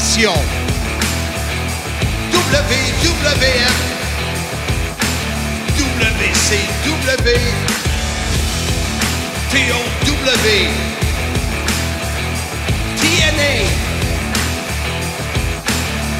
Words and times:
Passion. 0.00 0.32
WWF 2.32 3.76
WCW 5.76 7.44
TOW 9.52 10.68
TNA 12.96 13.54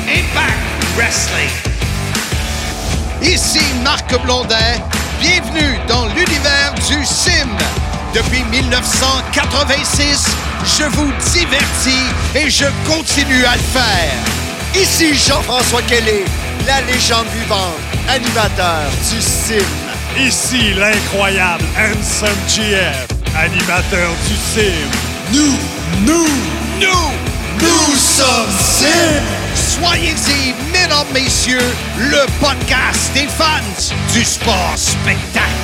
Impact 0.08 0.60
Wrestling. 0.98 1.48
Ici 3.22 3.62
Marc 3.82 4.14
Blondin. 4.24 4.56
Bienvenue 5.22 5.78
dans 5.88 6.04
l'univers 6.08 6.74
du 6.86 7.02
sim. 7.06 7.48
Depuis 8.12 8.44
1986, 8.50 10.26
je 10.64 10.84
vous 10.84 11.12
divertis 11.32 12.06
et 12.34 12.50
je 12.50 12.66
continue 12.86 13.44
à 13.44 13.54
le 13.54 13.62
faire. 13.62 14.12
Ici 14.74 15.14
Jean-François 15.14 15.82
Kelly, 15.82 16.24
la 16.66 16.80
légende 16.82 17.26
vivante, 17.34 17.78
animateur 18.08 18.90
du 19.10 19.20
sim. 19.20 19.64
Ici 20.18 20.74
l'incroyable 20.74 21.64
Handsome 21.76 22.36
GF, 22.48 23.06
animateur 23.36 24.10
du 24.28 24.36
sim. 24.36 24.72
Nous, 25.32 25.58
nous, 26.06 26.28
nous, 26.80 27.10
nous 27.60 27.96
sommes 27.96 28.56
sim. 28.58 29.40
Soyez-y, 29.54 30.54
mesdames, 30.72 31.06
messieurs, 31.12 31.58
le 31.98 32.26
podcast 32.40 33.12
des 33.14 33.26
fans 33.26 33.92
du 34.12 34.24
sport 34.24 34.74
spectacle. 34.76 35.59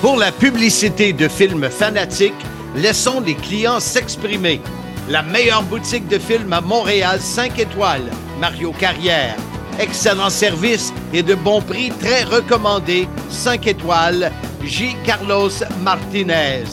Pour 0.00 0.16
la 0.16 0.32
publicité 0.32 1.12
de 1.12 1.28
films 1.28 1.68
fanatiques, 1.68 2.32
laissons 2.74 3.20
les 3.20 3.34
clients 3.34 3.80
s'exprimer. 3.80 4.62
La 5.10 5.20
meilleure 5.20 5.62
boutique 5.62 6.08
de 6.08 6.18
films 6.18 6.54
à 6.54 6.62
Montréal, 6.62 7.20
5 7.20 7.58
étoiles, 7.58 8.10
Mario 8.40 8.72
Carrière. 8.72 9.36
Excellent 9.78 10.30
service 10.30 10.94
et 11.12 11.22
de 11.22 11.34
bons 11.34 11.60
prix 11.60 11.90
très 11.90 12.22
recommandés, 12.22 13.08
5 13.28 13.66
étoiles, 13.66 14.32
J. 14.64 14.96
Carlos 15.04 15.50
Martinez. 15.82 16.64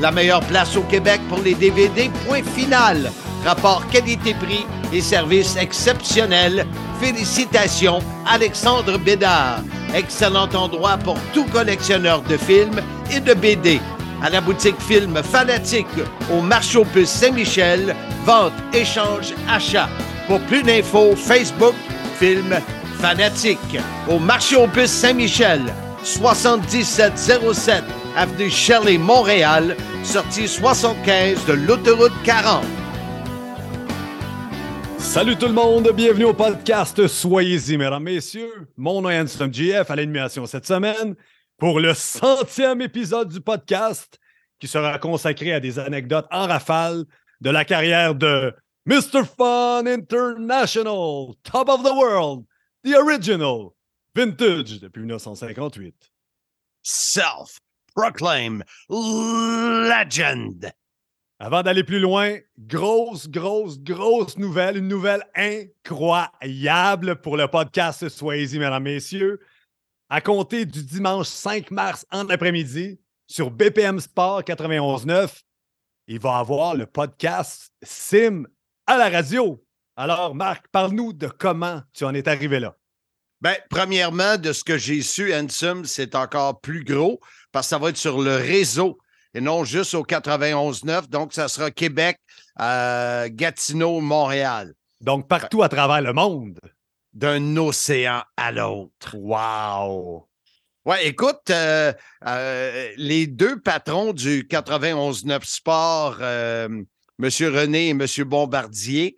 La 0.00 0.10
meilleure 0.10 0.44
place 0.46 0.76
au 0.76 0.82
Québec 0.82 1.20
pour 1.28 1.38
les 1.38 1.54
DVD, 1.54 2.10
point 2.26 2.42
final. 2.42 3.12
Rapport 3.44 3.86
qualité-prix 3.92 4.66
et 4.92 5.00
service 5.00 5.54
exceptionnel. 5.56 6.66
Félicitations, 7.00 8.00
Alexandre 8.26 8.98
Bédard. 8.98 9.60
Excellent 9.94 10.48
endroit 10.54 10.96
pour 10.96 11.18
tout 11.34 11.44
collectionneur 11.46 12.22
de 12.22 12.36
films 12.36 12.80
et 13.14 13.20
de 13.20 13.34
BD. 13.34 13.80
À 14.22 14.30
la 14.30 14.40
boutique 14.40 14.80
Film 14.80 15.22
Fanatique 15.22 15.86
au 16.32 16.40
marché 16.40 16.78
aux 16.78 16.84
puces 16.84 17.10
Saint-Michel. 17.10 17.94
Vente, 18.24 18.52
échange, 18.72 19.34
achat. 19.50 19.88
Pour 20.28 20.40
plus 20.42 20.62
d'infos, 20.62 21.14
Facebook 21.16 21.74
Film 22.18 22.54
Fanatique. 23.00 23.78
Au 24.08 24.18
marché 24.18 24.56
aux 24.56 24.68
puces 24.68 24.90
Saint-Michel. 24.92 25.60
7707 26.04 27.84
Avenue 28.16 28.50
Shelley, 28.50 28.96
Montréal. 28.96 29.76
Sortie 30.04 30.48
75 30.48 31.44
de 31.46 31.52
l'autoroute 31.52 32.12
40. 32.24 32.64
Salut 35.02 35.36
tout 35.36 35.46
le 35.46 35.52
monde, 35.52 35.90
bienvenue 35.94 36.24
au 36.24 36.32
podcast 36.32 37.06
Soyez-y, 37.06 37.76
mesdames, 37.76 38.02
messieurs. 38.02 38.68
Mon 38.76 39.02
nom 39.02 39.10
est 39.10 39.20
Handsome 39.20 39.52
GF 39.52 39.90
à 39.90 39.96
l'animation 39.96 40.46
cette 40.46 40.64
semaine 40.64 41.16
pour 41.58 41.80
le 41.80 41.92
centième 41.92 42.80
épisode 42.80 43.28
du 43.28 43.40
podcast 43.40 44.18
qui 44.58 44.68
sera 44.68 44.98
consacré 44.98 45.52
à 45.52 45.60
des 45.60 45.78
anecdotes 45.78 46.26
en 46.30 46.46
rafale 46.46 47.04
de 47.42 47.50
la 47.50 47.64
carrière 47.64 48.14
de 48.14 48.54
Mr. 48.86 49.24
Fun 49.36 49.86
International, 49.86 51.34
Top 51.42 51.68
of 51.68 51.82
the 51.82 51.92
World, 51.94 52.44
The 52.84 52.94
Original, 52.94 53.70
Vintage 54.14 54.80
depuis 54.80 55.00
1958. 55.00 55.94
Self-proclaimed 56.82 58.64
legend. 58.88 60.72
Avant 61.44 61.64
d'aller 61.64 61.82
plus 61.82 61.98
loin, 61.98 62.38
grosse, 62.56 63.28
grosse, 63.28 63.80
grosse 63.80 64.38
nouvelle, 64.38 64.76
une 64.76 64.86
nouvelle 64.86 65.24
incroyable 65.34 67.20
pour 67.20 67.36
le 67.36 67.48
podcast 67.48 68.08
Soyez-y, 68.08 68.60
mesdames, 68.60 68.84
messieurs. 68.84 69.40
À 70.08 70.20
compter 70.20 70.66
du 70.66 70.84
dimanche 70.84 71.26
5 71.26 71.72
mars 71.72 72.06
en 72.12 72.28
après-midi, 72.28 73.00
sur 73.26 73.50
BPM 73.50 73.98
Sport 73.98 74.42
91.9, 74.42 75.40
il 76.06 76.20
va 76.20 76.36
avoir 76.36 76.76
le 76.76 76.86
podcast 76.86 77.72
Sim 77.82 78.44
à 78.86 78.96
la 78.96 79.10
radio. 79.10 79.66
Alors, 79.96 80.36
Marc, 80.36 80.68
parle-nous 80.68 81.12
de 81.12 81.26
comment 81.26 81.82
tu 81.92 82.04
en 82.04 82.14
es 82.14 82.28
arrivé 82.28 82.60
là. 82.60 82.76
Ben, 83.40 83.56
premièrement, 83.68 84.36
de 84.36 84.52
ce 84.52 84.62
que 84.62 84.78
j'ai 84.78 85.02
su, 85.02 85.34
Ansem, 85.34 85.86
c'est 85.86 86.14
encore 86.14 86.60
plus 86.60 86.84
gros 86.84 87.18
parce 87.50 87.66
que 87.66 87.70
ça 87.70 87.78
va 87.78 87.88
être 87.88 87.96
sur 87.96 88.22
le 88.22 88.36
réseau 88.36 88.96
et 89.34 89.40
non 89.40 89.64
juste 89.64 89.94
au 89.94 90.02
91.9. 90.02 91.08
Donc, 91.08 91.32
ça 91.32 91.48
sera 91.48 91.70
Québec, 91.70 92.18
euh, 92.60 93.28
Gatineau, 93.30 94.00
Montréal. 94.00 94.74
Donc, 95.00 95.28
partout 95.28 95.62
à 95.62 95.68
travers 95.68 96.02
le 96.02 96.12
monde. 96.12 96.58
D'un 97.12 97.56
océan 97.56 98.22
à 98.36 98.52
l'autre. 98.52 99.14
Wow! 99.14 100.26
Ouais, 100.84 101.06
écoute, 101.06 101.50
euh, 101.50 101.92
euh, 102.26 102.92
les 102.96 103.26
deux 103.26 103.60
patrons 103.60 104.12
du 104.12 104.44
91.9 104.44 105.44
Sport, 105.44 106.22
M. 106.22 106.86
René 107.18 107.88
et 107.88 107.90
M. 107.90 108.06
Bombardier, 108.24 109.16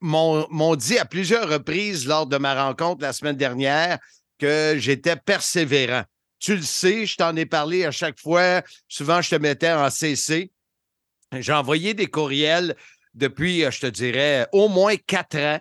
m'ont 0.00 0.76
dit 0.76 0.98
à 0.98 1.04
plusieurs 1.04 1.48
reprises 1.48 2.06
lors 2.06 2.26
de 2.26 2.36
ma 2.36 2.66
rencontre 2.66 3.02
la 3.02 3.12
semaine 3.12 3.36
dernière 3.36 3.98
que 4.38 4.74
j'étais 4.78 5.16
persévérant. 5.16 6.02
Tu 6.38 6.56
le 6.56 6.62
sais, 6.62 7.06
je 7.06 7.16
t'en 7.16 7.34
ai 7.36 7.46
parlé 7.46 7.84
à 7.84 7.90
chaque 7.90 8.20
fois. 8.20 8.62
Souvent, 8.88 9.22
je 9.22 9.30
te 9.30 9.36
mettais 9.36 9.70
en 9.72 9.88
CC. 9.90 10.50
J'ai 11.32 11.52
envoyé 11.52 11.94
des 11.94 12.06
courriels 12.06 12.76
depuis, 13.14 13.64
euh, 13.64 13.70
je 13.70 13.80
te 13.80 13.86
dirais, 13.86 14.46
au 14.52 14.68
moins 14.68 14.96
quatre 14.96 15.36
ans. 15.38 15.58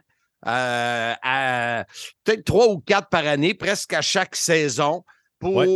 euh, 0.48 1.14
à 1.24 1.86
peut-être 2.24 2.44
trois 2.46 2.68
ou 2.68 2.78
quatre 2.80 3.10
par 3.10 3.26
année, 3.26 3.56
presque 3.56 3.94
à 3.94 4.04
chaque 4.04 4.36
saison, 4.36 5.04
pour 5.40 5.56
Ouais. 5.56 5.68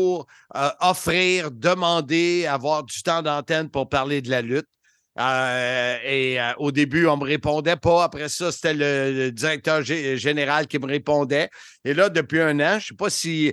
euh, 0.55 0.69
offrir, 0.81 1.49
demander, 1.49 2.45
avoir 2.45 2.83
du 2.83 3.01
temps 3.01 3.23
d'antenne 3.23 3.69
pour 3.71 3.89
parler 3.89 4.21
de 4.21 4.29
la 4.29 4.41
lutte. 4.43 4.67
Euh, 5.19 5.97
et 6.03 6.39
euh, 6.39 6.53
au 6.59 6.71
début, 6.71 7.07
on 7.07 7.15
ne 7.17 7.21
me 7.23 7.25
répondait 7.27 7.77
pas. 7.77 8.03
Après 8.03 8.29
ça, 8.29 8.51
c'était 8.51 8.75
le, 8.75 9.11
le 9.11 9.31
directeur 9.31 9.81
gé- 9.81 10.15
général 10.17 10.67
qui 10.67 10.77
me 10.77 10.85
répondait. 10.85 11.49
Et 11.83 11.95
là, 11.95 12.09
depuis 12.09 12.39
un 12.39 12.59
an, 12.59 12.73
je 12.73 12.75
ne 12.75 12.79
sais 12.89 12.95
pas 12.95 13.09
si 13.09 13.51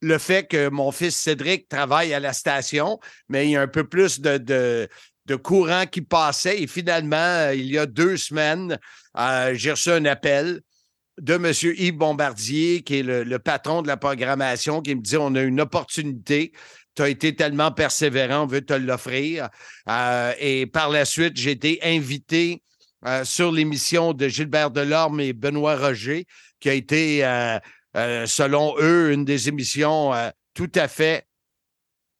le 0.00 0.18
fait 0.18 0.48
que 0.48 0.68
mon 0.68 0.92
fils 0.92 1.16
Cédric 1.16 1.68
travaille 1.68 2.14
à 2.14 2.20
la 2.20 2.32
station, 2.32 2.98
mais 3.28 3.46
il 3.46 3.50
y 3.52 3.56
a 3.56 3.62
un 3.62 3.68
peu 3.68 3.84
plus 3.84 4.20
de, 4.20 4.38
de, 4.38 4.88
courant 5.36 5.86
qui 5.86 6.00
passait. 6.00 6.60
Et 6.60 6.66
finalement, 6.66 7.16
euh, 7.16 7.54
il 7.54 7.66
y 7.66 7.78
a 7.78 7.86
deux 7.86 8.16
semaines, 8.16 8.78
euh, 9.16 9.52
j'ai 9.54 9.70
reçu 9.70 9.90
un 9.90 10.04
appel 10.06 10.60
de 11.20 11.34
M. 11.34 11.52
Yves 11.62 11.96
Bombardier, 11.96 12.82
qui 12.82 12.98
est 12.98 13.02
le, 13.02 13.38
patron 13.38 13.82
de 13.82 13.86
la 13.86 13.96
programmation, 13.96 14.80
qui 14.80 14.94
me 14.94 15.02
dit 15.02 15.16
on 15.16 15.34
a 15.34 15.42
une 15.42 15.60
opportunité. 15.60 16.52
Tu 16.96 17.02
as 17.02 17.08
été 17.08 17.36
tellement 17.36 17.70
persévérant, 17.70 18.42
on 18.42 18.46
veut 18.46 18.62
te 18.62 18.72
l'offrir. 18.72 19.48
Euh, 19.88 20.32
et 20.40 20.66
par 20.66 20.88
la 20.90 21.04
suite, 21.04 21.36
j'ai 21.36 21.52
été 21.52 21.78
invité 21.82 22.62
sur 23.24 23.50
l'émission 23.50 24.12
de 24.12 24.28
Gilbert 24.28 24.70
Delorme 24.70 25.20
et 25.20 25.32
Benoît 25.32 25.76
Roger, 25.76 26.26
qui 26.58 26.68
a 26.68 26.74
été, 26.74 27.22
euh, 27.96 28.26
selon 28.26 28.74
eux, 28.78 29.12
une 29.12 29.24
des 29.24 29.48
émissions 29.48 30.14
euh, 30.14 30.30
tout 30.54 30.70
à 30.74 30.86
fait 30.88 31.26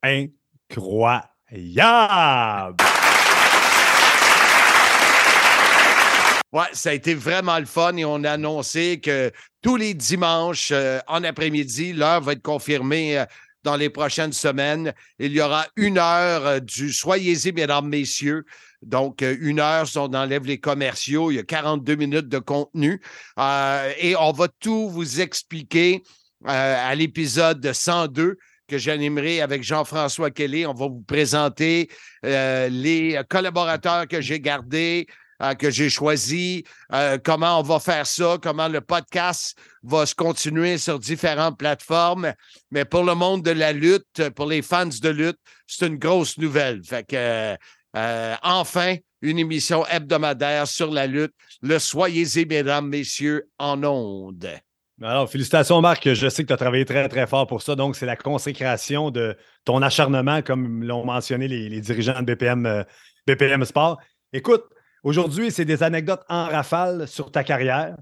Incroyable! 0.03 1.29
Ouais, 6.53 6.65
ça 6.73 6.91
a 6.91 6.93
été 6.95 7.15
vraiment 7.15 7.59
le 7.61 7.67
fun 7.67 7.97
et 7.97 8.05
on 8.05 8.25
a 8.25 8.33
annoncé 8.33 8.99
que 9.01 9.31
tous 9.63 9.77
les 9.77 9.95
dimanches 9.95 10.71
euh, 10.73 10.99
en 11.07 11.23
après-midi, 11.23 11.93
l'heure 11.93 12.23
va 12.23 12.33
être 12.33 12.43
confirmée 12.43 13.25
dans 13.63 13.77
les 13.77 13.91
prochaines 13.91 14.33
semaines. 14.33 14.93
Il 15.21 15.33
y 15.33 15.41
aura 15.41 15.67
une 15.77 15.99
heure 15.99 16.61
du 16.61 16.93
Soyez-y, 16.93 17.53
mesdames, 17.53 17.89
messieurs. 17.89 18.45
Donc, 18.83 19.23
euh, 19.23 19.37
une 19.41 19.61
heure, 19.61 19.87
si 19.87 19.99
on 19.99 20.05
enlève 20.15 20.45
les 20.45 20.59
commerciaux, 20.59 21.31
il 21.31 21.37
y 21.37 21.39
a 21.39 21.43
42 21.43 21.95
minutes 21.97 22.29
de 22.29 22.39
contenu. 22.39 23.01
Euh, 23.39 23.93
et 23.99 24.17
on 24.17 24.33
va 24.33 24.49
tout 24.49 24.89
vous 24.89 25.21
expliquer 25.21 26.03
euh, 26.47 26.91
à 26.91 26.95
l'épisode 26.95 27.73
102 27.73 28.37
que 28.69 28.79
j'animerai 28.79 29.41
avec 29.41 29.63
Jean-François 29.63 30.31
Kelly. 30.31 30.65
On 30.65 30.75
va 30.75 30.87
vous 30.87 31.03
présenter 31.03 31.91
les 32.23 33.21
collaborateurs 33.29 34.07
que 34.07 34.21
j'ai 34.21 34.39
gardés, 34.39 35.09
que 35.59 35.71
j'ai 35.71 35.89
choisi, 35.89 36.65
euh, 36.93 37.19
comment 37.23 37.61
on 37.61 37.63
va 37.63 37.81
faire 37.81 38.07
ça, 38.07 38.37
comment 38.43 38.69
le 38.69 38.81
podcast 38.81 39.57
va 39.83 40.05
se 40.05 40.15
continuer 40.15 40.77
sur 40.77 40.99
différentes 40.99 41.59
plateformes. 41.59 42.35
Mais 42.71 42.85
pour 42.85 43.05
le 43.05 43.15
monde 43.15 43.43
de 43.43 43.51
la 43.51 43.73
lutte, 43.73 44.29
pour 44.31 44.47
les 44.47 44.63
fans 44.63 44.87
de 44.87 45.09
lutte, 45.09 45.39
c'est 45.67 45.87
une 45.87 45.97
grosse 45.97 46.37
nouvelle. 46.37 46.83
Fait 46.85 47.05
enfin, 47.95 48.97
une 49.23 49.39
émission 49.39 49.87
hebdomadaire 49.87 50.67
sur 50.67 50.91
la 50.91 51.07
lutte. 51.07 51.33
Le 51.63 51.79
soyez-y, 51.79 52.47
mesdames, 52.47 52.89
messieurs, 52.89 53.49
en 53.59 53.83
ondes. 53.85 54.49
Alors, 55.03 55.31
félicitations, 55.31 55.81
Marc. 55.81 56.13
Je 56.13 56.29
sais 56.29 56.43
que 56.43 56.49
tu 56.49 56.53
as 56.53 56.59
travaillé 56.59 56.85
très, 56.85 57.09
très 57.09 57.27
fort 57.27 57.47
pour 57.47 57.63
ça. 57.63 57.75
Donc, 57.75 57.97
c'est 57.97 58.07
la 58.07 58.17
consécration 58.17 59.11
de 59.11 59.37
ton 59.65 59.81
acharnement, 59.81 60.43
comme 60.43 60.85
l'ont 60.85 61.05
mentionné 61.05 61.49
les, 61.49 61.81
dirigeants 61.81 62.21
de 62.21 62.35
BPM, 62.35 62.85
BPM 63.27 63.65
Sport. 63.65 63.99
Écoute, 64.33 64.65
aujourd'hui, 65.03 65.51
c'est 65.51 65.65
des 65.65 65.83
anecdotes 65.83 66.23
en 66.29 66.45
rafale 66.47 67.09
sur 67.09 67.31
ta 67.31 67.45
carrière. 67.45 67.97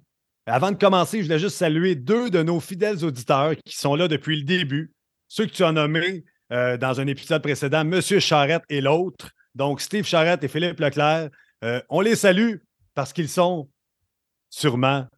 Avant 0.46 0.73
de 0.73 0.76
commencer, 0.76 1.19
je 1.19 1.25
voulais 1.25 1.38
juste 1.38 1.56
saluer 1.56 1.94
deux 1.94 2.31
de 2.31 2.43
nos 2.43 2.58
fidèles 2.58 3.05
auditeurs 3.05 3.55
qui 3.64 3.76
sont 3.76 3.94
là 3.94 4.08
depuis 4.08 4.37
le 4.37 4.44
début. 4.44 4.93
Ceux 5.29 5.44
que 5.46 5.52
tu 5.52 5.62
as 5.62 5.73
nommés 5.73 6.25
euh, 6.52 6.79
dans 6.79 7.00
un 7.00 7.06
épisode 7.06 7.43
précédent, 7.43 7.81
M. 7.81 8.00
Charrette 8.00 8.62
et 8.70 8.81
l'autre. 8.81 9.31
Donc, 9.58 9.81
Steve 9.81 10.05
Charrette 10.05 10.44
et 10.44 10.49
Philippe 10.49 10.78
Leclerc. 10.78 11.31
Euh, 11.64 11.82
on 11.88 12.00
les 12.00 12.14
salue 12.14 12.58
parce 12.94 13.12
qu'ils 13.12 13.28
sont 13.28 13.69
sûrement 14.49 15.08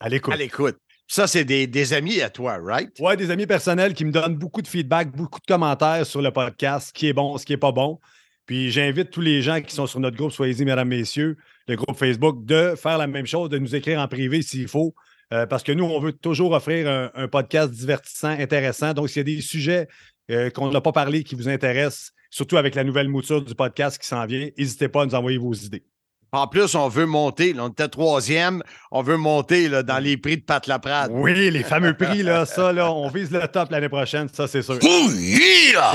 à 0.00 0.08
l'écoute. 0.08 0.32
À 0.32 0.36
l'écoute. 0.38 0.78
Ça, 1.06 1.26
c'est 1.26 1.44
des, 1.44 1.92
amis 1.92 2.22
à 2.22 2.30
toi, 2.30 2.58
right? 2.60 2.90
Oui, 2.98 3.16
des 3.18 3.30
amis 3.30 3.46
personnels 3.46 3.92
qui 3.92 4.06
me 4.06 4.10
donnent 4.10 4.34
beaucoup 4.34 4.62
de 4.62 4.66
feedback, 4.66 5.14
beaucoup 5.14 5.38
de 5.38 5.46
commentaires 5.46 6.06
sur 6.06 6.22
le 6.22 6.30
podcast, 6.30 6.88
ce 6.88 6.92
qui 6.94 7.06
est 7.06 7.12
bon, 7.12 7.36
ce 7.36 7.44
qui 7.44 7.52
n'est 7.52 7.58
pas 7.58 7.70
bon. 7.70 8.00
Puis 8.46 8.70
j'invite 8.70 9.10
tous 9.10 9.20
les 9.20 9.42
gens 9.42 9.60
qui 9.60 9.74
sont 9.74 9.86
sur 9.86 10.00
notre 10.00 10.16
groupe, 10.16 10.32
soyez-y, 10.32 10.64
mesdames, 10.64 10.88
messieurs, 10.88 11.36
le 11.68 11.76
groupe 11.76 11.98
Facebook, 11.98 12.46
de 12.46 12.74
faire 12.76 12.96
la 12.96 13.06
même 13.06 13.26
chose, 13.26 13.50
de 13.50 13.58
nous 13.58 13.76
écrire 13.76 14.00
en 14.00 14.08
privé 14.08 14.40
s'il 14.40 14.68
faut. 14.68 14.94
Euh, 15.34 15.44
parce 15.44 15.62
que 15.62 15.72
nous, 15.72 15.84
on 15.84 16.00
veut 16.00 16.12
toujours 16.12 16.52
offrir 16.52 17.10
un, 17.14 17.28
podcast 17.28 17.70
divertissant, 17.72 18.30
intéressant. 18.30 18.94
Donc, 18.94 19.10
s'il 19.10 19.18
y 19.18 19.32
a 19.32 19.36
des 19.36 19.42
sujets 19.42 19.86
euh, 20.30 20.48
qu'on 20.48 20.70
n'a 20.70 20.80
pas 20.80 20.92
parlé 20.92 21.24
qui 21.24 21.34
vous 21.34 21.48
intéressent, 21.48 22.12
surtout 22.30 22.56
avec 22.56 22.74
la 22.74 22.84
nouvelle 22.84 23.08
mouture 23.08 23.42
du 23.42 23.54
podcast 23.54 24.00
qui 24.00 24.06
s'en 24.06 24.26
vient, 24.26 24.48
n'hésitez 24.56 24.88
pas 24.88 25.02
à 25.02 25.06
nous 25.06 25.14
envoyer 25.14 25.38
vos 25.38 25.54
idées. 25.54 25.84
En 26.32 26.48
plus, 26.48 26.74
on 26.74 26.88
veut 26.88 27.06
monter. 27.06 27.54
on 27.58 27.68
était 27.68 27.88
troisième. 27.88 28.62
On 28.90 29.02
veut 29.02 29.16
monter 29.16 29.68
là, 29.68 29.82
dans 29.82 29.98
les 29.98 30.16
prix 30.16 30.36
de 30.36 30.42
Pat 30.42 30.66
Laprade. 30.66 31.10
Oui, 31.14 31.50
les 31.50 31.62
fameux 31.62 31.96
prix, 31.96 32.22
là, 32.22 32.44
ça, 32.44 32.72
là, 32.72 32.92
on 32.92 33.08
vise 33.08 33.30
le 33.30 33.46
top 33.48 33.70
l'année 33.70 33.88
prochaine, 33.88 34.28
ça, 34.32 34.46
c'est 34.46 34.62
sûr. 34.62 34.78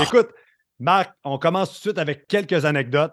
Écoute, 0.02 0.30
Marc, 0.80 1.12
on 1.24 1.38
commence 1.38 1.70
tout 1.70 1.76
de 1.76 1.80
suite 1.80 1.98
avec 1.98 2.26
quelques 2.26 2.64
anecdotes. 2.64 3.12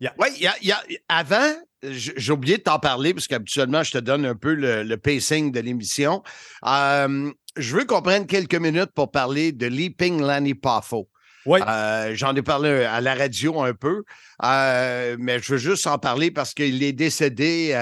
Oui, 0.00 0.28
y 0.40 0.72
a, 0.72 0.82
avant, 1.08 1.52
j'ai 1.82 2.32
oublié 2.32 2.58
de 2.58 2.62
t'en 2.62 2.78
parler 2.78 3.14
parce 3.14 3.26
qu'habituellement, 3.26 3.82
je 3.82 3.92
te 3.92 3.98
donne 3.98 4.24
un 4.26 4.34
peu 4.34 4.54
le, 4.54 4.96
pacing 4.96 5.52
de 5.52 5.60
l'émission. 5.60 6.22
Euh, 6.66 7.30
je 7.56 7.76
veux 7.76 7.84
qu'on 7.84 8.02
prenne 8.02 8.26
quelques 8.26 8.54
minutes 8.54 8.90
pour 8.94 9.10
parler 9.10 9.52
de 9.52 9.66
Leaping 9.66 10.20
Lanny 10.20 10.54
Poffo. 10.54 11.08
Oui. 11.46 11.60
Euh, 11.66 12.12
j'en 12.14 12.34
ai 12.34 12.42
parlé 12.42 12.84
à 12.84 13.00
la 13.00 13.14
radio 13.14 13.62
un 13.62 13.74
peu, 13.74 14.04
euh, 14.44 15.16
mais 15.18 15.38
je 15.40 15.52
veux 15.52 15.58
juste 15.58 15.86
en 15.86 15.98
parler 15.98 16.30
parce 16.30 16.54
qu'il 16.54 16.82
est 16.82 16.92
décédé 16.92 17.76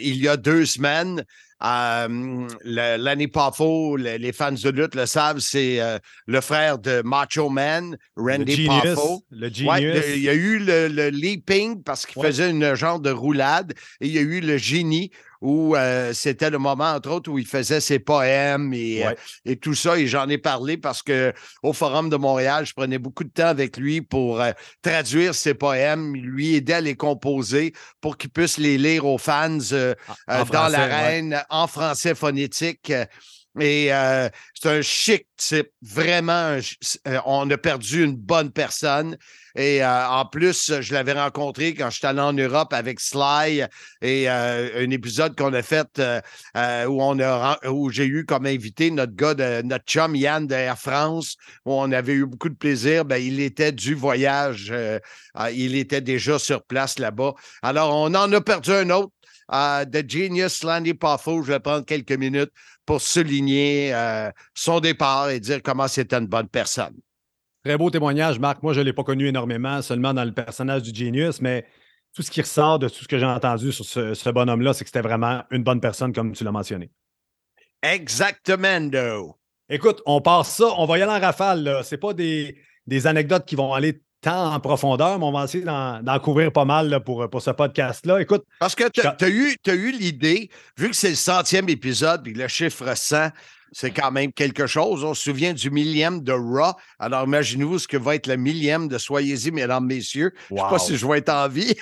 il 0.00 0.16
y 0.16 0.28
a 0.28 0.36
deux 0.36 0.66
semaines. 0.66 1.24
Euh, 1.64 2.46
L'année 2.64 3.28
pas 3.28 3.50
faux, 3.50 3.96
les, 3.96 4.32
fans 4.32 4.52
de 4.52 4.70
lutte 4.70 4.94
le 4.94 5.06
savent, 5.06 5.40
c'est 5.40 5.80
euh, 5.80 5.98
le 6.26 6.40
frère 6.40 6.78
de 6.78 7.02
Macho 7.04 7.48
Man, 7.48 7.96
Randy 8.16 8.66
Poffo. 8.66 9.24
Le 9.30 9.48
genius. 9.52 10.04
il 10.14 10.22
y 10.22 10.28
a 10.28 10.34
eu 10.34 10.58
le, 10.58 11.08
leaping 11.08 11.82
parce 11.82 12.06
qu'il 12.06 12.22
faisait 12.22 12.50
une 12.50 12.74
genre 12.74 13.00
de 13.00 13.10
roulade 13.10 13.72
et 14.00 14.06
il 14.06 14.12
y 14.12 14.18
a 14.18 14.22
eu 14.22 14.40
le 14.40 14.56
génie 14.56 15.10
où 15.40 15.76
euh, 15.76 16.12
c'était 16.12 16.50
le 16.50 16.58
moment, 16.58 16.92
entre 16.92 17.10
autres, 17.10 17.30
où 17.30 17.38
il 17.38 17.46
faisait 17.46 17.80
ses 17.80 17.98
poèmes 17.98 18.72
et, 18.74 19.06
euh, 19.06 19.14
et 19.44 19.56
tout 19.56 19.74
ça. 19.74 19.98
Et 19.98 20.06
j'en 20.06 20.28
ai 20.28 20.38
parlé 20.38 20.76
parce 20.76 21.02
que 21.02 21.32
au 21.62 21.72
Forum 21.72 22.10
de 22.10 22.16
Montréal, 22.16 22.66
je 22.66 22.72
prenais 22.72 22.98
beaucoup 22.98 23.24
de 23.24 23.30
temps 23.30 23.46
avec 23.46 23.76
lui 23.76 24.00
pour 24.00 24.40
euh, 24.40 24.52
traduire 24.82 25.34
ses 25.34 25.54
poèmes, 25.54 26.14
lui 26.14 26.54
aider 26.54 26.72
à 26.72 26.80
les 26.80 26.96
composer 26.96 27.72
pour 28.00 28.16
qu'il 28.16 28.30
puisse 28.30 28.58
les 28.58 28.78
lire 28.78 29.06
aux 29.06 29.18
fans 29.18 29.58
dans 29.58 30.68
l'arène 30.68 31.42
en 31.50 31.66
français 31.66 32.14
phonétique. 32.14 32.92
Et 33.60 33.90
c'est 34.54 34.68
un 34.68 34.82
chic 34.82 35.26
type, 35.36 35.70
vraiment. 35.82 36.58
on 37.26 37.50
a 37.50 37.58
perdu 37.58 38.04
une 38.04 38.16
bonne 38.16 38.50
personne. 38.50 39.16
Et 39.58 39.82
euh, 39.82 40.08
en 40.08 40.24
plus, 40.24 40.80
je 40.80 40.94
l'avais 40.94 41.14
rencontré 41.14 41.74
quand 41.74 41.90
j'étais 41.90 42.06
allé 42.06 42.20
en 42.20 42.32
Europe 42.32 42.72
avec 42.72 43.00
Sly 43.00 43.64
et 44.00 44.30
euh, 44.30 44.84
un 44.84 44.90
épisode 44.90 45.36
qu'on 45.36 45.52
a 45.52 45.62
fait 45.62 45.98
euh, 45.98 46.86
où 46.86 47.02
on 47.02 47.18
a 47.18 47.58
où 47.68 47.90
j'ai 47.90 48.06
eu 48.06 48.24
comme 48.24 48.46
invité 48.46 48.92
notre 48.92 49.16
gars 49.16 49.34
de 49.34 49.62
notre 49.62 49.84
chum 49.84 50.14
Yann 50.14 50.46
de 50.46 50.54
Air 50.54 50.78
France, 50.78 51.36
où 51.64 51.72
on 51.72 51.90
avait 51.90 52.12
eu 52.12 52.26
beaucoup 52.26 52.50
de 52.50 52.54
plaisir. 52.54 53.04
Ben, 53.04 53.16
il 53.16 53.40
était 53.40 53.72
du 53.72 53.94
voyage. 53.94 54.72
il 55.52 55.74
était 55.74 56.02
déjà 56.02 56.38
sur 56.38 56.62
place 56.62 57.00
là-bas. 57.00 57.34
Alors, 57.62 57.96
on 57.96 58.14
en 58.14 58.32
a 58.32 58.40
perdu 58.40 58.70
un 58.70 58.90
autre. 58.90 59.12
De 59.50 60.08
Genius 60.08 60.62
Landy 60.62 60.94
Poffo. 60.94 61.42
Je 61.42 61.52
vais 61.52 61.60
prendre 61.60 61.84
quelques 61.84 62.12
minutes 62.12 62.50
pour 62.84 63.00
souligner 63.00 63.92
son 64.54 64.80
départ 64.80 65.30
et 65.30 65.40
dire 65.40 65.62
comment 65.62 65.88
c'était 65.88 66.16
une 66.16 66.26
bonne 66.26 66.48
personne. 66.48 66.94
Très 67.64 67.76
beau 67.76 67.90
témoignage, 67.90 68.38
Marc. 68.38 68.62
Moi, 68.62 68.72
je 68.72 68.80
ne 68.80 68.84
l'ai 68.84 68.92
pas 68.92 69.04
connu 69.04 69.26
énormément, 69.26 69.82
seulement 69.82 70.14
dans 70.14 70.24
le 70.24 70.32
personnage 70.32 70.82
du 70.82 70.94
Genius, 70.94 71.40
mais 71.40 71.66
tout 72.14 72.22
ce 72.22 72.30
qui 72.30 72.40
ressort 72.40 72.78
de 72.78 72.88
tout 72.88 73.02
ce 73.02 73.08
que 73.08 73.18
j'ai 73.18 73.26
entendu 73.26 73.72
sur 73.72 73.84
ce, 73.84 74.30
bonhomme-là, 74.30 74.72
c'est 74.72 74.84
que 74.84 74.88
c'était 74.88 75.06
vraiment 75.06 75.42
une 75.50 75.62
bonne 75.62 75.80
personne, 75.80 76.12
comme 76.12 76.32
tu 76.32 76.44
l'as 76.44 76.52
mentionné. 76.52 76.90
Exactement. 77.82 79.36
Écoute, 79.68 80.02
on 80.06 80.20
passe 80.20 80.56
ça, 80.56 80.66
on 80.78 80.86
va 80.86 80.98
y 80.98 81.02
aller 81.02 81.12
en 81.12 81.20
rafale. 81.20 81.80
Ce 81.84 81.96
pas 81.96 82.14
des, 82.14 82.56
anecdotes 83.06 83.44
qui 83.44 83.54
vont 83.54 83.74
aller 83.74 84.00
tant 84.20 84.52
en 84.52 84.60
profondeur, 84.60 85.18
mais 85.18 85.24
on 85.24 85.32
va 85.32 85.44
essayer 85.44 85.64
d'en 85.64 86.18
couvrir 86.20 86.52
pas 86.52 86.64
mal 86.64 87.00
pour, 87.04 87.28
pour 87.30 87.42
ce 87.42 87.50
podcast-là. 87.50 88.20
Écoute. 88.20 88.44
Parce 88.58 88.74
que 88.74 88.88
tu 88.88 89.00
as, 89.00 89.28
eu, 89.28 89.56
eu 89.66 89.92
l'idée, 89.92 90.50
vu 90.76 90.90
que 90.90 90.96
c'est 90.96 91.10
le 91.10 91.14
centième 91.14 91.68
épisode 91.68 92.26
et 92.26 92.32
le 92.32 92.48
chiffre 92.48 92.94
100, 92.94 93.30
c'est 93.72 93.90
quand 93.90 94.10
même 94.10 94.32
quelque 94.32 94.66
chose. 94.66 95.04
On 95.04 95.14
se 95.14 95.22
souvient 95.24 95.52
du 95.52 95.70
millième 95.70 96.22
de 96.22 96.32
Raw. 96.32 96.72
Alors, 96.98 97.24
imaginez-vous 97.24 97.78
ce 97.78 97.88
que 97.88 97.96
va 97.96 98.14
être 98.14 98.26
le 98.26 98.36
millième 98.36 98.88
de 98.88 98.98
Soyez-y, 98.98 99.50
mesdames, 99.50 99.86
messieurs. 99.86 100.32
Je 100.48 100.54
ne 100.54 100.60
sais 100.60 100.66
pas 100.68 100.78
si 100.78 100.96
je 100.96 101.06
vais 101.06 101.18
être 101.18 101.28
en 101.28 101.48
vie. 101.48 101.76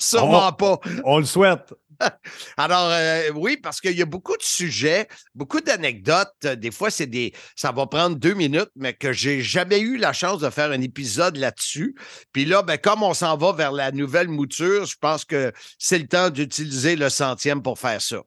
Sûrement 0.00 0.52
pas. 0.52 0.78
On 1.04 1.18
le 1.18 1.24
souhaite. 1.24 1.72
Alors, 2.56 2.90
euh, 2.90 3.30
oui, 3.34 3.56
parce 3.56 3.80
qu'il 3.80 3.96
y 3.96 4.02
a 4.02 4.06
beaucoup 4.06 4.36
de 4.36 4.42
sujets, 4.42 5.08
beaucoup 5.34 5.60
d'anecdotes. 5.60 6.34
Des 6.42 6.70
fois, 6.70 6.90
c'est 6.90 7.06
des. 7.06 7.32
Ça 7.56 7.72
va 7.72 7.86
prendre 7.86 8.16
deux 8.16 8.34
minutes, 8.34 8.70
mais 8.76 8.94
que 8.94 9.12
j'ai 9.12 9.40
jamais 9.42 9.80
eu 9.80 9.96
la 9.96 10.12
chance 10.12 10.40
de 10.40 10.50
faire 10.50 10.70
un 10.70 10.80
épisode 10.80 11.36
là-dessus. 11.36 11.94
Puis 12.32 12.44
là, 12.44 12.62
ben, 12.62 12.78
comme 12.78 13.02
on 13.02 13.14
s'en 13.14 13.36
va 13.36 13.52
vers 13.52 13.72
la 13.72 13.92
nouvelle 13.92 14.28
mouture, 14.28 14.86
je 14.86 14.96
pense 15.00 15.24
que 15.24 15.52
c'est 15.78 15.98
le 15.98 16.06
temps 16.06 16.30
d'utiliser 16.30 16.96
le 16.96 17.08
centième 17.08 17.62
pour 17.62 17.78
faire 17.78 18.00
ça. 18.00 18.22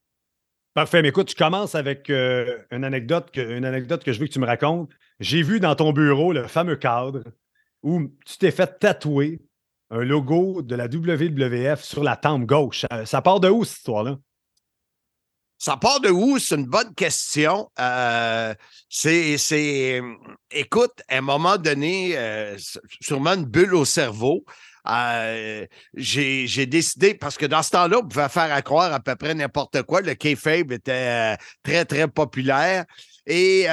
Parfait. 0.73 1.01
Mais 1.01 1.09
écoute, 1.09 1.29
tu 1.29 1.35
commences 1.35 1.75
avec 1.75 2.09
euh, 2.09 2.57
une, 2.71 2.83
anecdote 2.83 3.31
que, 3.31 3.41
une 3.41 3.65
anecdote 3.65 4.03
que 4.03 4.13
je 4.13 4.19
veux 4.19 4.27
que 4.27 4.33
tu 4.33 4.39
me 4.39 4.45
racontes. 4.45 4.91
J'ai 5.19 5.41
vu 5.41 5.59
dans 5.59 5.75
ton 5.75 5.91
bureau 5.91 6.33
le 6.33 6.47
fameux 6.47 6.75
cadre 6.75 7.23
où 7.81 8.01
tu 8.25 8.37
t'es 8.37 8.51
fait 8.51 8.77
tatouer 8.79 9.39
un 9.89 10.03
logo 10.03 10.61
de 10.61 10.75
la 10.75 10.85
WWF 10.85 11.83
sur 11.83 12.03
la 12.03 12.15
tempe 12.15 12.45
gauche. 12.45 12.85
Ça, 13.05 13.21
part 13.21 13.39
de 13.39 13.49
où, 13.49 13.63
cette 13.63 13.77
histoire-là? 13.77 14.17
Ça 15.57 15.75
part 15.75 15.99
de 15.99 16.09
où? 16.09 16.37
C'est 16.37 16.55
une 16.55 16.65
bonne 16.65 16.93
question. 16.93 17.71
Euh, 17.79 18.53
c'est, 18.89 20.01
écoute, 20.51 21.01
à 21.09 21.17
un 21.17 21.21
moment 21.21 21.57
donné, 21.57 22.15
euh, 22.15 22.55
sûrement 23.01 23.33
une 23.33 23.45
bulle 23.45 23.73
au 23.73 23.85
cerveau. 23.85 24.45
Euh, 24.87 25.65
j'ai, 25.95 26.65
décidé, 26.67 27.15
parce 27.15 27.37
que 27.37 27.45
dans 27.45 27.63
ce 27.63 27.71
temps-là, 27.71 27.99
on 27.99 28.07
pouvait 28.07 28.29
faire 28.29 28.53
à 28.53 28.61
croire 28.61 28.93
à 28.93 28.99
peu 28.99 29.15
près 29.15 29.33
n'importe 29.33 29.81
quoi. 29.83 30.01
Le 30.01 30.13
kayfabe 30.13 30.71
était 30.71 31.37
très, 31.63 31.85
très 31.85 32.07
populaire. 32.07 32.85
Et 33.25 33.65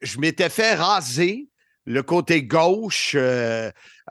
je 0.00 0.18
m'étais 0.18 0.48
fait 0.48 0.74
raser 0.74 1.48
le 1.86 2.02
côté 2.02 2.44
gauche. 2.44 3.16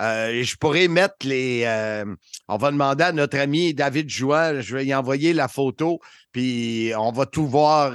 Euh, 0.02 0.06
euh, 0.06 0.44
je 0.44 0.56
pourrais 0.56 0.88
mettre 0.88 1.16
les. 1.24 1.64
Euh, 1.66 2.06
on 2.48 2.58
va 2.58 2.72
demander 2.72 3.04
à 3.04 3.12
notre 3.12 3.38
ami 3.38 3.74
David 3.74 4.10
Jouin, 4.10 4.62
je 4.62 4.78
vais 4.78 4.86
y 4.86 4.94
envoyer 4.94 5.34
la 5.34 5.48
photo, 5.48 6.00
puis 6.32 6.92
on 6.98 7.12
va 7.12 7.26
tout 7.26 7.48
voir, 7.48 7.94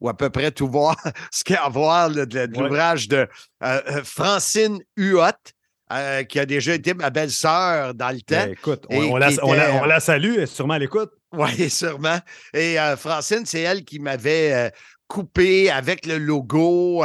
ou 0.00 0.08
à 0.08 0.16
peu 0.16 0.30
près 0.30 0.50
tout 0.50 0.68
voir, 0.68 0.96
ce 1.32 1.44
qu'il 1.44 1.54
y 1.54 1.58
a 1.58 1.64
à 1.64 1.68
voir 1.68 2.10
de, 2.10 2.48
l'ouvrage 2.58 3.08
de 3.08 3.26
Francine 4.04 4.78
Huot. 4.96 5.30
euh, 5.92 6.24
qui 6.24 6.40
a 6.40 6.46
déjà 6.46 6.74
été 6.74 6.94
ma 6.94 7.10
belle-sœur 7.10 7.94
dans 7.94 8.10
le 8.10 8.20
temps. 8.20 8.44
Ben, 8.44 8.52
écoute, 8.52 8.84
on, 8.90 9.16
la, 9.16 9.28
on, 9.42 10.00
salue, 10.00 10.34
elle 10.34 10.42
est 10.42 10.46
sûrement 10.46 10.74
à 10.74 10.78
l'écoute. 10.78 11.10
Oui, 11.32 11.68
sûrement. 11.68 12.18
Et 12.54 12.76
Francine, 12.96 13.44
c'est 13.44 13.60
elle 13.60 13.84
qui 13.84 13.98
m'avait 13.98 14.72
coupé 15.08 15.70
avec 15.70 16.06
le 16.06 16.18
logo. 16.18 17.04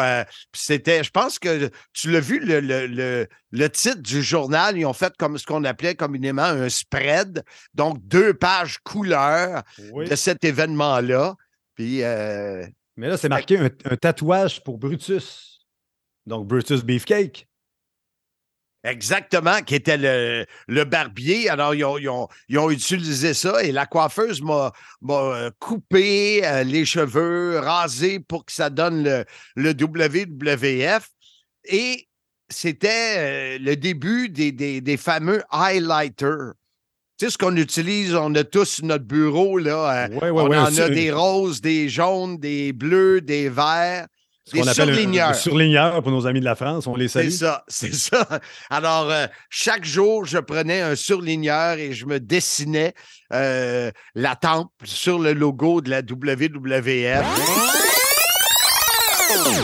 c'était, 0.53 1.03
je 1.03 1.11
pense 1.11 1.39
que 1.39 1.69
tu 1.93 2.11
l'as 2.11 2.19
vu, 2.19 2.39
le, 2.39 2.59
le, 2.59 3.27
le, 3.51 3.69
titre 3.69 4.01
du 4.01 4.23
journal, 4.23 4.77
ils 4.77 4.85
ont 4.85 4.93
fait 4.93 5.13
comme 5.17 5.37
ce 5.37 5.45
qu'on 5.45 5.63
appelait 5.63 5.95
communément 5.95 6.43
un 6.43 6.69
spread, 6.69 7.43
donc 7.73 7.97
deux 8.07 8.33
pages 8.33 8.79
couleurs 8.83 9.63
de 9.77 10.15
cet 10.15 10.43
événement-là. 10.43 11.35
Puis, 11.75 11.99
Mais 11.99 13.07
là, 13.07 13.17
c'est 13.17 13.29
marqué 13.29 13.57
un, 13.57 13.95
tatouage 13.95 14.63
pour 14.63 14.77
Brutus. 14.77 15.59
Donc, 16.25 16.47
Brutus 16.47 16.83
Beefcake. 16.83 17.47
Exactement, 18.83 19.61
qui 19.61 19.75
était 19.75 19.97
le, 19.97 20.45
le 20.67 20.83
barbier. 20.85 21.49
Alors, 21.49 21.75
ils 21.75 21.85
ont, 21.85 21.99
ils, 21.99 22.09
ont, 22.09 22.27
ils 22.49 22.57
ont, 22.57 22.71
utilisé 22.71 23.35
ça 23.35 23.63
et 23.63 23.71
la 23.71 23.85
coiffeuse 23.85 24.41
m'a 24.41 24.71
euh, 25.09 25.51
coupé 25.59 26.41
euh, 26.43 26.63
les 26.63 26.83
cheveux, 26.83 27.59
rasé 27.59 28.19
pour 28.19 28.43
que 28.43 28.51
ça 28.51 28.71
donne 28.71 29.03
le, 29.03 29.25
le 29.55 29.71
WWF. 29.71 31.09
Et 31.65 32.07
c'était 32.49 33.17
euh, 33.17 33.57
le 33.59 33.75
début 33.75 34.29
des, 34.29 34.51
des, 34.51 34.81
des, 34.81 34.97
fameux 34.97 35.43
highlighters. 35.51 36.53
Tu 37.19 37.25
sais, 37.25 37.31
ce 37.31 37.37
qu'on 37.37 37.55
utilise, 37.57 38.15
on 38.15 38.33
a 38.33 38.43
tous 38.43 38.81
notre 38.81 39.05
bureau, 39.05 39.59
là. 39.59 40.09
on 40.23 40.51
en 40.51 40.77
a 40.77 40.89
des 40.89 41.11
roses, 41.11 41.61
des 41.61 41.87
jaunes, 41.87 42.37
des 42.39 42.73
bleus, 42.73 43.21
des 43.21 43.47
verts. 43.47 44.07
Ce 44.45 44.55
qu'on 44.55 44.67
appelle 44.67 44.95
surligneurs. 44.95 45.35
surligneur 45.35 46.01
pour 46.01 46.11
nos 46.11 46.25
amis 46.25 46.39
de 46.39 46.45
la 46.45 46.55
France, 46.55 46.87
on 46.87 46.95
les 46.95 47.07
salue. 47.07 47.29
C'est 47.29 47.37
ça, 47.37 47.63
c'est 47.67 47.93
ça. 47.93 48.27
Alors, 48.69 49.09
euh, 49.09 49.27
chaque 49.49 49.85
jour, 49.85 50.25
je 50.25 50.39
prenais 50.39 50.81
un 50.81 50.95
surligneur 50.95 51.77
et 51.77 51.93
je 51.93 52.05
me 52.05 52.19
dessinais 52.19 52.93
euh, 53.33 53.91
la 54.15 54.35
tempe 54.35 54.71
sur 54.83 55.19
le 55.19 55.33
logo 55.33 55.81
de 55.81 55.91
la 55.91 56.01
WWF. 56.01 57.25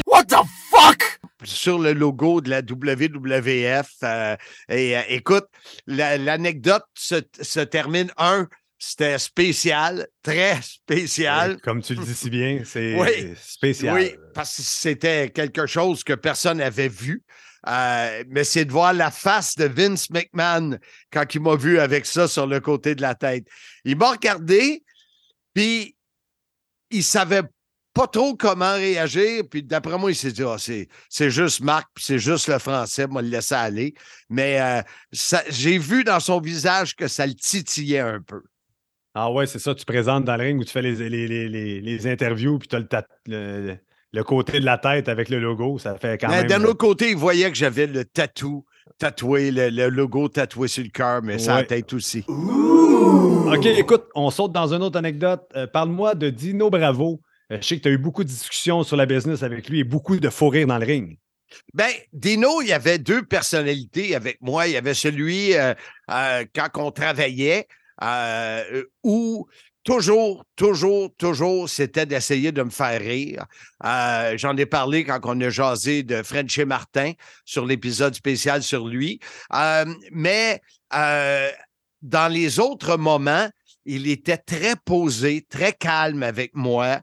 What 0.05 0.25
the 0.25 0.37
fuck? 0.69 1.19
Sur 1.43 1.79
le 1.79 1.93
logo 1.93 2.41
de 2.41 2.49
la 2.49 2.61
WWF. 2.61 3.89
Euh, 4.03 4.35
et 4.69 4.95
écoute, 5.09 5.47
l'anecdote 5.87 6.85
se, 6.93 7.59
termine 7.63 8.11
un 8.17 8.47
c'était 8.79 9.17
spécial, 9.17 10.07
très 10.21 10.61
spécial. 10.61 11.59
comme 11.61 11.81
tu 11.81 11.95
le 11.95 12.03
dis 12.03 12.13
si 12.13 12.29
bien, 12.29 12.61
c'est 12.63 13.35
spécial. 13.41 13.95
Oui, 13.95 14.15
parce 14.33 14.57
que 14.57 14.61
c'était 14.61 15.29
quelque 15.29 15.65
chose 15.65 16.03
que 16.03 16.13
personne 16.13 16.59
n'avait 16.59 16.87
vu. 16.87 17.23
Euh, 17.67 18.23
mais 18.29 18.43
c'est 18.43 18.65
de 18.65 18.71
voir 18.71 18.93
la 18.93 19.11
face 19.11 19.55
de 19.55 19.65
Vince 19.65 20.09
McMahon 20.09 20.77
quand 21.11 21.33
il 21.33 21.41
m'a 21.41 21.55
vu 21.55 21.79
avec 21.79 22.05
ça 22.05 22.27
sur 22.27 22.45
le 22.45 22.59
côté 22.59 22.95
de 22.95 23.01
la 23.01 23.15
tête. 23.15 23.45
Il 23.83 23.97
m'a 23.97 24.11
regardé, 24.11 24.83
puis 25.53 25.95
il 26.91 27.03
savait 27.03 27.43
pas 27.93 28.07
trop 28.07 28.35
comment 28.35 28.73
réagir. 28.73 29.43
Puis 29.49 29.63
d'après 29.63 29.97
moi, 29.97 30.11
il 30.11 30.15
s'est 30.15 30.31
dit 30.31 30.43
ah, 30.43 30.57
c'est 30.59 31.29
juste 31.31 31.61
Marc, 31.61 31.89
c'est 31.97 32.19
juste 32.19 32.47
le 32.47 32.59
français, 32.59 33.07
moi 33.07 33.23
le 33.23 33.29
laisser 33.29 33.55
aller. 33.55 33.95
Mais 34.29 34.61
euh, 34.61 34.81
j'ai 35.49 35.77
vu 35.79 36.03
dans 36.03 36.19
son 36.19 36.39
visage 36.39 36.95
que 36.95 37.07
ça 37.07 37.25
le 37.25 37.33
titillait 37.33 37.99
un 37.99 38.21
peu. 38.21 38.43
Ah 39.19 39.31
ouais, 39.31 39.47
c'est 39.47 39.57
ça, 39.57 39.73
tu 39.73 39.83
présentes 39.83 40.25
dans 40.25 40.37
le 40.37 40.43
ring 40.43 40.59
où 40.59 40.63
tu 40.63 40.71
fais 40.71 40.83
les, 40.83 40.93
les, 40.99 42.07
interviews, 42.07 42.59
puis 42.59 42.67
tu 42.67 42.75
as 42.75 43.03
le, 43.25 43.75
le, 44.13 44.23
côté 44.23 44.59
de 44.59 44.65
la 44.65 44.77
tête 44.77 45.09
avec 45.09 45.29
le 45.29 45.39
logo, 45.39 45.79
ça 45.79 45.95
fait 45.97 46.19
quand 46.19 46.29
même... 46.29 46.45
D'un 46.45 46.63
autre 46.65 46.77
côté, 46.77 47.09
il 47.09 47.17
voyait 47.17 47.49
que 47.49 47.57
j'avais 47.57 47.87
le 47.87 48.05
tatou 48.05 48.63
tatoué, 48.99 49.49
le, 49.49 49.89
logo 49.89 50.27
tatoué 50.29 50.67
sur 50.67 50.83
le 50.83 50.91
cœur, 50.91 51.23
mais 51.23 51.39
ça 51.39 51.55
la 51.55 51.63
tête 51.63 51.91
aussi. 51.93 52.25
OK, 52.27 53.65
écoute, 53.65 54.03
on 54.13 54.29
saute 54.29 54.51
dans 54.51 54.71
une 54.71 54.83
autre 54.83 54.99
anecdote. 54.99 55.41
Euh, 55.55 55.65
parle-moi 55.65 56.13
de 56.13 56.29
Dino 56.29 56.69
Bravo. 56.69 57.19
Euh, 57.51 57.57
je 57.59 57.65
sais 57.65 57.77
que 57.77 57.81
tu 57.81 57.87
as 57.87 57.93
eu 57.93 57.97
beaucoup 57.97 58.23
de 58.23 58.29
discussions 58.29 58.83
sur 58.83 58.97
la 58.97 59.07
business 59.07 59.41
avec 59.41 59.67
lui 59.67 59.79
et 59.79 59.83
beaucoup 59.83 60.17
de 60.17 60.29
faux 60.29 60.49
rires 60.49 60.67
dans 60.67 60.77
le 60.77 60.85
ring. 60.85 61.17
Ben, 61.73 61.89
Dino, 62.13 62.61
il 62.61 62.67
y 62.67 62.73
avait 62.73 62.99
deux 62.99 63.23
personnalités 63.23 64.15
avec 64.15 64.37
moi. 64.41 64.67
Il 64.67 64.73
y 64.73 64.77
avait 64.77 64.93
celui, 64.93 65.55
euh, 65.55 65.73
quand 66.53 66.69
on 66.75 66.91
travaillait, 66.91 67.67
euh, 68.03 68.83
où 69.03 69.47
toujours, 69.83 70.43
toujours, 70.55 71.13
toujours, 71.17 71.69
c'était 71.69 72.05
d'essayer 72.05 72.51
de 72.51 72.63
me 72.63 72.69
faire 72.69 72.99
rire. 72.99 73.45
Euh, 73.85 74.37
j'en 74.37 74.55
ai 74.57 74.65
parlé 74.65 75.03
quand 75.03 75.19
on 75.23 75.39
a 75.41 75.49
jasé 75.49 76.03
de 76.03 76.21
Frenchy 76.23 76.65
Martin 76.65 77.13
sur 77.45 77.65
l'épisode 77.65 78.13
spécial 78.13 78.63
sur 78.63 78.87
lui. 78.87 79.19
Euh, 79.53 79.85
mais 80.11 80.61
dans 80.91 82.31
les 82.31 82.59
autres 82.59 82.97
moments, 82.97 83.49
il 83.85 84.07
était 84.07 84.37
très 84.37 84.75
posé, 84.75 85.45
très 85.49 85.73
calme 85.73 86.23
avec 86.23 86.53
moi 86.53 86.99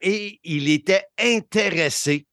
et 0.00 0.40
il 0.44 0.68
était 0.68 1.04
intéressé 1.18 2.26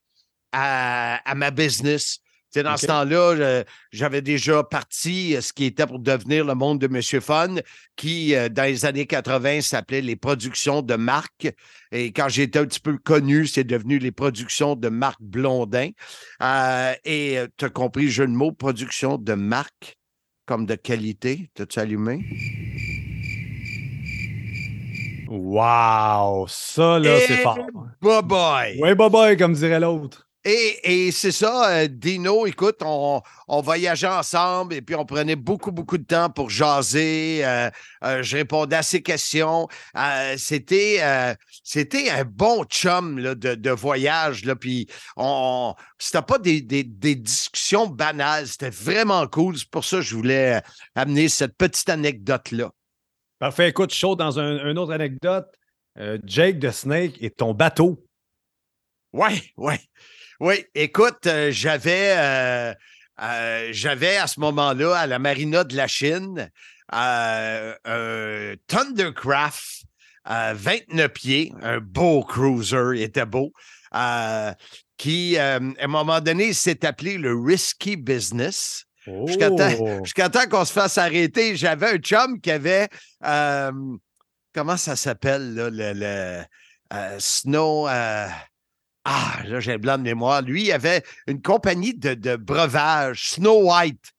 à, 0.52 1.20
à 1.28 1.34
ma 1.34 1.50
business 1.50 2.20
dans 2.60 2.76
ce 2.76 2.86
temps-là, 2.86 3.64
j'avais 3.92 4.22
déjà 4.22 4.62
parti 4.62 5.36
euh, 5.36 5.40
ce 5.40 5.52
qui 5.52 5.64
était 5.64 5.86
pour 5.86 5.98
devenir 5.98 6.44
le 6.44 6.54
monde 6.54 6.78
de 6.80 6.88
Monsieur 6.88 7.20
Fun, 7.20 7.56
qui, 7.96 8.34
euh, 8.34 8.48
dans 8.48 8.64
les 8.64 8.84
années 8.84 9.06
80, 9.06 9.60
s'appelait 9.60 10.00
les 10.00 10.16
productions 10.16 10.82
de 10.82 10.94
Marc. 10.94 11.48
Et 11.90 12.12
quand 12.12 12.28
j'étais 12.28 12.58
un 12.58 12.66
petit 12.66 12.80
peu 12.80 12.98
connu, 12.98 13.46
c'est 13.46 13.64
devenu 13.64 13.98
les 13.98 14.12
productions 14.12 14.76
de 14.76 14.88
Marc 14.88 15.20
Blondin. 15.20 15.90
Euh, 16.42 16.94
et 17.04 17.38
tu 17.56 17.64
as 17.64 17.70
compris 17.70 18.10
jeu 18.10 18.26
de 18.26 18.32
mots, 18.32 18.52
production 18.52 19.18
de 19.18 19.34
Marc, 19.34 19.96
comme 20.46 20.66
de 20.66 20.74
qualité. 20.74 21.50
T'as-tu 21.54 21.78
allumé? 21.78 22.24
Wow! 25.28 26.46
Ça, 26.48 26.98
là, 26.98 27.18
c'est 27.26 27.38
fort. 27.38 27.58
Bye 28.02 28.22
bye! 28.22 28.78
Oui, 28.82 28.94
bye 28.94 29.10
bye, 29.10 29.36
comme 29.36 29.54
dirait 29.54 29.80
l'autre. 29.80 30.28
Et, 30.44 31.12
c'est 31.12 31.30
ça, 31.30 31.70
euh, 31.70 31.88
Dino, 31.88 32.46
écoute, 32.46 32.80
on, 32.80 33.22
voyageait 33.48 34.08
ensemble 34.08 34.74
et 34.74 34.82
puis 34.82 34.96
on 34.96 35.04
prenait 35.04 35.36
beaucoup, 35.36 35.70
beaucoup 35.70 35.98
de 35.98 36.04
temps 36.04 36.30
pour 36.30 36.50
jaser. 36.50 37.44
Euh, 37.44 37.70
euh, 38.02 38.22
je 38.24 38.38
répondais 38.38 38.74
à 38.74 38.82
ses 38.82 39.02
questions. 39.02 39.68
c'était, 40.36 41.36
c'était 41.62 42.10
un 42.10 42.24
bon 42.24 42.64
chum 42.64 43.22
de, 43.22 43.70
voyage. 43.70 44.44
Là, 44.44 44.56
puis 44.56 44.88
on, 45.16 45.74
c'était 45.98 46.22
pas 46.22 46.38
des, 46.38 46.60
discussions 46.60 47.86
banales, 47.86 48.48
c'était 48.48 48.70
vraiment 48.70 49.26
cool. 49.28 49.56
C'est 49.56 49.70
pour 49.70 49.84
ça 49.84 49.98
que 49.98 50.02
je 50.02 50.16
voulais 50.16 50.60
amener 50.96 51.28
cette 51.28 51.56
petite 51.56 51.88
anecdote-là. 51.88 52.70
Parfait. 53.38 53.68
Écoute, 53.68 53.92
chaud 53.94 54.16
dans 54.16 54.40
une 54.40 54.78
autre 54.78 54.92
anecdote. 54.92 55.46
Jake 56.24 56.58
de 56.58 56.70
Snake 56.70 57.22
est 57.22 57.36
ton 57.36 57.54
bateau. 57.54 58.04
Oui, 59.12 59.52
oui. 59.56 59.74
Oui, 60.42 60.66
écoute, 60.74 61.28
euh, 61.28 61.52
j'avais, 61.52 62.16
euh, 62.18 62.74
euh, 63.22 63.68
j'avais 63.70 64.16
à 64.16 64.26
ce 64.26 64.40
moment-là, 64.40 64.92
à 64.96 65.06
la 65.06 65.20
marina 65.20 65.62
de 65.62 65.76
la 65.76 65.86
Chine, 65.86 66.50
un 66.90 67.74
Thundercraft 68.66 69.84
29 70.26 71.12
pieds, 71.12 71.52
un 71.62 71.78
beau 71.78 72.24
cruiser, 72.24 72.96
il 72.96 73.02
était 73.02 73.24
beau, 73.24 73.52
qui, 74.96 75.38
à 75.38 75.60
un 75.60 75.86
moment 75.86 76.20
donné, 76.20 76.52
s'est 76.54 76.84
appelé 76.84 77.18
le 77.18 77.36
Risky 77.36 77.94
Business. 77.94 78.84
Jusqu'à 79.06 79.48
temps, 79.48 80.40
temps 80.40 80.48
qu'on 80.50 80.64
se 80.64 80.72
fasse 80.72 80.98
arrêter, 80.98 81.54
j'avais 81.54 81.92
un 81.92 81.98
chum 81.98 82.40
qui 82.40 82.50
avait, 82.50 82.88
comment 84.52 84.76
ça 84.76 84.96
s'appelle, 84.96 85.54
là, 85.54 85.70
le, 85.70 85.92
le 86.90 87.20
Snow... 87.20 87.86
Ah, 89.04 89.38
là, 89.46 89.60
j'ai 89.60 89.72
un 89.72 89.78
blanc 89.78 89.98
de 89.98 90.02
mémoire. 90.02 90.42
Lui, 90.42 90.64
il 90.64 90.72
avait 90.72 91.02
une 91.26 91.42
compagnie 91.42 91.94
de, 91.94 92.14
de 92.14 92.36
breuvage, 92.36 93.30
Snow 93.30 93.70
White. 93.72 94.12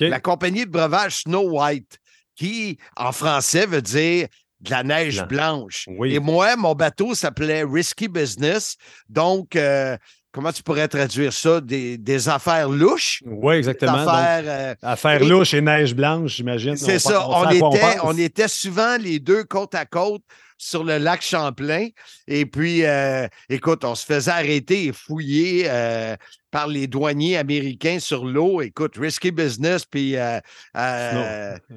La 0.00 0.20
compagnie 0.20 0.66
de 0.66 0.70
breuvage 0.70 1.22
Snow 1.22 1.60
White, 1.60 1.98
qui, 2.36 2.78
en 2.96 3.12
français, 3.12 3.66
veut 3.66 3.82
dire 3.82 4.28
de 4.60 4.70
la 4.70 4.82
neige 4.82 5.24
blanche. 5.24 5.86
Et 6.04 6.18
moi, 6.18 6.56
mon 6.56 6.74
bateau 6.74 7.14
s'appelait 7.14 7.62
Risky 7.62 8.08
Business. 8.08 8.76
Donc, 9.08 9.54
euh, 9.56 9.96
comment 10.32 10.52
tu 10.52 10.62
pourrais 10.62 10.88
traduire 10.88 11.32
ça? 11.32 11.60
Des, 11.60 12.28
affaires 12.28 12.68
louches? 12.68 13.22
Oui, 13.24 13.54
exactement. 13.54 14.06
Affaires, 14.08 14.44
euh, 14.46 14.74
affaires 14.82 15.24
louches 15.24 15.54
et 15.54 15.60
neige 15.60 15.94
blanche, 15.94 16.36
j'imagine. 16.36 16.76
C'est 16.76 16.98
ça. 16.98 17.26
On, 17.28 17.48
était, 17.48 17.98
on 18.02 18.18
était 18.18 18.48
souvent 18.48 18.96
les 18.98 19.20
deux 19.20 19.44
côte 19.44 19.74
à 19.74 19.86
côte 19.86 20.22
sur 20.58 20.84
le 20.84 20.98
lac 20.98 21.22
Champlain. 21.22 21.88
Et 22.26 22.44
puis, 22.44 22.84
euh, 22.84 23.26
écoute, 23.48 23.84
on 23.84 23.94
se 23.94 24.04
faisait 24.04 24.30
arrêter 24.30 24.86
et 24.86 24.92
fouiller 24.92 25.64
euh, 25.68 26.16
par 26.50 26.66
les 26.66 26.86
douaniers 26.86 27.38
américains 27.38 28.00
sur 28.00 28.24
l'eau. 28.26 28.60
Écoute, 28.60 28.96
risky 28.98 29.30
business, 29.30 29.84
puis... 29.84 30.16
Euh, 30.16 30.40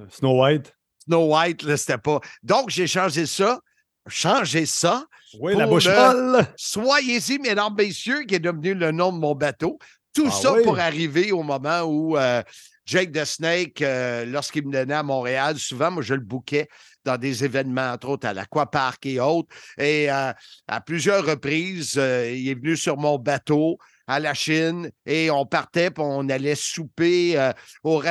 Snow, 0.10 0.42
White. 0.42 0.76
Snow 1.06 1.34
White, 1.34 1.64
là, 1.64 1.78
c'était 1.78 1.98
pas... 1.98 2.20
Donc, 2.44 2.70
j'ai 2.72 2.88
changé 2.88 3.26
ça. 3.26 3.62
Changé 4.08 4.66
ça. 4.66 5.06
Oui, 5.40 5.56
la 5.56 5.68
bouche 5.68 5.88
molle. 5.88 6.46
Soyez-y, 6.58 7.38
mesdames, 7.40 7.76
messieurs, 7.78 8.24
qui 8.24 8.36
est 8.36 8.40
devenu 8.40 8.74
le 8.74 8.92
nom 8.92 9.14
de 9.14 9.20
mon 9.20 9.36
bateau. 9.36 9.78
Tout 10.14 10.28
Ah 10.28 10.32
ça 10.32 10.54
oui? 10.54 10.64
pour 10.64 10.78
arriver 10.78 11.32
au 11.32 11.44
moment 11.44 11.84
où 11.84 12.18
euh, 12.18 12.42
Jake 12.86 13.12
the 13.12 13.26
Snake, 13.26 13.82
euh, 13.82 14.26
lorsqu'il 14.26 14.66
me 14.66 14.72
donnait 14.72 14.94
à 14.94 15.04
Montréal, 15.04 15.58
souvent, 15.58 15.92
moi, 15.92 16.04
je 16.04 16.14
le 16.14 16.22
bouquais 16.22 16.68
dans 17.04 17.18
des 17.18 17.44
événements, 17.44 17.92
entre 17.92 18.10
autres 18.10 18.28
à 18.28 18.34
l'Aquapark 18.34 19.06
et 19.06 19.20
autres. 19.20 19.50
Et 19.78 20.12
euh, 20.12 20.32
à 20.68 20.82
plusieurs 20.82 21.26
reprises, 21.26 21.96
euh, 21.98 22.32
il 22.32 22.48
est 22.50 22.56
venu 22.56 22.78
sur 22.78 22.98
mon 22.98 23.18
bateau 23.18 23.78
à 24.08 24.20
la 24.20 24.34
Chine 24.34 24.92
et 25.06 25.32
on 25.32 25.46
partait, 25.46 25.90
puis 25.90 26.04
on 26.06 26.28
allait 26.28 26.56
souper 26.56 27.52
au, 27.84 28.02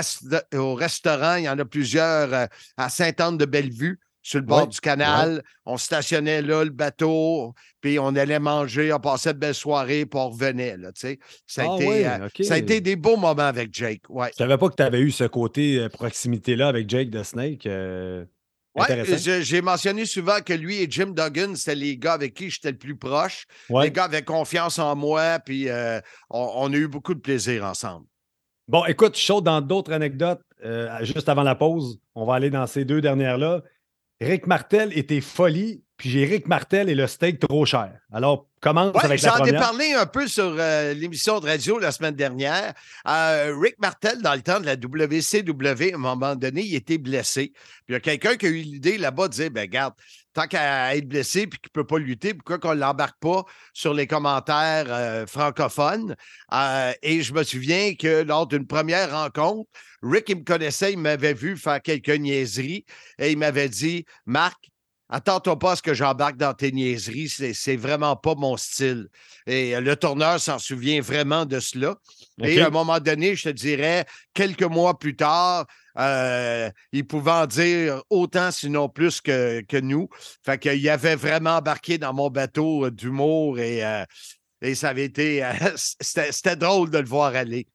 au 0.55 0.75
restaurant. 0.75 1.35
Il 1.35 1.45
y 1.45 1.49
en 1.49 1.59
a 1.59 1.65
plusieurs 1.65 2.49
à 2.77 2.89
Sainte-Anne-de-Bellevue, 2.89 4.01
sur 4.23 4.39
le 4.41 4.45
bord 4.45 4.63
Ouais, 4.63 4.67
du 4.67 4.81
canal. 4.81 5.43
On 5.65 5.77
stationnait 5.77 6.43
là, 6.43 6.65
le 6.65 6.71
bateau, 6.71 7.55
puis 7.81 7.99
on 7.99 8.15
allait 8.17 8.39
manger, 8.39 8.93
on 8.93 9.01
passait 9.01 9.33
de 9.33 9.39
belles 9.39 9.55
soirées, 9.55 10.07
puis 10.07 10.21
on 10.21 10.31
revenait. 10.31 10.77
Là, 10.77 10.93
tu 10.93 11.01
sais. 11.01 11.19
ça, 11.47 11.63
a 11.63 11.67
Ah 11.71 11.77
été, 11.77 11.87
ouais, 11.87 12.07
euh, 12.07 12.29
ça 12.45 12.55
a 12.55 12.59
été 12.59 12.81
des 12.81 12.97
beaux 12.97 13.17
moments 13.17 13.43
avec 13.43 13.73
Jake. 13.73 14.03
Ouais. 14.09 14.29
Je 14.33 14.37
savais 14.37 14.59
pas 14.59 14.69
que 14.69 14.75
tu 14.77 14.83
avais 14.83 15.01
eu 15.01 15.11
ce 15.11 15.25
côté 15.25 15.79
euh, 15.79 15.89
proximité-là 15.89 16.69
avec 16.69 16.89
Jake 16.89 17.11
the 17.11 17.23
Snake. 17.23 17.67
euh, 17.67 18.25
j'ai 19.43 19.63
mentionné 19.63 20.07
souvent 20.07 20.41
que 20.45 20.53
lui 20.53 20.81
et 20.83 20.87
Jim 20.89 21.13
Duggan, 21.17 21.55
c'était 21.57 21.75
les 21.75 21.97
gars 21.97 22.13
avec 22.13 22.35
qui 22.35 22.51
j'étais 22.51 22.71
le 22.71 22.79
plus 22.79 22.97
proche. 22.97 23.45
Les 23.69 23.91
gars 23.91 24.05
avaient 24.05 24.23
confiance 24.23 24.79
en 24.79 24.95
moi, 24.95 25.39
puis 25.45 25.69
on, 26.31 26.51
on 26.55 26.73
a 26.73 26.77
eu 26.77 26.89
beaucoup 26.89 27.15
de 27.15 27.21
plaisir 27.21 27.65
ensemble. 27.65 28.07
Bon, 28.69 28.85
écoute, 28.85 29.19
je 29.19 29.23
saute 29.23 29.43
dans 29.43 29.61
d'autres 29.61 29.93
anecdotes 29.93 30.43
euh, 30.65 31.05
juste 31.05 31.29
avant 31.29 31.43
la 31.43 31.57
pause. 31.57 31.99
On 32.15 32.25
va 32.25 32.35
aller 32.35 32.51
dans 32.51 32.69
ces 32.69 32.85
deux 32.85 33.01
dernières-là. 33.01 33.63
Rick 34.21 34.47
Martel 34.47 34.91
et 34.97 35.07
tes 35.07 35.21
folies, 35.21 35.83
puis 35.97 36.11
j'ai 36.11 36.25
Rick 36.27 36.47
Martel 36.47 36.89
et 36.91 36.95
le 36.95 37.07
steak 37.07 37.39
trop 37.41 37.65
cher. 37.65 37.93
Alors, 38.13 38.47
commence 38.61 38.95
Ouais, 38.95 39.05
avec 39.05 39.23
la 39.23 39.31
J'en 39.31 39.37
ai 39.37 39.41
première. 39.49 39.61
parlé 39.61 39.93
un 39.95 40.07
peu 40.07 40.27
sur 40.29 40.55
euh, 40.59 40.93
l'émission 40.93 41.41
de 41.41 41.47
radio 41.47 41.79
la 41.79 41.91
semaine 41.91 42.15
dernière. 42.15 42.75
Euh, 43.09 43.55
Rick 43.59 43.77
Martel, 43.79 44.21
dans 44.21 44.35
le 44.35 44.43
temps 44.43 44.61
de 44.61 44.67
la 44.67 44.75
WCW, 44.77 45.93
à 45.93 45.95
un 45.95 45.99
moment 45.99 46.37
donné, 46.37 46.63
il 46.63 46.75
était 46.75 46.99
blessé. 46.99 47.53
Puis 47.55 47.85
il 47.89 47.93
y 47.93 47.97
a 47.97 48.01
quelqu'un 48.01 48.37
qui 48.37 48.47
a 48.47 48.51
eu 48.51 48.61
l'idée 48.61 48.99
là-bas 48.99 49.29
de 49.29 49.33
dire 49.33 49.51
ben 49.51 49.67
garde, 49.67 49.95
tant 50.33 50.47
qu'à 50.47 50.97
être 50.97 51.09
blessé 51.09 51.47
puis 51.47 51.59
qu'il 51.59 51.71
ne 51.75 51.83
peut 51.83 51.87
pas 51.87 51.99
lutter, 51.99 52.35
pourquoi 52.35 52.59
qu'on 52.59 52.75
ne 52.75 52.81
l'embarque 52.81 53.19
pas 53.21 53.45
sur 53.73 53.95
les 53.95 54.07
commentaires 54.07 54.87
euh, 54.89 55.27
francophones? 55.27 56.15
Euh, 56.53 56.93
et 57.03 57.23
je 57.23 57.33
me 57.33 57.43
souviens 57.43 57.95
que 57.95 58.23
lors 58.23 58.47
d'une 58.47 58.67
première 58.67 59.11
rencontre, 59.11 59.69
Rick, 60.03 60.29
il 60.29 60.37
me 60.39 60.45
connaissait, 60.45 60.93
il 60.93 60.99
m'avait 60.99 61.35
vu 61.35 61.57
faire 61.57 61.83
quelques 61.83 62.09
niaiseries 62.11 62.85
et 63.19 63.33
il 63.33 63.39
m'avait 63.39 63.69
dit 63.69 64.05
Marc, 64.27 64.71
Attends-toi 65.13 65.59
pas 65.59 65.73
à 65.73 65.77
ce 65.77 65.83
que 65.83 65.93
j'embarque 65.93 66.37
dans 66.37 66.55
tes 66.55 66.71
niaiseries, 66.71 67.29
c'est, 67.29 67.53
c'est 67.53 67.75
vraiment 67.75 68.15
pas 68.15 68.37
mon 68.37 68.57
style. 68.57 69.09
Et 69.45 69.75
euh, 69.75 69.81
le 69.81 69.97
tourneur 69.97 70.39
s'en 70.39 70.61
souvient 70.61 71.01
vraiment 71.01 71.47
de 71.47 71.59
cela. 71.59 71.97
Et 72.41 72.61
à 72.61 72.69
un 72.69 72.71
moment 72.71 73.01
donné, 73.01 73.35
je 73.35 73.49
te 73.49 73.49
dirais, 73.49 74.07
quelques 74.35 74.63
mois 74.63 74.99
plus 75.01 75.17
tard, 75.17 75.67
euh, 75.99 76.71
il 76.93 77.07
pouvait 77.07 77.31
en 77.31 77.47
dire 77.47 78.03
autant, 78.11 78.51
sinon 78.51 78.89
plus 78.89 79.21
que, 79.21 79.61
que 79.63 79.77
nous. 79.77 80.09
Fait 80.45 80.59
qu'il 80.59 80.89
avait 80.89 81.17
vraiment 81.17 81.57
embarqué 81.57 81.99
dans 81.99 82.13
mon 82.13 82.31
bateau 82.31 82.87
euh, 82.87 82.91
d'humour 82.91 83.59
et, 83.59 83.85
euh, 83.85 84.05
et 84.63 84.75
ça 84.75 84.91
avait 84.91 85.05
été. 85.05 85.45
euh, 85.45 85.53
c'était, 85.77 86.33
c'était 86.33 86.57
drôle 86.57 86.91
de 86.91 86.99
le 86.99 87.09
voir 87.09 87.35
aller. 87.35 87.67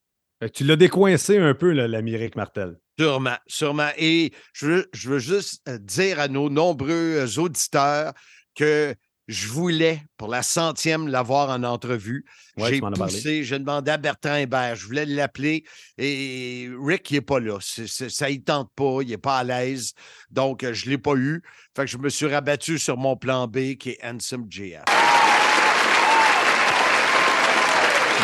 Tu 0.53 0.63
l'as 0.63 0.75
décoincé 0.75 1.37
un 1.37 1.53
peu, 1.53 1.71
l'ami 1.71 2.17
Martel. 2.35 2.77
Sûrement, 2.99 3.37
sûrement. 3.47 3.89
Et 3.97 4.31
je 4.53 4.67
veux, 4.67 4.89
je 4.93 5.09
veux 5.09 5.19
juste 5.19 5.67
dire 5.69 6.19
à 6.19 6.27
nos 6.27 6.49
nombreux 6.49 7.39
auditeurs 7.39 8.13
que 8.53 8.95
je 9.27 9.47
voulais, 9.47 10.03
pour 10.17 10.27
la 10.27 10.43
centième, 10.43 11.07
l'avoir 11.07 11.49
en 11.49 11.63
entrevue. 11.63 12.25
Ouais, 12.57 12.69
j'ai 12.69 12.81
poussé, 12.81 13.43
j'ai 13.43 13.59
demandé 13.59 13.91
à 13.91 13.97
Bertrand 13.97 14.35
Hébert, 14.35 14.75
je 14.75 14.85
voulais 14.85 15.05
l'appeler 15.05 15.63
et 15.97 16.69
Rick, 16.79 17.11
il 17.11 17.15
n'est 17.15 17.21
pas 17.21 17.39
là. 17.39 17.57
Ça 17.59 18.29
ne 18.29 18.35
tente 18.37 18.71
pas, 18.75 18.99
il 19.01 19.09
n'est 19.09 19.17
pas 19.17 19.39
à 19.39 19.43
l'aise. 19.43 19.93
Donc, 20.29 20.65
je 20.69 20.85
ne 20.85 20.91
l'ai 20.91 20.97
pas 20.97 21.15
eu. 21.15 21.41
Fait 21.75 21.85
que 21.85 21.91
je 21.91 21.97
me 21.97 22.09
suis 22.09 22.27
rabattu 22.27 22.77
sur 22.79 22.97
mon 22.97 23.17
plan 23.17 23.47
B 23.47 23.75
qui 23.75 23.91
est 23.91 23.99
Handsome 24.03 24.45
JF. 24.49 24.83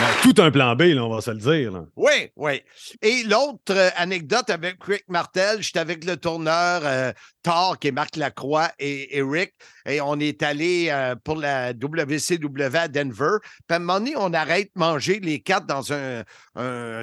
Ben, 0.01 0.07
tout 0.23 0.41
un 0.41 0.49
plan 0.49 0.75
B, 0.75 0.81
là, 0.95 1.05
on 1.05 1.13
va 1.13 1.21
se 1.21 1.29
le 1.29 1.37
dire. 1.37 1.85
Oui, 1.95 2.31
oui. 2.35 2.63
Et 3.03 3.21
l'autre 3.21 3.71
euh, 3.75 3.91
anecdote 3.97 4.49
avec 4.49 4.83
Rick 4.83 5.03
Martel, 5.07 5.61
j'étais 5.61 5.77
avec 5.77 6.03
le 6.05 6.17
tourneur 6.17 6.81
euh, 6.83 7.11
Thor, 7.43 7.77
qui 7.77 7.89
est 7.89 7.91
Marc 7.91 8.15
Lacroix, 8.15 8.71
et, 8.79 9.21
Rick, 9.21 9.53
et 9.85 10.01
on 10.01 10.19
est 10.19 10.41
allé 10.41 10.87
euh, 10.89 11.13
pour 11.23 11.35
la 11.35 11.73
WCW 11.73 12.75
à 12.75 12.87
Denver. 12.87 13.37
Puis 13.43 13.53
à 13.69 13.75
un 13.75 13.79
moment 13.79 13.99
donné, 13.99 14.13
on 14.17 14.33
arrête 14.33 14.71
de 14.75 14.79
manger 14.79 15.19
les 15.19 15.39
quatre 15.39 15.67
dans 15.67 15.93
un, 15.93 16.23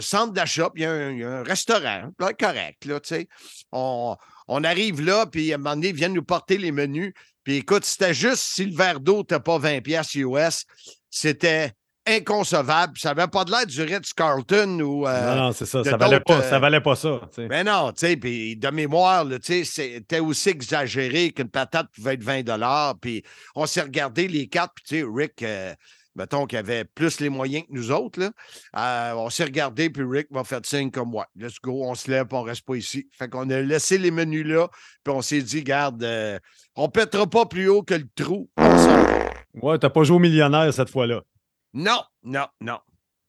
centre 0.00 0.32
d'achat, 0.32 0.68
puis 0.74 0.82
y, 0.82 0.86
a 0.86 0.90
un- 0.90 1.44
restaurant, 1.44 2.10
là, 2.18 2.32
correct, 2.32 2.84
là, 2.84 2.98
tu 2.98 3.14
sais. 3.14 3.28
On, 3.70 4.16
arrive 4.64 5.02
là, 5.02 5.24
puis 5.26 5.52
à 5.52 5.54
un 5.54 5.58
moment 5.58 5.76
donné, 5.76 5.90
ils 5.90 5.94
viennent 5.94 6.14
nous 6.14 6.24
porter 6.24 6.58
les 6.58 6.72
menus. 6.72 7.14
Puis 7.44 7.58
écoute, 7.58 7.84
c'était 7.84 8.12
juste 8.12 8.42
si 8.42 8.64
le 8.64 8.76
verre 8.76 8.98
d'eau 8.98 9.18
n'était 9.18 9.38
pas 9.38 9.58
20 9.58 9.82
pièces 9.82 10.16
US, 10.16 10.64
c'était 11.10 11.74
inconcevable. 12.08 12.98
Ça 12.98 13.14
n'avait 13.14 13.28
pas 13.28 13.44
de 13.44 13.50
l'air 13.50 13.66
du 13.66 13.82
Ritz 13.82 14.12
Carlton 14.12 14.80
ou. 14.80 15.06
euh, 15.06 15.34
non, 15.34 15.42
non, 15.44 15.52
c'est 15.52 15.66
ça. 15.66 15.84
Ça 15.84 15.96
valait, 15.96 16.20
pas, 16.20 16.42
ça 16.42 16.56
euh, 16.56 16.58
valait 16.58 16.80
pas 16.80 16.96
ça. 16.96 17.20
mais 17.38 17.64
non, 17.64 17.92
tu 17.92 18.06
sais, 18.06 18.16
puis 18.16 18.56
de 18.56 18.68
mémoire, 18.68 19.24
là, 19.24 19.38
tu 19.38 19.64
sais, 19.64 19.92
c'était 19.92 20.20
aussi 20.20 20.50
exagéré 20.50 21.30
qu'une 21.32 21.48
patate 21.48 21.88
pouvait 21.94 22.14
être 22.14 22.24
20 22.24 22.44
Puis 23.00 23.22
on 23.54 23.66
s'est 23.66 23.82
regardé 23.82 24.28
les 24.28 24.48
quatre, 24.48 24.72
puis 24.74 24.84
tu 24.86 25.00
sais, 25.00 25.06
Rick, 25.08 25.42
euh, 25.42 25.74
mettons 26.16 26.46
qu'il 26.46 26.58
avait 26.58 26.84
plus 26.84 27.20
les 27.20 27.28
moyens 27.28 27.64
que 27.66 27.72
nous 27.72 27.90
autres, 27.92 28.20
là. 28.20 28.30
euh, 28.76 29.14
on 29.16 29.30
s'est 29.30 29.44
regardé, 29.44 29.88
puis 29.88 30.02
Rick 30.04 30.30
m'a 30.30 30.44
fait 30.44 30.64
signe 30.66 30.90
comme 30.90 31.10
moi. 31.10 31.26
Let's 31.36 31.60
go, 31.62 31.84
on 31.84 31.94
se 31.94 32.10
lève, 32.10 32.26
on 32.32 32.42
reste 32.42 32.66
pas 32.66 32.74
ici. 32.76 33.08
Fait 33.16 33.28
qu'on 33.28 33.48
a 33.50 33.60
laissé 33.60 33.98
les 33.98 34.10
menus 34.10 34.46
là, 34.46 34.68
puis 35.04 35.14
on 35.14 35.22
s'est 35.22 35.42
dit, 35.42 35.62
garde, 35.62 36.02
euh, 36.02 36.38
on 36.74 36.88
pètera 36.88 37.26
pas 37.26 37.46
plus 37.46 37.68
haut 37.68 37.82
que 37.82 37.94
le 37.94 38.08
trou. 38.14 38.48
Ouais, 39.54 39.78
t'as 39.78 39.90
pas 39.90 40.02
joué 40.04 40.16
au 40.16 40.20
millionnaire 40.20 40.72
cette 40.72 40.90
fois-là. 40.90 41.22
Non, 41.74 42.02
non, 42.24 42.46
non. 42.60 42.78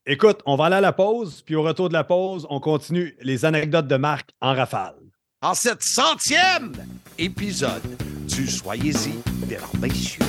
Écoute, 0.06 0.40
on 0.46 0.56
va 0.56 0.66
aller 0.66 0.78
à 0.78 0.82
la 0.82 0.94
pause, 0.94 1.44
puis 1.46 1.56
au 1.56 1.62
retour 1.62 1.90
de 1.90 1.94
la 1.94 2.04
pause, 2.04 2.48
on 2.50 2.60
continue 2.60 3.16
les 3.22 3.46
anecdotes 3.46 3.88
de 3.88 3.98
Marc 3.98 4.32
en 4.42 4.54
rafale. 4.54 4.96
En 5.42 5.54
cette 5.54 5.84
centième 5.84 6.74
épisode 7.18 7.84
du 8.28 8.48
Soyez-y, 8.48 9.14
messieurs. 9.80 10.24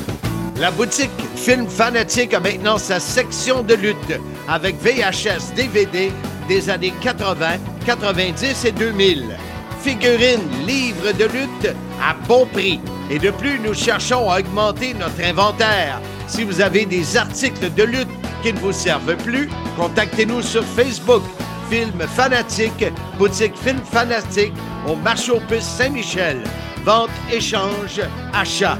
La 0.57 0.71
boutique 0.71 1.11
Film 1.37 1.67
Fanatique 1.69 2.35
a 2.35 2.41
maintenant 2.41 2.79
sa 2.79 3.01
section 3.01 3.63
de 3.63 3.75
lutte 3.75 4.21
avec 4.49 4.77
VHS, 4.77 5.55
DVD 5.55 6.13
des 6.49 6.69
années 6.69 6.93
80, 7.01 7.59
90 7.87 8.65
et 8.65 8.73
2000. 8.73 9.37
Figurines, 9.81 10.67
livres 10.67 11.13
de 11.13 11.25
lutte 11.25 11.75
à 12.03 12.15
bon 12.27 12.45
prix. 12.47 12.81
Et 13.11 13.19
de 13.19 13.31
plus, 13.31 13.59
nous 13.59 13.75
cherchons 13.75 14.31
à 14.31 14.39
augmenter 14.39 14.95
notre 14.95 15.21
inventaire. 15.23 16.01
Si 16.29 16.45
vous 16.45 16.61
avez 16.61 16.87
des 16.87 17.17
articles 17.17 17.75
de 17.75 17.83
lutte 17.83 18.09
qui 18.43 18.53
ne 18.53 18.59
vous 18.59 18.73
servent 18.73 19.17
plus, 19.17 19.51
contactez-nous 19.77 20.43
sur 20.43 20.65
Facebook. 20.65 21.23
Film 21.69 22.01
Fanatique, 22.17 22.85
boutique 23.17 23.57
Film 23.57 23.81
Fanatique 23.93 24.55
au 24.89 24.97
marché 24.97 25.31
aux 25.31 25.41
puces 25.41 25.63
Saint-Michel. 25.63 26.43
Vente, 26.85 27.11
échange, 27.31 28.01
achat. 28.33 28.79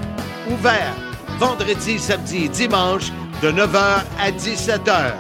Ouvert 0.51 0.95
vendredi, 1.41 1.99
samedi 1.99 2.45
et 2.45 2.49
dimanche 2.49 3.11
de 3.43 3.51
9h 3.51 4.03
à 4.21 4.31
17h. 4.31 5.15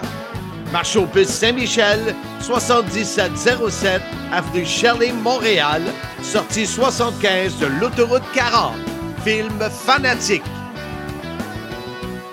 Marché 0.70 0.98
aux 0.98 1.06
puces 1.06 1.30
Saint-Michel, 1.30 2.14
7707 2.40 4.02
avenue 4.30 4.66
Shirley, 4.66 5.12
Montréal, 5.12 5.82
sortie 6.22 6.66
75 6.66 7.58
de 7.58 7.66
l'autoroute 7.66 8.22
40. 8.34 8.89
Film 9.24 9.58
Fanatique. 9.68 10.42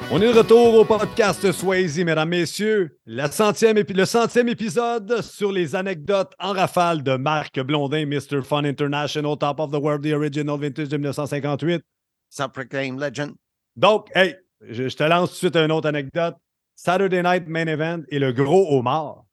On 0.10 0.22
est 0.22 0.34
de 0.34 0.38
retour 0.38 0.74
au 0.74 0.86
podcast 0.86 1.52
Swayze, 1.52 2.00
mesdames, 2.00 2.30
messieurs. 2.30 2.98
La 3.06 3.30
centième 3.30 3.78
le 3.78 4.06
centième 4.06 4.48
épisode 4.48 5.22
sur 5.22 5.52
les 5.52 5.76
anecdotes 5.76 6.32
en 6.40 6.54
rafale 6.54 7.04
de 7.04 7.18
Marc 7.18 7.60
Blondin, 7.60 8.06
Mr. 8.06 8.42
Fun 8.42 8.64
International, 8.64 9.38
Top 9.38 9.60
of 9.60 9.72
the 9.72 9.76
World, 9.76 10.10
The 10.10 10.14
Original 10.14 10.58
Vintage 10.58 10.88
de 10.88 10.96
1958. 10.96 11.82
Self-proclaimed 12.30 13.02
legend. 13.02 13.34
Donc, 13.76 14.08
hey, 14.16 14.38
je, 14.62 14.88
je 14.88 14.96
te 14.96 15.04
lance 15.04 15.32
tout 15.32 15.36
de 15.36 15.40
suite 15.40 15.56
une 15.58 15.74
autre 15.74 15.90
anecdote. 15.90 16.36
Saturday 16.76 17.22
Night 17.22 17.48
Main 17.48 17.68
Event 17.68 18.04
et 18.08 18.20
le 18.20 18.32
gros 18.32 18.78
homard. 18.78 19.27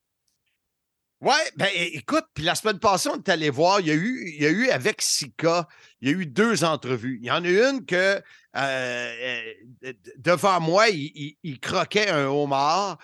Ouais, 1.25 1.51
ben 1.57 1.69
écoute, 1.75 2.27
puis 2.35 2.45
la 2.45 2.55
semaine 2.55 2.79
passée, 2.79 3.09
on 3.11 3.17
est 3.17 3.29
allé 3.31 3.49
voir, 3.49 3.81
il 3.81 3.87
y 3.87 3.91
a 3.91 3.95
eu, 3.95 4.31
il 4.37 4.43
y 4.43 4.47
a 4.47 4.51
eu 4.51 4.69
avec 4.69 5.01
Sika, 5.01 5.67
il 6.03 6.11
y 6.11 6.13
a 6.13 6.15
eu 6.19 6.27
deux 6.27 6.65
entrevues. 6.65 7.19
Il 7.23 7.27
y 7.27 7.31
en 7.31 7.43
a 7.43 7.49
une 7.49 7.87
que 7.87 7.95
euh, 7.95 8.21
euh, 8.57 9.41
de- 9.83 9.97
devant 10.19 10.61
moi, 10.61 10.91
il, 10.91 11.11
il- 11.15 11.37
il 11.43 11.61
croquait 11.61 12.11
un 12.11 12.27
homard 12.27 12.99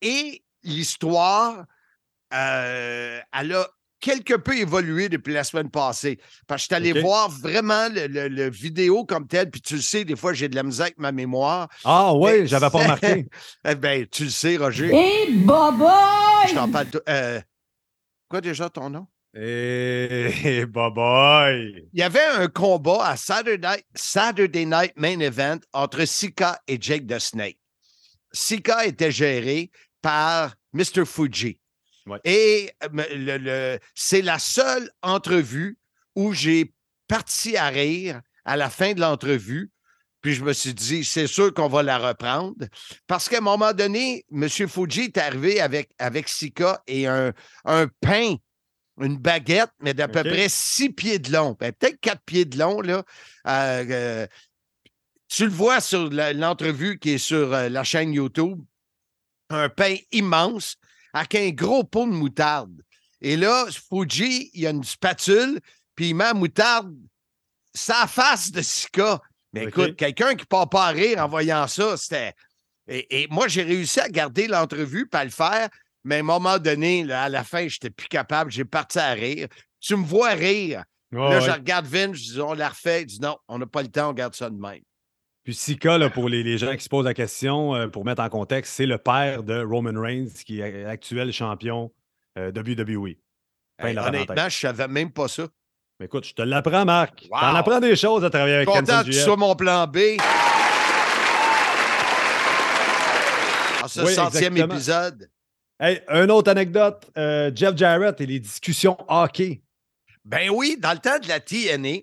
et 0.00 0.42
l'histoire, 0.62 1.66
euh, 2.32 3.20
elle 3.38 3.52
a 3.54 3.68
quelque 4.00 4.34
peu 4.34 4.56
évolué 4.56 5.10
depuis 5.10 5.34
la 5.34 5.44
semaine 5.44 5.70
passée. 5.70 6.18
Parce 6.46 6.66
que 6.66 6.74
je 6.74 6.82
suis 6.82 6.90
allé 6.92 7.00
voir 7.02 7.28
vraiment 7.28 7.88
le, 7.92 8.48
vidéo 8.48 9.04
comme 9.04 9.28
tel, 9.28 9.50
puis 9.50 9.60
tu 9.60 9.74
le 9.74 9.82
sais, 9.82 10.06
des 10.06 10.16
fois, 10.16 10.32
j'ai 10.32 10.48
de 10.48 10.56
la 10.56 10.62
misère 10.62 10.86
avec 10.86 10.98
ma 10.98 11.12
mémoire. 11.12 11.68
Ah 11.84 12.14
oui, 12.14 12.46
j'avais 12.46 12.70
pas 12.70 12.78
remarqué. 12.78 13.26
eh 13.68 13.74
bien, 13.74 14.04
tu 14.10 14.24
le 14.24 14.30
sais, 14.30 14.56
Roger. 14.56 14.86
Hé, 14.94 14.96
hey, 14.96 15.34
Je 16.48 16.54
t'en 16.54 16.70
parle. 16.70 16.86
Euh, 17.08 17.40
quoi 18.30 18.40
déjà 18.40 18.70
ton 18.70 18.88
nom? 18.88 19.06
Eh, 19.34 20.30
hey, 20.44 20.64
boy! 20.64 21.88
Il 21.92 21.98
y 21.98 22.02
avait 22.02 22.24
un 22.24 22.46
combat 22.48 23.08
à 23.08 23.16
Saturday, 23.16 23.84
Saturday 23.94 24.64
Night 24.64 24.92
Main 24.96 25.20
Event 25.20 25.58
entre 25.72 26.04
Sika 26.04 26.58
et 26.66 26.78
Jake 26.80 27.06
the 27.06 27.18
Snake. 27.18 27.58
Sika 28.32 28.86
était 28.86 29.10
géré 29.10 29.70
par 30.00 30.54
Mr. 30.72 31.04
Fuji. 31.04 31.60
Et 32.24 32.72
le, 32.92 33.78
c'est 33.94 34.22
la 34.22 34.38
seule 34.38 34.90
entrevue 35.02 35.78
où 36.16 36.32
j'ai 36.32 36.72
parti 37.06 37.56
à 37.56 37.68
rire 37.68 38.20
à 38.44 38.56
la 38.56 38.70
fin 38.70 38.94
de 38.94 39.00
l'entrevue. 39.00 39.70
Puis 40.20 40.34
je 40.34 40.44
me 40.44 40.52
suis 40.52 40.74
dit, 40.74 41.04
c'est 41.04 41.26
sûr 41.26 41.52
qu'on 41.54 41.68
va 41.68 41.82
la 41.82 41.98
reprendre. 41.98 42.66
Parce 43.06 43.28
qu'à 43.28 43.38
un 43.38 43.42
moment 43.42 43.72
donné, 43.72 44.24
M. 44.30 44.48
Fuji 44.48 45.02
est 45.02 45.18
arrivé 45.18 45.60
avec, 45.60 45.90
avec 45.98 46.28
Sika 46.28 46.82
et 46.86 47.06
un, 47.06 47.32
un 47.64 47.86
pain, 48.00 48.34
une 49.00 49.16
baguette, 49.16 49.70
mais 49.80 49.94
d'à 49.94 50.08
peu 50.08 50.22
près 50.22 50.48
six 50.48 50.90
pieds 50.90 51.18
de 51.18 51.32
long, 51.32 51.56
ben, 51.58 51.72
peut-être 51.72 51.98
quatre 52.00 52.22
pieds 52.24 52.44
de 52.44 52.58
long. 52.58 52.80
Là. 52.82 53.02
Euh, 53.46 53.84
euh, 53.90 54.26
tu 55.28 55.44
le 55.44 55.50
vois 55.50 55.80
sur 55.80 56.10
l'entrevue 56.10 56.98
qui 56.98 57.12
est 57.12 57.18
sur 57.18 57.54
euh, 57.54 57.68
la 57.68 57.84
chaîne 57.84 58.12
YouTube. 58.12 58.60
Un 59.48 59.68
pain 59.68 59.96
immense 60.12 60.76
avec 61.12 61.34
un 61.34 61.50
gros 61.50 61.82
pot 61.82 62.06
de 62.06 62.12
moutarde. 62.12 62.82
Et 63.22 63.36
là, 63.36 63.66
Fuji, 63.88 64.50
il 64.54 64.60
y 64.62 64.66
a 64.66 64.70
une 64.70 64.84
spatule, 64.84 65.60
puis 65.94 66.10
il 66.10 66.14
met 66.14 66.24
la 66.24 66.34
moutarde 66.34 66.94
sa 67.74 68.06
face 68.06 68.50
de 68.50 68.62
Sika. 68.62 69.20
Mais 69.52 69.64
écoute, 69.64 69.96
quelqu'un 69.96 70.30
qui 70.30 70.42
ne 70.42 70.48
part 70.48 70.68
pas 70.68 70.86
à 70.86 70.90
rire 70.90 71.18
en 71.18 71.28
voyant 71.28 71.66
ça, 71.66 71.96
c'était. 71.96 72.34
Et, 72.88 73.28
moi, 73.30 73.46
j'ai 73.46 73.62
réussi 73.62 74.00
à 74.00 74.08
garder 74.08 74.48
l'entrevue, 74.48 75.06
pas 75.06 75.24
le 75.24 75.30
faire, 75.30 75.68
mais 76.04 76.16
à 76.16 76.20
un 76.20 76.24
moment 76.24 76.58
donné, 76.58 77.10
à 77.12 77.28
la 77.28 77.44
fin, 77.44 77.68
je 77.68 77.76
n'étais 77.76 77.90
plus 77.90 78.08
capable, 78.08 78.50
j'ai 78.50 78.64
parti 78.64 78.98
à 78.98 79.12
rire. 79.12 79.48
Tu 79.80 79.96
me 79.96 80.04
vois 80.04 80.30
rire. 80.30 80.82
là, 81.12 81.40
je 81.40 81.50
regarde 81.50 81.86
Vince, 81.86 82.16
je 82.16 82.32
dis, 82.32 82.40
on 82.40 82.54
l'a 82.54 82.68
refait. 82.68 83.02
Il 83.02 83.06
dit, 83.06 83.20
non, 83.20 83.36
on 83.48 83.58
n'a 83.58 83.66
pas 83.66 83.82
le 83.82 83.88
temps, 83.88 84.10
on 84.10 84.12
garde 84.12 84.34
ça 84.34 84.50
de 84.50 84.58
même. 84.58 84.80
Puis 85.44 85.54
Sika, 85.54 85.98
là, 85.98 86.10
pour 86.10 86.28
les, 86.28 86.58
gens 86.58 86.74
qui 86.76 86.84
se 86.84 86.88
posent 86.88 87.04
la 87.04 87.14
question, 87.14 87.74
euh, 87.74 87.86
pour 87.86 88.04
mettre 88.04 88.22
en 88.22 88.28
contexte, 88.28 88.74
c'est 88.74 88.86
le 88.86 88.98
père 88.98 89.42
de 89.42 89.62
Roman 89.62 89.98
Reigns, 89.98 90.28
qui 90.44 90.60
est 90.60 90.84
actuel 90.84 91.32
champion 91.32 91.92
euh, 92.38 92.52
WWE. 92.52 93.16
honnêtement, 93.80 94.34
je 94.36 94.42
ne 94.44 94.48
savais 94.50 94.88
même 94.88 95.12
pas 95.12 95.28
ça. 95.28 95.48
Mais 96.00 96.06
écoute, 96.06 96.24
je 96.24 96.32
te 96.32 96.40
l'apprends, 96.40 96.86
Marc. 96.86 97.28
Wow. 97.30 97.40
T'en 97.40 97.54
apprends 97.56 97.78
des 97.78 97.94
choses 97.94 98.24
à 98.24 98.30
travailler 98.30 98.54
avec 98.54 98.68
Content 98.68 99.02
que 99.02 99.10
tu 99.10 99.12
sois 99.12 99.36
mon 99.36 99.54
plan 99.54 99.86
B. 99.86 99.98
En 103.84 103.86
ce 103.86 104.06
centième 104.06 104.56
épisode. 104.56 105.30
Hey, 105.78 106.02
une 106.08 106.30
autre 106.30 106.50
anecdote. 106.50 107.06
Euh, 107.18 107.50
Jeff 107.54 107.76
Jarrett 107.76 108.18
et 108.18 108.24
les 108.24 108.40
discussions 108.40 108.96
hockey. 109.08 109.60
Ben 110.24 110.48
oui, 110.48 110.78
dans 110.78 110.92
le 110.92 110.98
temps 110.98 111.18
de 111.18 111.28
la 111.28 111.38
TNA, 111.38 111.98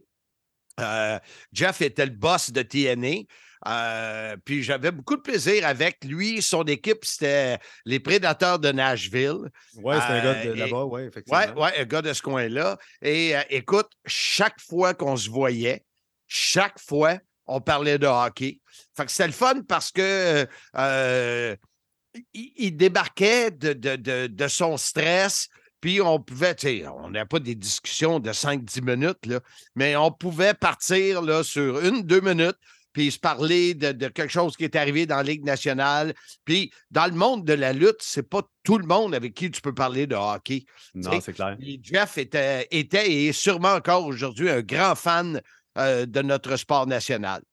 euh, 0.79 1.19
Jeff 1.51 1.81
était 1.81 2.05
le 2.05 2.11
boss 2.11 2.51
de 2.51 2.61
TNA. 2.61 3.23
Euh, 3.65 4.35
puis 4.45 4.61
j'avais 4.61 4.91
beaucoup 4.91 5.15
de 5.15 5.21
plaisir 5.21 5.65
avec 5.65 6.03
lui. 6.03 6.41
Son 6.41 6.63
équipe, 6.63 7.03
c'était 7.03 7.57
les 7.85 7.99
Prédateurs 7.99 8.59
de 8.59 8.71
Nashville. 8.71 9.49
Oui, 9.75 9.95
c'est 9.95 10.13
un 10.13 10.23
gars 10.23 10.43
de 10.43 10.49
euh, 10.49 10.55
là-bas, 10.55 10.85
oui, 10.85 11.01
effectivement. 11.03 11.39
Oui, 11.55 11.63
ouais, 11.63 11.79
un 11.79 11.85
gars 11.85 12.01
de 12.01 12.13
ce 12.13 12.21
coin-là. 12.21 12.77
Et 13.01 13.33
écoute, 13.49 13.89
chaque 14.05 14.59
fois 14.61 14.93
qu'on 14.93 15.17
se 15.17 15.29
voyait, 15.29 15.83
chaque 16.27 16.79
fois, 16.79 17.17
on 17.45 17.61
parlait 17.61 17.97
de 17.97 18.07
hockey. 18.07 18.59
Fait 18.95 19.05
que 19.05 19.11
c'était 19.11 19.27
le 19.27 19.33
fun 19.33 19.61
parce 19.67 19.91
que 19.91 20.47
il, 22.33 22.71
débarquait 22.75 23.51
de, 23.51 23.73
de, 23.73 24.27
de 24.27 24.47
son 24.47 24.77
stress 24.77 25.49
puis 25.81 26.01
on 26.01 26.19
pouvait, 26.19 26.55
tu 26.55 26.67
sais, 26.67 26.87
on 26.87 27.09
n'a 27.11 27.25
pas 27.25 27.39
des 27.39 27.55
discussions 27.55 28.19
de 28.19 28.31
5-10 28.31 28.81
minutes, 28.81 29.25
là, 29.25 29.39
mais 29.75 29.95
on 29.95 30.11
pouvait 30.11 30.53
partir 30.53 31.21
là, 31.21 31.43
sur 31.43 31.79
une, 31.79 32.01
deux 32.01 32.21
minutes, 32.21 32.57
puis 32.97 33.11
se 33.11 33.19
parler 33.19 33.75
de, 33.75 34.07
quelque 34.07 34.31
chose 34.31 34.57
qui 34.57 34.63
est 34.63 34.75
arrivé 34.75 35.05
dans 35.05 35.17
la 35.17 35.23
Ligue 35.23 35.45
nationale. 35.45 36.15
Puis 36.45 36.71
dans 36.89 37.05
le 37.05 37.11
monde 37.11 37.45
de 37.45 37.53
la 37.53 37.71
lutte, 37.71 37.99
c'est 37.99 38.27
pas 38.27 38.41
tout 38.63 38.79
le 38.79 38.87
monde 38.87 39.13
avec 39.13 39.35
qui 39.35 39.51
tu 39.51 39.61
peux 39.61 39.75
parler 39.75 40.07
de 40.07 40.15
hockey. 40.15 40.65
Non, 40.95 41.11
c'est 41.21 41.33
clair. 41.33 41.55
Jeff 41.83 42.17
était, 42.17 42.67
était 42.71 43.07
et 43.07 43.27
est 43.27 43.33
sûrement 43.33 43.73
encore 43.73 44.03
aujourd'hui 44.07 44.49
un 44.49 44.61
grand 44.61 44.95
fan 44.95 45.39
euh, 45.77 46.07
de 46.07 46.23
notre 46.23 46.55
sport 46.55 46.87
national. 46.87 47.43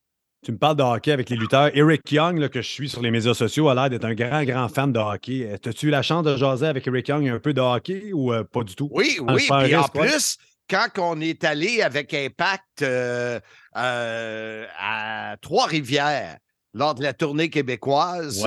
Tu 0.43 0.53
me 0.53 0.57
parles 0.57 0.77
de 0.77 0.83
hockey 0.83 1.13
avec 1.13 1.29
les 1.29 1.37
lutteurs. 1.37 1.71
Eric 1.77 2.11
Young, 2.11 2.49
que 2.49 2.63
je 2.63 2.69
suis 2.69 2.89
sur 2.89 3.03
les 3.03 3.11
médias 3.11 3.35
sociaux, 3.35 3.69
a 3.69 3.75
l'air 3.75 3.91
d'être 3.91 4.07
un 4.07 4.15
grand, 4.15 4.45
grand 4.45 4.69
fan 4.71 4.95
de 4.95 4.99
hockey. 4.99 5.47
Euh, 5.47 5.57
as-tu 5.69 5.89
eu 5.89 5.91
la 5.91 6.01
chance 6.01 6.25
de 6.25 6.39
jaser 6.39 6.69
avec 6.69 6.87
Eric 6.87 7.07
Young 7.09 7.29
un 7.29 7.39
peu 7.39 7.53
de 7.53 7.61
hockey 7.61 8.15
ou 8.15 8.33
euh, 8.33 8.45
pas 8.45 8.63
du 8.63 8.75
tout? 8.75 8.89
Oui, 8.93 9.19
oui. 9.21 9.47
Puis 9.47 9.77
en 9.77 9.89
plus, 9.89 10.39
quand 10.69 10.89
on 10.99 11.21
est 11.21 11.45
allé 11.45 11.83
avec 11.83 12.15
Impact 12.15 12.83
euh, 12.83 13.41
à 13.75 15.37
Trois-Rivières, 15.41 16.39
lors 16.73 16.95
de 16.95 17.03
la 17.03 17.13
tournée 17.13 17.51
québécoise. 17.51 18.41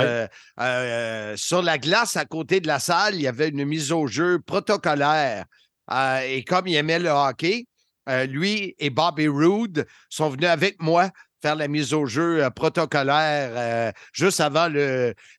sur 1.35 1.61
la 1.61 1.77
glace 1.77 2.17
à 2.17 2.25
côté 2.25 2.59
de 2.59 2.67
la 2.67 2.79
salle, 2.79 3.15
il 3.15 3.21
y 3.21 3.27
avait 3.27 3.49
une 3.49 3.63
mise 3.63 3.91
au 3.91 4.07
jeu 4.07 4.39
protocolaire. 4.39 5.45
et 6.25 6.43
comme 6.43 6.67
il 6.67 6.75
aimait 6.75 6.99
le 6.99 7.09
hockey, 7.09 7.65
lui 8.27 8.75
et 8.79 8.89
Bobby 8.89 9.27
Roode 9.27 9.87
sont 10.09 10.29
venus 10.29 10.49
avec 10.49 10.81
moi 10.81 11.09
faire 11.41 11.55
la 11.55 11.67
mise 11.67 11.93
au 11.93 12.05
jeu 12.05 12.43
euh, 12.43 12.49
protocolaire 12.49 13.51
euh, 13.53 13.91
juste 14.13 14.39
avant 14.39 14.67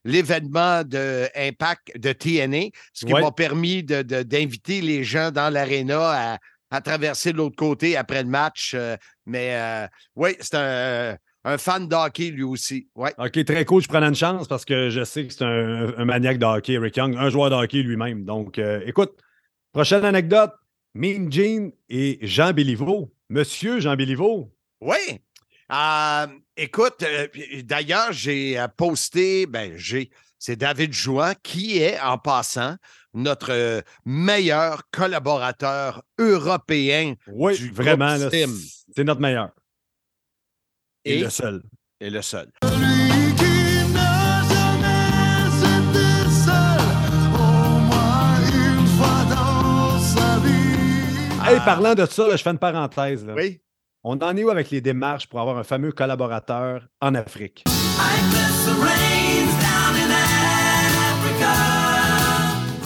l'événement 0.05 0.83
de 0.85 1.29
Impact 1.35 1.99
de 1.99 2.13
TNA, 2.13 2.71
ce 2.93 3.07
qui 3.07 3.13
m'a 3.13 3.33
permis 3.33 3.83
d'inviter 3.83 4.81
les 4.81 5.05
gens 5.05 5.31
dans 5.31 5.53
l'aréna 5.53 6.35
à, 6.35 6.39
traverser 6.85 7.33
de 7.33 7.39
l'autre 7.39 7.57
côté 7.57 7.97
après 7.97 8.23
le 8.23 8.29
match. 8.29 8.73
Euh, 8.75 8.97
mais 9.27 9.89
oui, 10.17 10.37
c'est 10.41 10.55
un, 10.55 11.17
fan 11.59 11.89
de 11.89 11.95
hockey 11.95 12.31
lui 12.31 12.43
aussi. 12.43 12.89
Ouais. 12.95 13.15
OK, 13.19 13.45
très 13.45 13.65
cool. 13.65 13.83
Je 13.83 13.89
prends 13.89 14.03
une 14.03 14.15
chance 14.15 14.47
parce 14.47 14.65
que 14.65 14.91
je 14.91 15.03
sais 15.05 15.27
que 15.27 15.33
c'est 15.33 15.45
un, 15.45 16.05
maniaque 16.05 16.39
de 16.39 16.45
hockey, 16.45 16.79
Rick 16.79 16.97
Young, 16.97 17.17
un 17.17 17.31
joueur 17.31 17.51
de 17.51 17.55
hockey 17.55 17.83
lui-même. 17.83 18.25
Donc, 18.25 18.59
écoute, 18.59 19.13
prochaine 19.73 20.05
anecdote. 20.05 20.53
Mean 20.95 21.31
Jean 21.31 21.71
et 21.89 22.19
Jean 22.23 22.53
Béliveau. 22.53 23.13
Monsieur 23.29 23.79
Jean 23.79 23.95
Béliveau. 23.95 24.51
Oui, 24.81 25.21
euh, 25.71 26.27
écoute, 26.57 27.03
euh, 27.03 27.29
d'ailleurs, 27.63 28.13
j'ai 28.13 28.59
euh, 28.59 28.69
posté, 28.69 29.47
ben, 29.47 29.73
j'ai, 29.77 30.11
c'est 30.39 30.57
David 30.57 30.93
Jouan 30.93 31.35
qui 31.43 31.79
est, 31.79 32.01
en 32.01 32.17
passant, 32.17 32.77
notre 33.19 33.83
meilleur 34.05 34.83
collaborateur 34.91 36.03
européen. 36.19 37.15
Oui, 37.27 37.59
du 37.59 37.71
vraiment, 37.71 38.17
c'est 38.31 39.05
notre 39.05 39.21
meilleur. 39.21 39.51
Et, 41.05 41.21
le 41.21 41.31
seul. 41.31 41.63
Et 42.01 42.11
le 42.11 42.23
seul. 42.23 42.51
Hey, 51.45 51.61
parlant 51.65 51.95
de 51.95 52.05
ça, 52.05 52.37
je 52.37 52.43
fais 52.43 52.51
une 52.51 52.59
parenthèse. 52.59 53.27
Oui. 53.35 53.61
On 54.05 54.19
en 54.19 54.37
est 54.37 54.45
où 54.45 54.51
avec 54.51 54.71
les 54.71 54.81
démarches 54.81 55.27
pour 55.29 55.41
avoir 55.41 55.57
un 55.57 55.65
fameux 55.65 55.93
collaborateur 55.93 56.87
en 57.01 57.15
Afrique? 57.15 57.65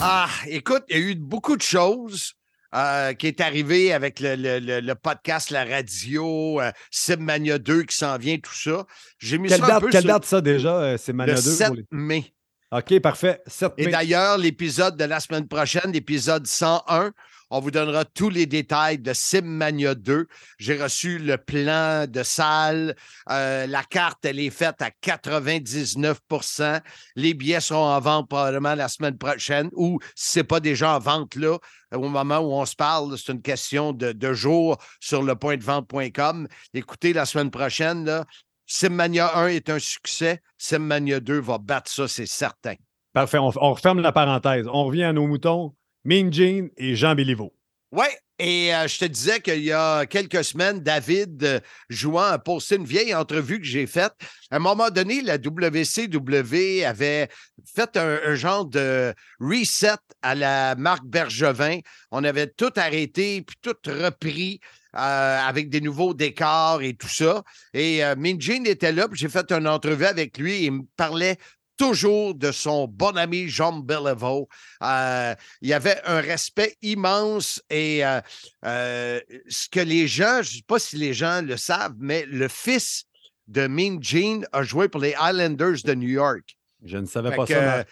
Ah, 0.05 0.27
écoute, 0.47 0.83
il 0.89 0.97
y 0.97 0.99
a 0.99 1.11
eu 1.11 1.15
beaucoup 1.15 1.55
de 1.55 1.61
choses. 1.61 2.33
Euh, 2.75 3.13
qui 3.13 3.27
est 3.27 3.39
arrivé 3.39 3.93
avec 3.93 4.19
le, 4.19 4.93
podcast, 4.95 5.51
la 5.51 5.63
radio, 5.63 6.59
euh, 6.59 6.71
Simmania 6.89 7.59
2 7.59 7.83
qui 7.83 7.95
s'en 7.95 8.17
vient, 8.17 8.39
tout 8.39 8.55
ça. 8.55 8.87
J'ai 9.19 9.37
mis 9.37 9.47
quelle 9.47 9.59
ça 9.59 9.67
date, 9.67 9.83
Quelle 9.91 10.03
date 10.05 10.25
ça 10.25 10.41
déjà, 10.41 10.75
euh, 10.77 10.97
Simmania 10.97 11.35
2? 11.35 11.39
Le 11.39 11.55
7 11.55 11.71
mai. 11.91 12.33
OK, 12.71 12.99
parfait. 12.99 13.43
7 13.45 13.77
mai. 13.77 13.83
Et 13.83 13.87
d'ailleurs, 13.91 14.39
l'épisode 14.39 14.97
de 14.97 15.03
la 15.03 15.19
semaine 15.19 15.47
prochaine, 15.47 15.91
l'épisode 15.91 16.47
101, 16.47 17.13
on 17.53 17.59
vous 17.59 17.69
donnera 17.69 18.03
tous 18.03 18.29
les 18.29 18.47
détails 18.47 18.97
de 18.97 19.13
Simmania 19.13 19.93
2. 19.93 20.25
J'ai 20.57 20.81
reçu 20.81 21.19
le 21.19 21.37
plan 21.37 22.07
de 22.07 22.23
salle. 22.23 22.95
Euh, 23.29 23.67
la 23.67 23.83
carte, 23.83 24.25
elle 24.25 24.39
est 24.39 24.49
faite 24.49 24.81
à 24.81 24.89
99% 24.89 26.81
Les 27.15 27.35
billets 27.35 27.59
seront 27.59 27.85
en 27.85 27.99
vente 27.99 28.27
probablement 28.27 28.73
la 28.73 28.87
semaine 28.87 29.19
prochaine 29.19 29.69
ou 29.73 29.99
si 30.15 30.31
ce 30.31 30.39
n'est 30.39 30.45
pas 30.45 30.59
déjà 30.59 30.95
en 30.95 30.99
vente 30.99 31.35
là, 31.35 31.59
au 31.93 32.09
moment 32.09 32.39
où 32.39 32.53
on 32.53 32.65
se 32.65 32.75
parle, 32.75 33.15
c'est 33.19 33.31
une 33.31 33.43
question 33.43 33.93
de, 33.93 34.33
jours 34.33 34.79
sur 34.99 35.21
le 35.21 35.35
point 35.35 35.55
de 35.55 35.63
vente.com. 35.63 36.47
Écoutez, 36.73 37.13
la 37.13 37.27
semaine 37.27 37.51
prochaine, 37.51 38.25
Simmania 38.65 39.37
1 39.37 39.49
est 39.49 39.69
un 39.69 39.77
succès. 39.77 40.41
Simmania 40.57 41.19
2 41.19 41.39
va 41.39 41.59
battre 41.59 41.91
ça, 41.91 42.07
c'est 42.07 42.25
certain. 42.25 42.73
Parfait. 43.13 43.37
On 43.37 43.51
referme 43.51 43.99
la 43.99 44.11
parenthèse. 44.11 44.65
On 44.73 44.85
revient 44.85 45.03
à 45.03 45.13
nos 45.13 45.27
moutons. 45.27 45.75
Mean 46.03 46.31
Jean 46.31 46.69
et 46.77 46.95
Jean 46.95 47.15
Béliveau. 47.15 47.53
Oui, 47.91 48.07
et 48.39 48.73
euh, 48.73 48.87
je 48.87 48.97
te 48.97 49.05
disais 49.05 49.39
qu'il 49.39 49.63
y 49.63 49.71
a 49.71 50.05
quelques 50.07 50.43
semaines, 50.43 50.79
David 50.79 51.43
euh, 51.43 51.59
jouant 51.89 52.23
a 52.23 52.41
une 52.71 52.85
vieille 52.85 53.13
entrevue 53.13 53.59
que 53.59 53.65
j'ai 53.65 53.85
faite. 53.85 54.13
À 54.49 54.55
un 54.55 54.59
moment 54.59 54.89
donné, 54.89 55.21
la 55.21 55.35
WCW 55.37 56.83
avait 56.83 57.29
fait 57.75 57.95
un, 57.95 58.35
genre 58.35 58.65
de 58.65 59.13
reset 59.39 59.95
à 60.23 60.33
la 60.33 60.75
marque 60.75 61.05
Bergevin. 61.05 61.79
On 62.11 62.23
avait 62.23 62.47
tout 62.47 62.71
arrêté, 62.75 63.43
puis 63.43 63.55
tout 63.61 63.75
repris. 63.85 64.59
euh, 64.95 65.39
avec 65.39 65.69
des 65.69 65.81
nouveaux 65.81 66.13
décors 66.13 66.81
et 66.81 66.93
tout 66.93 67.07
ça. 67.07 67.43
Et 67.73 68.03
euh, 68.03 68.15
Gene 68.39 68.67
était 68.67 68.91
là, 68.91 69.07
puis 69.07 69.19
j'ai 69.19 69.29
fait 69.29 69.51
une 69.51 69.67
entrevue 69.67 70.05
avec 70.05 70.37
lui. 70.37 70.65
Il 70.65 70.71
me 70.71 70.81
parlait 70.95 71.37
toujours 71.77 72.35
de 72.35 72.51
son 72.51 72.87
bon 72.87 73.17
ami 73.17 73.47
Jean 73.47 73.73
Beliveau. 73.79 74.47
Euh, 74.81 75.35
il 75.61 75.69
y 75.69 75.73
avait 75.73 76.01
un 76.05 76.21
respect 76.21 76.75
immense 76.81 77.61
et 77.69 78.05
euh, 78.05 78.21
euh, 78.65 79.19
ce 79.47 79.69
que 79.69 79.79
les 79.79 80.07
gens, 80.07 80.41
je 80.41 80.49
ne 80.49 80.55
sais 80.57 80.65
pas 80.67 80.79
si 80.79 80.97
les 80.97 81.13
gens 81.13 81.41
le 81.41 81.57
savent, 81.57 81.95
mais 81.97 82.25
le 82.25 82.47
fils 82.47 83.05
de 83.47 83.67
Mean 83.67 84.01
Gene 84.01 84.45
a 84.51 84.63
joué 84.63 84.87
pour 84.87 85.01
les 85.01 85.15
Islanders 85.21 85.83
de 85.83 85.93
New 85.93 86.09
York. 86.09 86.57
Je 86.83 86.97
ne 86.97 87.05
savais 87.05 87.31
Fait 87.31 87.37
pas 87.37 87.45
que, 87.45 87.53
ça. 87.53 87.85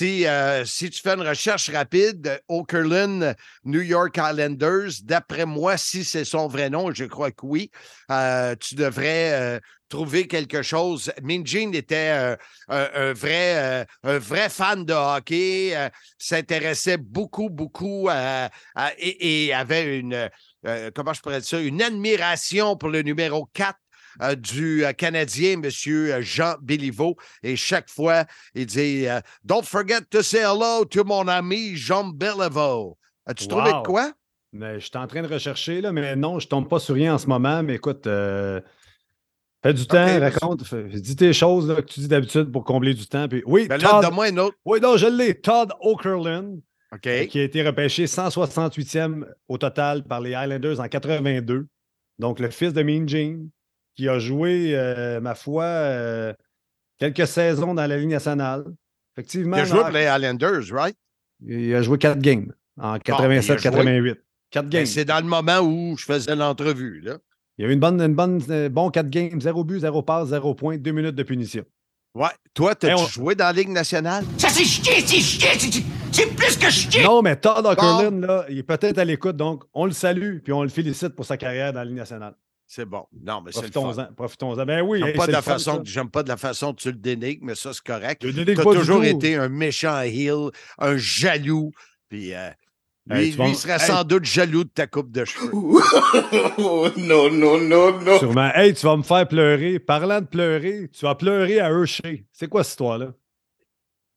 Euh, 0.00 0.64
si, 0.64 0.90
tu 0.90 1.00
fais 1.02 1.14
une 1.14 1.26
recherche 1.26 1.70
rapide, 1.70 2.40
Okerlund, 2.48 3.36
New 3.64 3.82
York 3.82 4.16
Islanders, 4.16 4.90
d'après 5.02 5.46
moi, 5.46 5.76
si 5.76 6.04
c'est 6.04 6.24
son 6.24 6.48
vrai 6.48 6.70
nom, 6.70 6.92
je 6.92 7.04
crois 7.04 7.30
que 7.30 7.44
oui, 7.44 7.70
euh, 8.10 8.54
tu 8.58 8.74
devrais 8.74 9.32
euh, 9.32 9.60
trouver 9.88 10.26
quelque 10.26 10.62
chose. 10.62 11.12
Min 11.22 11.44
Jin 11.44 11.72
était 11.72 12.36
un, 12.68 13.12
vrai, 13.12 13.86
un 14.02 14.18
vrai 14.18 14.48
fan 14.48 14.84
de 14.84 14.94
hockey, 14.94 15.76
s'intéressait 16.18 16.96
beaucoup, 16.96 17.50
beaucoup 17.50 18.08
et, 18.98 19.52
avait 19.54 19.98
une, 19.98 20.30
comment 20.94 21.12
je 21.12 21.20
pourrais 21.20 21.40
dire 21.40 21.48
ça, 21.48 21.60
une 21.60 21.82
admiration 21.82 22.76
pour 22.76 22.88
le 22.88 23.02
numéro 23.02 23.48
4 23.52 23.78
euh, 24.22 24.34
du 24.34 24.84
euh, 24.84 24.92
Canadien, 24.92 25.60
M. 25.62 25.70
Jean 26.22 26.54
Béliveau. 26.62 27.16
Et 27.42 27.56
chaque 27.56 27.88
fois, 27.90 28.24
il 28.54 28.66
dit 28.66 29.06
euh, 29.06 29.20
Don't 29.44 29.64
forget 29.64 30.00
to 30.10 30.22
say 30.22 30.38
hello 30.40 30.84
to 30.84 31.04
mon 31.04 31.26
ami 31.28 31.76
Jean 31.76 32.04
Béliveau. 32.08 32.96
As-tu 33.26 33.48
trouvé 33.48 33.70
de 33.70 33.76
Wow. 33.76 33.82
quoi? 33.82 34.12
Mais 34.52 34.78
je 34.78 34.86
suis 34.86 34.96
en 34.96 35.06
train 35.06 35.22
de 35.22 35.26
rechercher, 35.26 35.80
là, 35.80 35.90
mais 35.92 36.14
non, 36.14 36.38
je 36.38 36.46
tombe 36.46 36.68
pas 36.68 36.78
sur 36.78 36.94
rien 36.94 37.14
en 37.14 37.18
ce 37.18 37.26
moment. 37.26 37.62
Mais 37.64 37.74
écoute, 37.74 38.06
euh, 38.06 38.60
fais 39.64 39.74
du 39.74 39.86
temps, 39.86 40.20
raconte, 40.20 40.62
fais- 40.64 40.84
dis 40.84 41.16
tes 41.16 41.32
choses 41.32 41.68
là, 41.68 41.76
que 41.76 41.86
tu 41.92 42.00
dis 42.00 42.08
d'habitude 42.08 42.52
pour 42.52 42.62
combler 42.64 42.94
du 42.94 43.06
temps. 43.06 43.26
Puis, 43.26 43.42
oui, 43.46 43.66
Ben 43.66 43.78
là, 43.80 43.88
Todd, 43.88 44.02
donne-moi 44.04 44.28
une 44.28 44.38
autre. 44.38 44.56
oui, 44.64 44.78
non, 44.80 44.96
je 44.96 45.06
l'ai. 45.06 45.40
Todd 45.40 45.72
Okerlund, 45.80 46.60
OK. 46.92 47.06
euh, 47.08 47.26
qui 47.26 47.40
a 47.40 47.42
été 47.42 47.62
repêché 47.66 48.06
168e 48.06 49.24
au 49.48 49.58
total 49.58 50.04
par 50.04 50.20
les 50.20 50.34
Highlanders 50.34 50.78
en 50.78 50.86
82. 50.88 51.66
Donc, 52.20 52.38
le 52.38 52.50
fils 52.50 52.72
de 52.72 52.82
Mean 52.84 53.08
Gene, 53.08 53.48
qui 53.96 54.08
a 54.08 54.18
joué, 54.18 54.72
euh, 54.74 55.20
ma 55.20 55.34
foi, 55.34 55.64
euh, 55.64 56.32
quelques 56.98 57.26
saisons 57.26 57.74
dans 57.74 57.86
la 57.86 57.96
Ligue 57.96 58.10
nationale. 58.10 58.64
Effectivement, 59.16 59.56
Il 59.56 59.60
a 59.60 59.64
joué 59.64 59.80
pour 59.80 59.88
les 59.90 60.04
Islanders, 60.04 60.72
right? 60.72 60.96
il 61.46 61.74
a 61.74 61.82
joué 61.82 61.98
quatre 61.98 62.18
games 62.20 62.52
en 62.80 62.94
ben, 62.94 63.00
il 63.06 63.12
a 63.12 63.16
joué. 63.18 63.36
87-88. 63.36 64.16
Quatre 64.50 64.64
Ben, 64.66 64.70
games. 64.70 64.86
c'est 64.86 65.04
dans 65.04 65.18
le 65.18 65.26
moment 65.26 65.60
où 65.60 65.96
je 65.96 66.04
faisais 66.04 66.34
l'entrevue. 66.34 67.00
là. 67.00 67.18
Il 67.58 67.64
y 67.64 67.68
a 67.68 67.70
eu 67.70 67.74
une 67.74 67.80
bonne, 67.80 68.00
une 68.00 68.14
bonne, 68.14 68.42
euh, 68.50 68.68
bon 68.68 68.90
4 68.90 69.08
games, 69.08 69.40
0 69.40 69.62
but, 69.62 69.78
0 69.80 70.02
passe, 70.02 70.28
0 70.28 70.54
point, 70.54 70.76
2 70.76 70.90
minutes 70.90 71.14
de 71.14 71.22
punition. 71.22 71.64
Ouais. 72.16 72.26
Toi, 72.52 72.74
t'as-tu 72.74 72.94
Hey, 72.94 73.00
on- 73.00 73.06
joué 73.06 73.34
dans 73.36 73.44
la 73.44 73.52
Ligue 73.52 73.68
nationale? 73.68 74.24
Ça 74.38 74.48
c'est 74.48 74.64
chier, 74.64 75.00
c'est 75.06 75.18
chier, 75.20 75.48
c'est- 75.58 75.82
c'est 76.12 76.34
plus 76.34 76.56
que 76.56 76.70
chier! 76.70 77.02
Non, 77.04 77.22
mais 77.22 77.36
Todd 77.36 77.64
Okerlund, 77.66 78.24
là, 78.24 78.44
il 78.48 78.58
est 78.58 78.62
peut-être 78.64 78.98
à 78.98 79.04
l'écoute, 79.04 79.36
donc 79.36 79.64
on 79.72 79.86
le 79.86 79.92
salue 79.92 80.38
puis 80.38 80.52
on 80.52 80.62
le 80.64 80.68
félicite 80.68 81.10
pour 81.10 81.24
sa 81.26 81.36
carrière 81.36 81.72
dans 81.72 81.80
la 81.80 81.84
Ligue 81.84 81.96
nationale. 81.96 82.34
C'est 82.74 82.86
bon. 82.86 83.06
Non, 83.22 83.40
mais 83.40 83.52
c'est. 83.52 83.70
Profitons-en. 83.70 84.12
Profitons-en. 84.14 84.66
Ben 84.66 84.82
oui, 84.82 84.98
J'aime 84.98 85.10
hey, 85.10 85.16
pas, 85.16 85.28
de 85.28 85.32
la 85.32 85.42
fun, 85.42 85.52
façon, 85.52 85.80
j'aime 85.84 86.10
pas 86.10 86.24
de 86.24 86.28
la 86.28 86.36
façon 86.36 86.74
que 86.74 86.80
tu 86.80 86.88
le 86.88 86.96
dénigres, 86.96 87.44
mais 87.44 87.54
ça, 87.54 87.72
c'est 87.72 87.84
correct. 87.84 88.20
Tu 88.20 88.50
as 88.50 88.62
toujours 88.64 89.04
été 89.04 89.36
un 89.36 89.48
méchant 89.48 90.00
heel, 90.00 90.50
un 90.78 90.96
jaloux. 90.96 91.70
Puis 92.08 92.34
euh, 92.34 92.50
lui, 93.06 93.26
Hey, 93.26 93.30
tu 93.30 93.36
vas 93.36 93.44
lui, 93.44 93.52
il 93.52 93.56
serait 93.56 93.74
hey. 93.74 93.78
sans 93.78 94.02
doute 94.02 94.24
jaloux 94.24 94.64
de 94.64 94.70
ta 94.70 94.88
coupe 94.88 95.12
de 95.12 95.24
cheveux. 95.24 95.50
Oh, 95.52 96.88
non, 96.96 97.30
non, 97.30 97.60
non, 97.60 98.00
non. 98.00 98.18
Sûrement. 98.18 98.50
Hey, 98.52 98.74
tu 98.74 98.84
vas 98.84 98.96
me 98.96 99.04
faire 99.04 99.28
pleurer. 99.28 99.78
Parlant 99.78 100.20
de 100.20 100.26
pleurer, 100.26 100.90
tu 100.92 101.04
vas 101.04 101.14
pleurer 101.14 101.60
à 101.60 101.68
Hershey. 101.68 102.24
C'est 102.32 102.48
quoi 102.48 102.64
cette 102.64 102.72
histoire-là? 102.72 103.12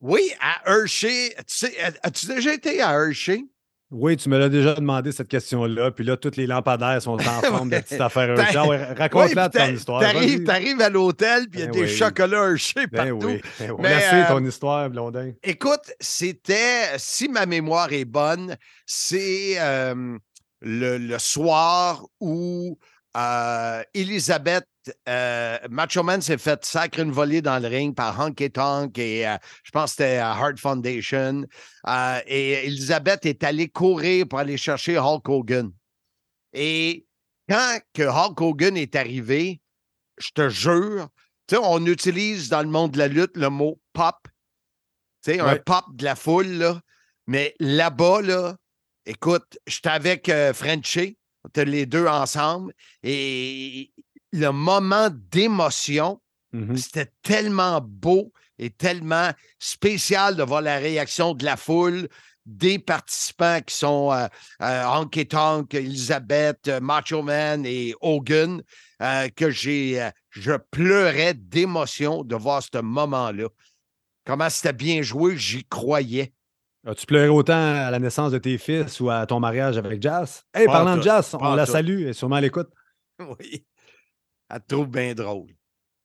Oui, 0.02 0.32
à 0.40 0.68
Hershey. 0.72 1.36
Tu 1.38 1.44
sais, 1.48 1.78
as-tu 2.02 2.26
déjà 2.26 2.56
été 2.56 2.82
à 2.82 2.94
Hershey? 2.94 3.46
Oui, 3.90 4.18
tu 4.18 4.28
me 4.28 4.38
l'as 4.38 4.50
déjà 4.50 4.74
demandé 4.76 5.14
cette 5.14 5.30
question-là, 5.30 5.92
puis 5.92 6.04
là, 6.04 6.18
toutes 6.18 6.36
les 6.36 6.46
lampadaires 6.46 7.02
sont 7.02 7.14
en 7.14 7.20
forme 7.42 7.70
de 7.70 7.80
petite 7.80 8.02
affaire 8.02 8.36
Ben. 8.36 8.46
Ah 8.54 8.68
ouais, 8.68 8.78
Oui, 8.90 8.96
Raconte-la 8.98 9.50
puis 9.50 9.60
ton 9.62 9.74
histoire. 9.74 10.02
T'arrives, 10.02 10.44
t'arrives 10.44 10.82
à 10.82 10.90
l'hôtel, 10.90 11.48
puis 11.50 11.62
il 11.62 11.64
y 11.64 11.64
a 11.64 11.68
Ben 11.68 11.72
des 11.74 11.82
oui. 11.84 11.88
chocolats 11.96 12.50
Hershey 12.50 12.88
Ben 12.88 13.12
partout. 13.18 13.28
oui. 13.28 13.42
Ben, 13.60 13.76
Mais, 13.80 13.90
la 13.92 14.02
sait, 14.02 14.22
euh, 14.24 14.28
ton 14.28 14.44
histoire, 14.46 14.90
Blondin. 14.90 15.32
Écoute, 15.42 15.94
c'était, 16.02 16.98
si 16.98 17.30
ma 17.30 17.46
mémoire 17.46 17.94
est 17.94 18.04
bonne, 18.04 18.58
c'est 18.86 19.56
euh, 19.58 20.18
le, 20.62 20.98
le 20.98 21.20
soir 21.20 22.06
où 22.20 22.78
euh, 23.18 23.84
Elisabeth 23.94 24.66
euh, 25.10 25.58
Macho 25.70 26.04
Man 26.04 26.22
s'est 26.22 26.38
fait 26.38 26.64
sacrer 26.64 27.02
une 27.02 27.12
volée 27.12 27.42
dans 27.42 27.60
le 27.60 27.68
ring 27.68 27.94
par 27.96 28.18
Honky 28.20 28.52
Tonk 28.52 28.98
et 28.98 29.28
euh, 29.28 29.36
je 29.64 29.72
pense 29.72 29.92
que 29.92 30.04
c'était 30.04 30.16
Heart 30.18 30.60
Foundation. 30.60 31.44
Euh, 31.88 32.20
et 32.28 32.66
Elisabeth 32.68 33.26
est 33.26 33.44
allée 33.44 33.68
courir 33.70 34.28
pour 34.30 34.40
aller 34.40 34.58
chercher 34.58 34.98
Hulk 34.98 35.28
Hogan. 35.28 35.72
Et 36.54 37.06
quand 37.50 37.80
que 37.94 38.04
Hulk 38.04 38.40
Hogan 38.40 38.78
est 38.78 38.96
arrivé, 38.96 39.62
je 40.18 40.30
te 40.34 40.50
jure, 40.50 41.10
tu 41.48 41.56
sais, 41.56 41.62
on 41.64 41.86
utilise 41.86 42.50
dans 42.50 42.62
le 42.62 42.70
monde 42.70 42.92
de 42.92 42.98
la 43.00 43.08
lutte 43.08 43.36
le 43.36 43.50
mot 43.50 43.80
pop. 43.94 44.16
Tu 45.24 45.34
sais, 45.34 45.40
un 45.40 45.54
Ouais. 45.54 45.60
pop 45.60 45.86
de 45.94 46.04
la 46.04 46.16
foule, 46.16 46.48
là. 46.48 46.80
Mais 47.26 47.56
là-bas, 47.60 48.22
là, 48.22 48.56
écoute, 49.06 49.58
j'étais 49.68 49.90
avec 49.90 50.30
euh, 50.30 50.54
Les 51.56 51.86
deux 51.86 52.08
ensemble, 52.08 52.74
et 53.04 53.92
le 54.32 54.50
moment 54.52 55.10
d'émotion, 55.12 56.22
Mhm. 56.54 56.78
c'était 56.78 57.12
tellement 57.24 57.82
beau 57.82 58.32
et 58.58 58.70
tellement 58.70 59.32
spécial 59.60 60.36
de 60.36 60.44
voir 60.44 60.62
la 60.62 60.78
réaction 60.78 61.34
de 61.34 61.44
la 61.44 61.58
foule, 61.58 62.08
des 62.46 62.80
participants 62.80 63.60
qui 63.66 63.76
sont 63.76 64.14
euh, 64.14 64.28
euh, 64.62 64.86
Honky 64.86 65.28
Tonk, 65.28 65.74
Elisabeth, 65.74 66.70
euh, 66.70 66.80
Macho 66.80 67.22
Man 67.22 67.66
et 67.66 67.94
Hogan, 68.00 68.64
euh, 69.02 69.28
que 69.36 69.52
j'ai, 69.52 70.02
euh, 70.02 70.10
je 70.30 70.54
pleurais 70.72 71.34
d'émotion 71.34 72.24
de 72.24 72.36
voir 72.38 72.64
ce 72.64 72.80
moment-là. 72.80 73.50
Comment 74.26 74.50
c'était 74.50 74.74
bien 74.74 75.02
joué, 75.02 75.38
j'y 75.38 75.66
croyais. 75.66 76.32
As-tu 76.88 77.06
pleuré 77.06 77.28
autant 77.28 77.54
à 77.54 77.92
la 77.92 78.00
naissance 78.00 78.32
de 78.32 78.38
tes 78.38 78.58
fils 78.58 79.00
ou 79.02 79.10
à 79.10 79.26
ton 79.26 79.40
mariage 79.42 79.78
avec 79.78 80.02
Jazz? 80.02 80.44
Hey, 80.54 80.66
Pas 80.68 80.72
parlant 80.72 80.96
de 80.96 81.02
Jazz, 81.02 81.36
on 81.40 81.54
la 81.54 81.66
tout. 81.66 81.74
salue, 81.74 82.02
elle 82.04 82.08
est 82.10 82.14
sûrement 82.14 82.38
à 82.38 82.42
l'écoute. 82.42 82.70
Oui. 83.20 83.66
Elle 84.50 84.62
te 84.62 84.76
trouve 84.76 84.88
bien 84.88 85.14
drôle. 85.16 85.48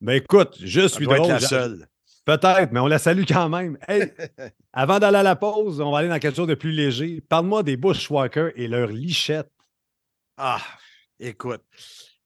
Ben 0.00 0.14
écoute, 0.14 0.56
je 0.58 0.88
suis 0.88 1.04
drôle. 1.04 1.18
être 1.18 1.28
la 1.28 1.40
seule. 1.40 1.86
Peut-être, 2.24 2.72
mais 2.72 2.80
on 2.80 2.86
la 2.86 2.98
salue 2.98 3.24
quand 3.28 3.48
même. 3.50 3.76
Hey, 3.86 4.12
avant 4.72 4.98
d'aller 4.98 5.18
à 5.18 5.22
la 5.22 5.36
pause, 5.36 5.80
on 5.80 5.92
va 5.92 5.98
aller 5.98 6.08
dans 6.08 6.18
quelque 6.18 6.34
chose 6.36 6.48
de 6.48 6.54
plus 6.54 6.72
léger. 6.72 7.20
Parle-moi 7.20 7.62
des 7.62 7.76
Bushwhackers 7.76 8.52
et 8.56 8.66
leur 8.66 8.88
lichette. 8.88 9.50
Ah, 10.38 10.60
écoute. 11.20 11.62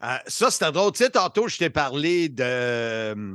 euh, 0.04 0.16
ça, 0.28 0.50
c'était 0.52 0.70
drôle. 0.72 0.92
Tu 0.92 1.04
sais, 1.04 1.10
tantôt, 1.10 1.48
je 1.48 1.58
t'ai 1.58 1.68
parlé 1.70 2.28
de 2.28 2.44
euh, 2.46 3.34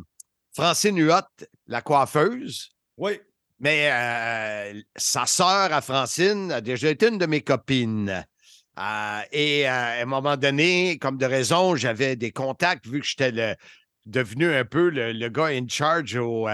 Francine 0.56 0.98
Huot, 0.98 1.22
la 1.68 1.82
coiffeuse. 1.82 2.72
Oui. 2.98 3.20
Mais 3.62 3.92
euh, 3.92 4.82
sa 4.96 5.28
sœur 5.28 5.72
à 5.72 5.82
Francine 5.82 6.52
a 6.52 6.62
déjà 6.62 6.90
été 6.90 7.08
une 7.10 7.20
de 7.20 7.28
mes 7.28 7.42
copines. 7.42 8.26
Euh, 8.80 9.22
et 9.32 9.70
euh, 9.70 9.72
à 9.72 10.02
un 10.02 10.06
moment 10.06 10.36
donné, 10.36 10.98
comme 10.98 11.20
de 11.20 11.28
raison, 11.28 11.76
j'avais 11.76 12.16
des 12.16 12.32
contacts 12.32 12.88
vu 12.88 13.02
que 13.02 13.06
j'étais 13.06 13.56
devenu 14.08 14.52
un 14.52 14.66
peu 14.66 14.90
le, 14.90 15.14
le 15.14 15.30
gars 15.30 15.50
in 15.50 15.68
charge 15.68 16.16
au, 16.16 16.50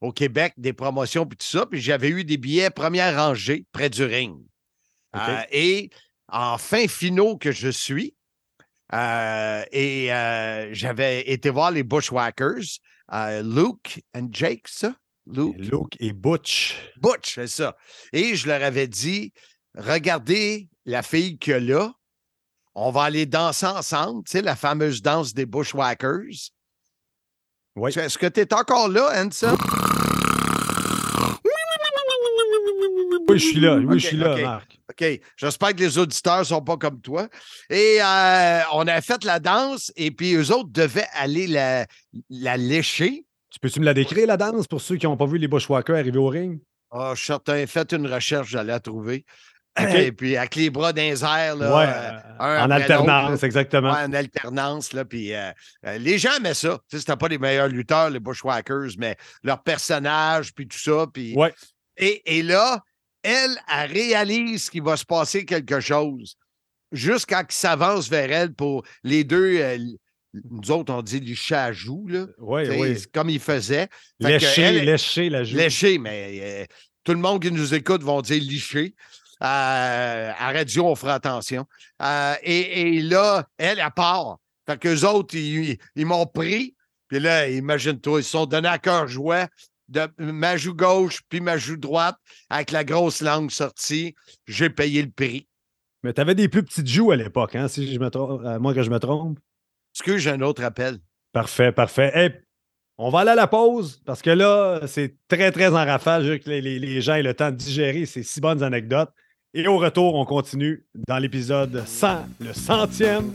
au 0.00 0.12
Québec 0.12 0.54
des 0.56 0.72
promotions 0.72 1.26
puis 1.26 1.38
tout 1.38 1.46
ça. 1.46 1.64
Puis 1.64 1.80
j'avais 1.80 2.08
eu 2.08 2.24
des 2.24 2.38
billets 2.38 2.70
première 2.70 3.14
rangée 3.16 3.64
près 3.70 3.88
du 3.88 4.02
ring. 4.02 4.36
Et 5.52 5.90
en 6.26 6.58
fin 6.58 6.88
finaux 6.88 7.36
que 7.36 7.52
je 7.52 7.68
suis, 7.68 8.16
et 8.92 10.08
j'avais 10.72 11.30
été 11.30 11.50
voir 11.50 11.70
les 11.70 11.84
Bushwhackers, 11.84 12.80
Luke 13.44 14.00
and 14.12 14.28
Jake, 14.32 14.66
ça? 14.66 14.92
Luke? 15.30 15.56
Luke 15.58 15.96
et 16.00 16.12
Butch. 16.12 16.76
Butch, 17.00 17.34
c'est 17.34 17.46
ça. 17.46 17.76
Et 18.12 18.34
je 18.36 18.48
leur 18.48 18.62
avais 18.62 18.88
dit, 18.88 19.32
regardez 19.76 20.68
la 20.84 21.02
fille 21.02 21.38
que 21.38 21.52
là, 21.52 21.92
on 22.74 22.90
va 22.90 23.04
aller 23.04 23.26
danser 23.26 23.66
ensemble, 23.66 24.24
tu 24.24 24.32
sais, 24.32 24.42
la 24.42 24.56
fameuse 24.56 25.02
danse 25.02 25.34
des 25.34 25.46
Bushwhackers. 25.46 26.50
Oui. 27.76 27.92
Est-ce 27.96 28.18
que 28.18 28.26
tu 28.26 28.40
es 28.40 28.54
encore 28.54 28.88
là, 28.88 29.10
Hanson? 29.14 29.56
Oui, 33.28 33.38
je 33.38 33.44
suis 33.44 33.60
là. 33.60 33.76
Oui, 33.76 34.00
je 34.00 34.06
suis 34.06 34.16
là, 34.16 34.34
ok. 34.34 34.42
Marc. 34.42 34.78
OK. 34.90 35.20
J'espère 35.36 35.74
que 35.74 35.80
les 35.80 35.98
auditeurs 35.98 36.40
ne 36.40 36.44
sont 36.44 36.62
pas 36.62 36.76
comme 36.76 37.00
toi. 37.00 37.28
Et 37.68 37.98
euh, 38.02 38.60
on 38.72 38.86
a 38.86 39.00
fait 39.00 39.22
la 39.24 39.38
danse 39.38 39.92
et 39.96 40.10
puis 40.10 40.34
eux 40.34 40.50
autres 40.50 40.70
devaient 40.70 41.06
aller 41.12 41.46
la, 41.46 41.86
la 42.30 42.56
lécher. 42.56 43.26
Tu 43.50 43.58
peux-tu 43.60 43.80
me 43.80 43.84
la 43.84 43.94
décrire, 43.94 44.26
la 44.26 44.36
danse, 44.36 44.66
pour 44.66 44.80
ceux 44.80 44.96
qui 44.96 45.06
n'ont 45.06 45.16
pas 45.16 45.26
vu 45.26 45.38
les 45.38 45.48
Bushwhackers 45.48 45.96
arriver 45.96 46.18
au 46.18 46.28
ring? 46.28 46.60
Ah, 46.90 47.12
je 47.14 47.18
suis 47.18 47.26
certain, 47.26 47.66
faites 47.66 47.92
une 47.92 48.06
recherche, 48.06 48.50
j'allais 48.50 48.72
la 48.72 48.80
trouver. 48.80 49.24
Et 49.94 50.12
puis 50.12 50.36
avec 50.36 50.56
les 50.56 50.70
bras 50.70 50.92
dans 50.92 51.02
les 51.02 51.22
airs, 51.22 51.54
là, 51.56 51.76
ouais, 51.76 52.44
euh, 52.44 52.64
en 52.64 52.70
alternance, 52.70 53.42
exactement. 53.44 53.92
Ouais, 53.92 54.02
en 54.02 54.12
alternance. 54.12 54.92
Là, 54.92 55.04
puis, 55.04 55.32
euh, 55.32 55.50
euh, 55.86 55.98
les 55.98 56.18
gens 56.18 56.34
aimaient 56.36 56.54
ça. 56.54 56.78
Tu 56.90 56.96
sais, 56.96 57.00
C'était 57.00 57.16
pas 57.16 57.28
les 57.28 57.38
meilleurs 57.38 57.68
lutteurs, 57.68 58.10
les 58.10 58.18
Bushwhackers, 58.18 58.90
mais 58.98 59.16
leur 59.44 59.62
personnage, 59.62 60.52
puis 60.52 60.66
tout 60.66 60.78
ça. 60.78 61.06
Puis, 61.12 61.34
Ouais. 61.36 61.54
et, 61.96 62.38
et 62.38 62.42
là, 62.42 62.80
elle, 63.22 63.56
elle 63.72 63.92
réalise 63.92 64.68
qu'il 64.68 64.82
va 64.82 64.96
se 64.96 65.04
passer 65.04 65.44
quelque 65.44 65.80
chose. 65.80 66.36
Jusqu'à 66.90 67.44
qu'il 67.44 67.54
s'avance 67.54 68.08
vers 68.08 68.32
elle 68.32 68.54
pour 68.54 68.82
les 69.04 69.22
deux. 69.22 69.60
Euh, 70.38 70.48
nous 70.50 70.70
autres, 70.70 70.92
on 70.92 71.02
dit 71.02 71.20
licher 71.20 71.54
à 71.54 71.72
joue, 71.72 72.06
là. 72.08 72.26
Oui, 72.38 72.66
sais, 72.66 72.80
oui. 72.80 72.96
Comme 73.12 73.30
il 73.30 73.40
faisait. 73.40 73.88
Lécher, 74.20 74.62
elle- 74.62 74.84
lécher 74.84 75.28
la 75.30 75.44
joue. 75.44 75.56
Lécher, 75.56 75.98
mais 75.98 76.38
euh, 76.42 76.64
tout 77.04 77.12
le 77.12 77.18
monde 77.18 77.42
qui 77.42 77.50
nous 77.52 77.74
écoute 77.74 78.02
vont 78.02 78.20
dire 78.22 78.42
licher. 78.42 78.94
Euh, 79.42 80.32
à 80.36 80.52
radio, 80.52 80.86
on 80.86 80.94
fera 80.96 81.14
attention. 81.14 81.64
Euh, 82.02 82.34
et, 82.42 82.96
et 82.96 83.00
là, 83.02 83.46
elle, 83.56 83.78
elle 83.78 83.90
part. 83.94 84.38
Fait 84.66 84.78
qu'eux 84.78 85.04
autres, 85.06 85.34
ils, 85.36 85.78
ils 85.94 86.06
m'ont 86.06 86.26
pris. 86.26 86.74
Puis 87.08 87.20
là, 87.20 87.48
imagine-toi, 87.48 88.20
ils 88.20 88.24
se 88.24 88.30
sont 88.30 88.46
donnés 88.46 88.68
à 88.68 88.78
cœur 88.78 89.06
joie 89.06 89.46
de 89.88 90.06
ma 90.18 90.56
joue 90.58 90.74
gauche 90.74 91.20
puis 91.30 91.40
ma 91.40 91.56
joue 91.56 91.78
droite 91.78 92.16
avec 92.50 92.72
la 92.72 92.84
grosse 92.84 93.22
langue 93.22 93.50
sortie. 93.50 94.14
J'ai 94.46 94.68
payé 94.68 95.00
le 95.02 95.10
prix. 95.10 95.46
Mais 96.02 96.12
tu 96.12 96.20
avais 96.20 96.34
des 96.34 96.48
plus 96.48 96.62
petites 96.62 96.86
joues 96.86 97.10
à 97.12 97.16
l'époque, 97.16 97.54
hein, 97.56 97.66
si 97.68 97.92
je 97.94 97.98
me 97.98 98.10
trompe, 98.10 98.44
à 98.44 98.58
moins 98.58 98.74
que 98.74 98.82
je 98.82 98.90
me 98.90 98.98
trompe. 98.98 99.38
Est-ce 100.00 100.12
que 100.12 100.16
j'ai 100.16 100.30
un 100.30 100.40
autre 100.42 100.62
appel? 100.62 100.98
Parfait, 101.32 101.72
parfait. 101.72 102.12
Hey, 102.14 102.30
on 102.98 103.10
va 103.10 103.20
aller 103.20 103.30
à 103.30 103.34
la 103.34 103.48
pause 103.48 104.00
parce 104.06 104.22
que 104.22 104.30
là, 104.30 104.82
c'est 104.86 105.16
très, 105.26 105.50
très 105.50 105.66
en 105.70 105.84
rafale. 105.84 106.22
Je 106.24 106.30
veux 106.30 106.38
que 106.38 106.48
les, 106.48 106.60
les- 106.60 106.78
les 106.78 107.00
gens 107.00 107.14
aient 107.14 107.22
le 107.24 107.34
temps 107.34 107.50
de 107.50 107.56
digérer 107.56 108.06
ces 108.06 108.22
si 108.22 108.40
bonnes 108.40 108.62
anecdotes. 108.62 109.10
Et 109.54 109.66
au 109.66 109.76
retour, 109.76 110.14
on 110.14 110.24
continue 110.24 110.84
dans 111.08 111.18
l'épisode 111.18 111.82
100, 111.84 112.26
le 112.38 112.52
centième, 112.52 113.32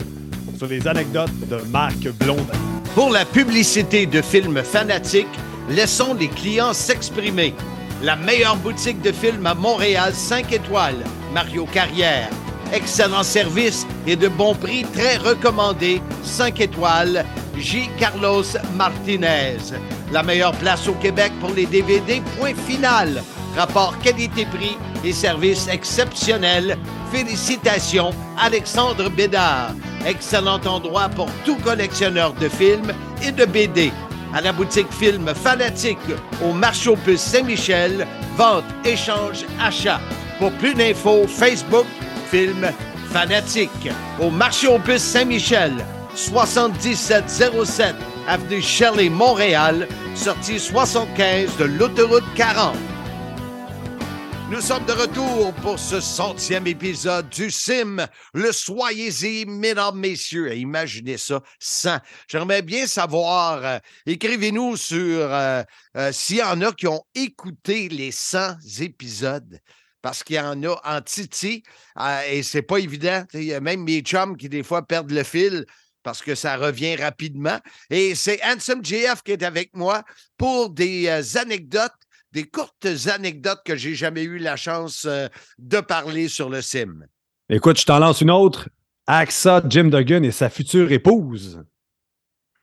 sur 0.57 0.67
les 0.67 0.87
anecdotes 0.87 1.37
de 1.49 1.57
Marc 1.69 2.07
Blondin. 2.17 2.53
Pour 2.95 3.09
la 3.09 3.25
publicité 3.25 4.05
de 4.05 4.21
films 4.21 4.63
fanatiques, 4.63 5.27
laissons 5.69 6.13
les 6.13 6.29
clients 6.29 6.71
s'exprimer. 6.73 7.53
La 8.01 8.15
meilleure 8.15 8.55
boutique 8.55 9.01
de 9.01 9.11
films 9.11 9.45
à 9.47 9.53
Montréal, 9.53 10.13
5 10.13 10.53
étoiles, 10.53 11.03
Mario 11.33 11.65
Carrière. 11.65 12.29
Excellent 12.73 13.21
service 13.21 13.85
et 14.07 14.15
de 14.15 14.27
bons 14.27 14.55
prix 14.55 14.83
très 14.83 15.17
recommandés, 15.17 16.01
5 16.23 16.59
étoiles, 16.59 17.23
J. 17.55 17.87
Carlos 17.99 18.43
Martinez. 18.75 19.57
La 20.11 20.23
meilleure 20.23 20.55
place 20.55 20.87
au 20.87 20.93
Québec 20.93 21.31
pour 21.39 21.51
les 21.51 21.67
DVD, 21.67 22.23
point 22.39 22.55
final. 22.55 23.21
Rapport 23.55 23.95
qualité-prix 23.99 24.75
et 25.05 25.13
service 25.13 25.67
exceptionnel. 25.67 26.75
Félicitations, 27.11 28.09
Alexandre 28.41 29.07
Bédard. 29.09 29.75
Excellent 30.07 30.59
endroit 30.65 31.09
pour 31.09 31.29
tout 31.45 31.57
collectionneur 31.57 32.33
de 32.33 32.49
films 32.49 32.91
et 33.23 33.31
de 33.31 33.45
BD. 33.45 33.91
À 34.33 34.41
la 34.41 34.51
boutique 34.51 34.91
Film 34.91 35.31
Fanatique 35.35 35.99
au 36.43 36.53
marché 36.53 36.89
aux 36.89 36.95
puces 36.95 37.21
Saint-Michel. 37.21 38.07
Vente, 38.35 38.65
échange, 38.83 39.45
achat. 39.61 40.01
Pour 40.39 40.51
plus 40.53 40.73
d'infos, 40.73 41.27
Facebook 41.27 41.85
Film 42.33 42.67
Fanatique. 43.11 43.91
Au 44.19 44.31
marché 44.31 44.65
aux 44.65 44.79
puces 44.79 45.03
Saint-Michel. 45.03 45.71
7707 46.15 47.95
Avenue 48.27 48.59
Shirley, 48.59 49.07
Montréal. 49.07 49.87
Sortie 50.15 50.59
75 50.59 51.55
de 51.57 51.65
l'autoroute 51.65 52.23
40. 52.35 52.75
Nous 54.49 54.61
sommes 54.61 54.85
de 54.85 54.93
retour 54.93 55.53
pour 55.61 55.77
ce 55.77 56.01
centième 56.01 56.65
épisode 56.65 57.29
du 57.29 57.51
Sim. 57.51 57.97
Le 58.33 58.51
soyez-y, 58.51 59.45
mesdames, 59.45 59.99
messieurs. 59.99 60.55
Imaginez 60.55 61.17
ça, 61.19 61.39
100. 61.59 61.97
J'aimerais 62.27 62.63
bien 62.63 62.87
savoir, 62.87 63.63
euh, 63.63 63.77
écrivez-nous 64.07 64.75
sur 64.75 65.31
euh, 65.31 65.61
euh, 65.97 66.11
s'il 66.11 66.37
y 66.37 66.43
en 66.43 66.61
a 66.61 66.71
qui 66.71 66.87
ont 66.87 67.03
écouté 67.13 67.89
les 67.89 68.11
100 68.11 68.55
épisodes. 68.79 69.59
Parce 70.03 70.21
qu'il 70.23 70.35
y 70.35 70.39
en 70.39 70.61
a 70.63 70.75
en 70.83 71.01
titi 71.01 71.63
euh, 71.99 72.21
et 72.29 72.43
c'est 72.43 72.61
pas 72.61 72.77
évident. 72.77 73.25
Il 73.33 73.45
y 73.45 73.53
a 73.53 73.59
même 73.59 73.83
mes 73.83 74.01
chums 74.01 74.37
qui, 74.37 74.49
des 74.49 74.61
fois, 74.61 74.85
perdent 74.85 75.09
le 75.11 75.23
fil 75.23 75.65
parce 76.03 76.21
que 76.21 76.35
ça 76.35 76.57
revient 76.57 76.95
rapidement. 76.97 77.57
Et 77.89 78.13
c'est 78.13 78.39
Handsome 78.43 78.83
JF 78.85 79.23
qui 79.23 79.31
est 79.31 79.43
avec 79.43 79.75
moi 79.75 80.03
pour 80.37 80.69
des 80.69 81.07
euh, 81.07 81.39
anecdotes 81.39 81.93
des 82.33 82.45
courtes 82.45 82.87
anecdotes 83.07 83.61
que 83.63 83.75
j'ai 83.75 83.93
jamais 83.93 84.23
eu 84.23 84.39
la 84.39 84.55
chance 84.55 85.05
euh, 85.05 85.27
de 85.59 85.79
parler 85.79 86.27
sur 86.27 86.49
le 86.49 86.61
sim. 86.61 87.05
Écoute, 87.47 87.79
je 87.79 87.85
t'en 87.85 87.99
lance 87.99 88.21
une 88.21 88.31
autre. 88.31 88.69
Axa 89.05 89.61
Jim 89.69 89.85
Duggan 89.85 90.23
et 90.23 90.31
sa 90.31 90.49
future 90.49 90.91
épouse. 90.91 91.63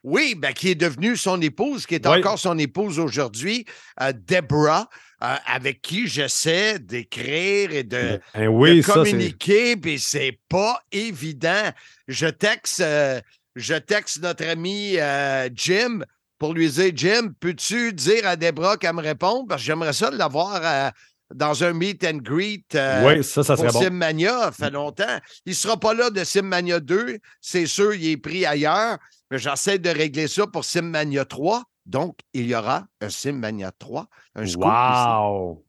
Oui, 0.02 0.34
ben, 0.34 0.52
qui 0.52 0.70
est 0.70 0.74
devenue 0.74 1.16
son 1.16 1.40
épouse, 1.40 1.86
qui 1.86 1.94
est 1.94 2.06
Oui. 2.06 2.18
encore 2.18 2.38
son 2.38 2.58
épouse 2.58 2.98
aujourd'hui, 2.98 3.64
euh, 4.00 4.12
Deborah, 4.12 4.88
euh, 5.22 5.34
avec 5.46 5.82
qui 5.82 6.06
j'essaie 6.06 6.78
d'écrire 6.78 7.72
et 7.72 7.82
de, 7.84 8.20
Ben 8.34 8.48
oui, 8.48 8.78
de 8.78 8.82
ça, 8.82 8.92
c'est. 9.04 9.10
communiquer, 9.10 9.76
puis 9.76 9.98
c'est 9.98 10.38
pas 10.48 10.80
évident. 10.92 11.70
Je 12.08 12.26
texte, 12.26 12.80
euh, 12.80 13.20
je 13.56 13.74
texte 13.74 14.22
notre 14.22 14.46
ami 14.46 14.94
euh, 14.98 15.48
Jim 15.54 16.00
pour 16.38 16.54
lui 16.54 16.70
dire 16.70 16.92
Jim, 16.94 17.32
peux-tu 17.38 17.92
dire 17.92 18.26
à 18.26 18.36
Deborah 18.36 18.76
qu'elle 18.78 18.94
me 18.94 19.02
réponde? 19.02 19.48
Parce 19.48 19.60
que 19.62 19.66
j'aimerais 19.66 19.92
ça 19.92 20.10
l'avoir 20.10 20.60
euh, 20.64 20.90
dans 21.34 21.62
un 21.64 21.72
meet 21.74 22.02
and 22.04 22.16
greet. 22.22 22.64
euh, 22.74 23.04
Oui, 23.06 23.22
ça, 23.22 23.42
ça 23.44 23.56
pour 23.56 23.66
bon. 23.66 23.80
Simmania, 23.82 24.44
ça 24.44 24.52
fait 24.52 24.70
longtemps. 24.70 25.18
Il 25.44 25.50
ne 25.50 25.54
sera 25.54 25.78
pas 25.78 25.92
là 25.94 26.08
de 26.10 26.24
Simmania 26.24 26.80
2, 26.80 27.18
c'est 27.42 27.66
sûr, 27.66 27.92
il 27.94 28.08
est 28.12 28.16
pris 28.16 28.46
ailleurs, 28.46 28.96
mais 29.30 29.38
j'essaie 29.38 29.78
de 29.78 29.90
régler 29.90 30.26
ça 30.28 30.46
pour 30.46 30.64
Simmania 30.64 31.24
3. 31.26 31.62
Donc, 31.86 32.18
il 32.32 32.46
y 32.46 32.54
aura 32.54 32.86
un 33.00 33.08
Simmania 33.10 33.72
3, 33.72 34.06
un 34.36 34.46
scoop 34.46 34.64
ici. 34.64 35.06
Wow! 35.08 35.64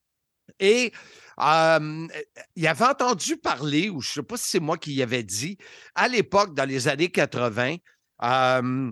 Et 0.60 0.92
euh, 1.40 2.08
il 2.56 2.68
avait 2.68 2.86
entendu 2.86 3.38
parler, 3.38 3.90
ou 3.90 4.02
je 4.02 4.10
ne 4.10 4.14
sais 4.16 4.24
pas 4.24 4.38
si 4.38 4.50
c'est 4.50 4.60
moi 4.60 4.78
qui 4.78 4.94
y 4.94 5.02
avais 5.02 5.24
dit, 5.24 5.58
à 5.96 6.08
l'époque, 6.08 6.54
dans 6.54 6.68
les 6.68 6.88
années 6.88 7.10
80, 7.10 7.78
euh, 8.24 8.92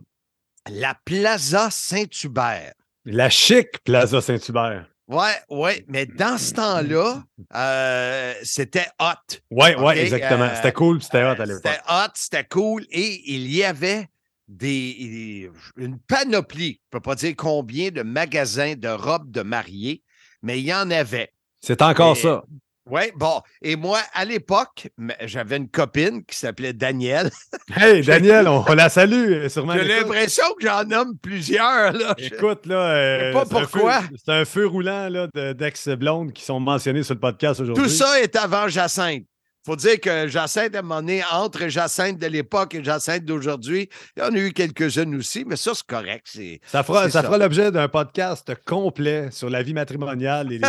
la 0.70 0.96
Plaza 1.06 1.70
Saint-Hubert. 1.70 2.74
La 3.06 3.30
chic 3.30 3.68
Plaza 3.84 4.22
Saint-Hubert. 4.22 4.88
Ouais, 5.08 5.36
ouais, 5.50 5.84
mais 5.88 6.06
dans 6.06 6.38
ce 6.38 6.54
temps-là, 6.54 7.24
euh, 7.56 8.34
c'était 8.44 8.86
hot. 9.00 9.38
Oui, 9.50 9.70
oui, 9.78 9.94
exactement. 9.98 10.44
euh, 10.44 10.56
c'était 10.56 10.72
cool, 10.74 10.98
puis 10.98 11.06
c'était 11.06 11.24
hot 11.24 11.28
à 11.30 11.42
Euh, 11.42 11.46
l'époque. 11.46 11.62
C'était 11.66 11.82
hot, 11.90 12.12
c'était 12.14 12.44
cool. 12.46 12.86
Et 12.92 13.34
il 13.34 13.52
y 13.52 13.64
avait 13.64 14.08
des, 14.50 15.50
une 15.78 16.00
panoplie, 16.00 16.82
je 16.92 16.98
ne 16.98 17.00
peux 17.00 17.00
pas 17.00 17.16
dire 17.16 17.34
combien 17.38 17.92
de 17.92 18.02
magasins 18.02 18.74
de 18.76 18.90
robes 18.90 19.32
de 19.32 19.42
mariée, 19.44 20.04
mais 20.42 20.60
il 20.60 20.66
y 20.66 20.74
en 20.74 20.90
avait. 20.92 21.32
C'est 21.62 21.82
encore 21.82 22.18
Et- 22.18 22.22
ça. 22.22 22.44
Oui, 22.92 23.04
bon. 23.16 23.40
Et 23.62 23.76
moi, 23.76 24.00
à 24.16 24.26
l'époque, 24.26 24.88
j'avais 25.26 25.58
une 25.58 25.70
copine 25.70 26.26
qui 26.26 26.36
s'appelait 26.36 26.74
Danielle. 26.74 27.30
Hey, 27.76 28.02
Daniel, 28.06 28.48
on, 28.48 28.66
on 28.68 28.74
la 28.74 28.90
salue, 28.90 29.48
sûrement. 29.48 29.74
J'ai 29.74 29.84
l'impression 29.84 30.44
que 30.60 30.66
j'en 30.66 30.84
nomme 30.86 31.16
plusieurs. 31.22 31.94
Là. 31.94 32.16
Écoute, 32.18 32.66
là. 32.66 32.96
euh, 32.96 33.32
pas 33.34 33.46
pourquoi. 33.46 34.02
C'est 34.16 34.32
un 34.32 34.44
feu 34.44 34.66
roulant 34.66 35.08
d'ex-blondes 35.54 36.34
qui 36.34 36.44
sont 36.44 36.60
mentionnés 36.60 37.04
sur 37.04 37.14
le 37.14 37.20
podcast 37.20 37.60
aujourd'hui. 37.62 37.84
Tout 37.84 37.90
ça 37.92 38.20
est 38.22 38.36
avant 38.36 38.68
Jacinthe. 38.68 39.26
Faut 39.70 39.76
dire 39.76 40.00
que 40.00 40.28
Jacinthe, 40.28 40.74
à 40.76 40.80
un 40.80 40.82
moment 40.82 40.96
donné, 41.02 41.22
entre 41.32 41.68
Jacinthe 41.68 42.18
de 42.18 42.26
l'époque 42.26 42.74
et 42.74 42.84
Jacinthe 42.84 43.24
d'aujourd'hui, 43.24 43.88
il 44.18 44.24
y 44.24 44.26
en 44.26 44.34
a 44.34 44.38
eu 44.40 44.52
quelques-unes 44.52 45.14
aussi, 45.14 45.46
mais 45.46 45.58
ça, 45.58 45.74
c'est 45.76 45.86
correct. 45.86 46.40
Ça 46.66 46.82
fera, 46.84 47.04
C'est 47.04 47.12
ça 47.12 47.22
ça. 47.22 47.28
fera 47.28 47.38
l'objet 47.38 47.72
d'un 47.72 47.88
podcast 47.88 48.52
complet 48.66 49.30
sur 49.30 49.48
la 49.48 49.62
vie 49.62 49.76
matrimoniale 49.76 50.52
et 50.52 50.60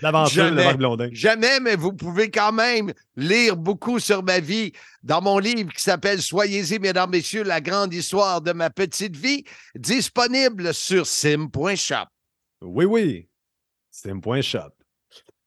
l'aventure 0.00 0.44
de. 0.50 0.50
Marc 0.50 0.76
Blondin. 0.76 1.08
Jamais, 1.10 1.58
mais 1.58 1.74
vous 1.74 1.92
pouvez 1.92 2.30
quand 2.30 2.52
même 2.52 2.92
lire 3.16 3.56
beaucoup 3.56 3.98
sur 3.98 4.22
ma 4.22 4.38
vie 4.38 4.70
dans 5.02 5.20
mon 5.20 5.40
livre 5.40 5.72
qui 5.72 5.82
s'appelle 5.82 6.22
Soyez-y, 6.22 6.78
mesdames, 6.78 7.10
messieurs, 7.10 7.42
la 7.42 7.60
grande 7.60 7.92
histoire 7.92 8.42
de 8.42 8.52
ma 8.52 8.70
petite 8.70 9.16
vie, 9.16 9.42
disponible 9.74 10.72
sur 10.72 11.04
sim.shop. 11.04 12.06
Oui, 12.62 12.84
oui. 12.84 13.28
C'est 13.90 14.12
un 14.12 14.20
point 14.20 14.40
shop. 14.40 14.70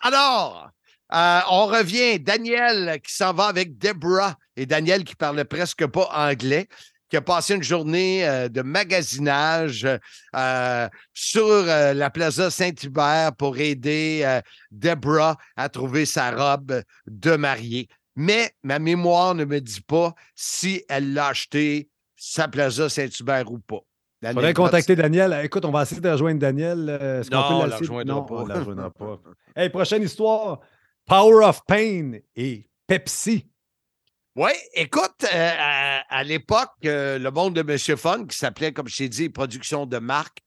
Alors, 0.01 0.69
euh, 1.13 1.39
on 1.49 1.65
revient. 1.65 2.19
Daniel 2.19 2.99
qui 3.01 3.13
s'en 3.13 3.33
va 3.33 3.45
avec 3.47 3.77
Deborah 3.77 4.35
et 4.55 4.65
Daniel 4.65 5.03
qui 5.03 5.15
parlait 5.15 5.45
presque 5.45 5.85
pas 5.87 6.09
anglais. 6.13 6.67
qui 7.09 7.17
a 7.17 7.21
passé 7.21 7.55
une 7.55 7.63
journée 7.63 8.27
euh, 8.27 8.49
de 8.49 8.61
magasinage 8.61 9.87
euh, 10.35 10.89
sur 11.13 11.43
euh, 11.47 11.93
la 11.95 12.09
Plaza 12.11 12.51
Saint-Hubert 12.51 13.33
pour 13.35 13.57
aider 13.57 14.21
euh, 14.23 14.41
Deborah 14.71 15.35
à 15.57 15.69
trouver 15.69 16.05
sa 16.05 16.29
robe 16.31 16.81
de 17.07 17.35
mariée. 17.35 17.87
Mais 18.15 18.51
ma 18.63 18.77
mémoire 18.79 19.33
ne 19.33 19.45
me 19.45 19.59
dit 19.59 19.81
pas 19.81 20.13
si 20.35 20.83
elle 20.89 21.13
l'a 21.13 21.27
acheté 21.29 21.89
sa 22.15 22.47
Plaza 22.47 22.89
Saint-Hubert 22.89 23.51
ou 23.51 23.57
pas. 23.59 23.79
Il 24.21 24.33
faudrait 24.33 24.53
contacter 24.53 24.95
Daniel. 24.97 25.33
Écoute, 25.45 25.63
on 25.63 25.71
va 25.71 25.83
essayer 25.83 26.01
de 26.01 26.09
rejoindre 26.09 26.39
Daniel. 26.41 26.89
Euh, 26.89 27.21
est-ce 27.21 27.29
qu'on 27.31 27.37
Non, 27.37 27.47
peut 27.47 27.53
on 27.53 27.65
l'essayer? 27.65 27.69
la 27.71 27.77
rejoindra 27.77 28.15
Non, 28.15 28.25
pas. 28.25 28.35
on 28.35 28.45
la 28.45 28.55
rejoindra 28.59 28.89
pas. 28.91 29.19
Hey, 29.55 29.69
prochaine 29.69 30.03
histoire. 30.03 30.59
Power 31.09 31.43
of 31.43 31.65
Pain 31.65 32.19
et 32.35 32.67
Pepsi. 32.85 33.47
Oui, 34.35 34.51
écoute, 34.75 35.23
euh, 35.23 35.51
à, 35.57 36.01
à 36.07 36.23
l'époque, 36.23 36.69
euh, 36.85 37.17
le 37.17 37.31
monde 37.31 37.55
de 37.55 37.63
Monsieur 37.63 37.95
Fun, 37.95 38.27
qui 38.27 38.37
s'appelait, 38.37 38.73
comme 38.73 38.87
je 38.87 38.97
t'ai 38.97 39.09
dit, 39.09 39.29
production 39.29 39.87
de 39.87 39.97
marque, 39.97 40.37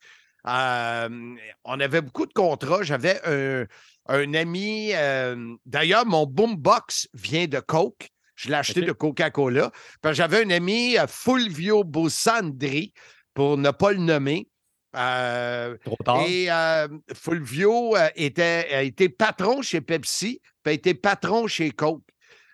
euh, 0.46 1.08
on 1.64 1.80
avait 1.80 2.00
beaucoup 2.00 2.26
de 2.26 2.32
contrats. 2.32 2.84
J'avais 2.84 3.20
un, 3.26 3.66
un 4.06 4.34
ami, 4.34 4.92
d'ailleurs, 5.66 6.06
mon 6.06 6.26
boombox 6.26 7.08
vient 7.12 7.48
de 7.48 7.58
Coke. 7.58 8.08
Je 8.36 8.48
l'ai 8.48 8.54
acheté 8.54 8.82
de 8.82 8.92
Coca-Cola. 8.92 9.72
J'avais 10.12 10.44
un 10.44 10.50
ami, 10.50 10.94
Fulvio 11.08 11.82
Bossandri, 11.82 12.92
pour 13.34 13.58
ne 13.58 13.72
pas 13.72 13.90
le 13.90 13.98
nommer. 13.98 14.48
Euh, 14.94 15.76
Trop 15.84 15.96
tard. 16.04 16.22
et 16.28 16.50
euh, 16.50 16.86
Fulvio 17.14 17.96
était, 18.14 18.68
a 18.72 18.82
été 18.82 19.08
patron 19.08 19.62
chez 19.62 19.80
Pepsi, 19.80 20.40
puis 20.62 20.70
a 20.70 20.72
été 20.72 20.94
patron 20.94 21.46
chez 21.46 21.70
Coke. 21.70 22.02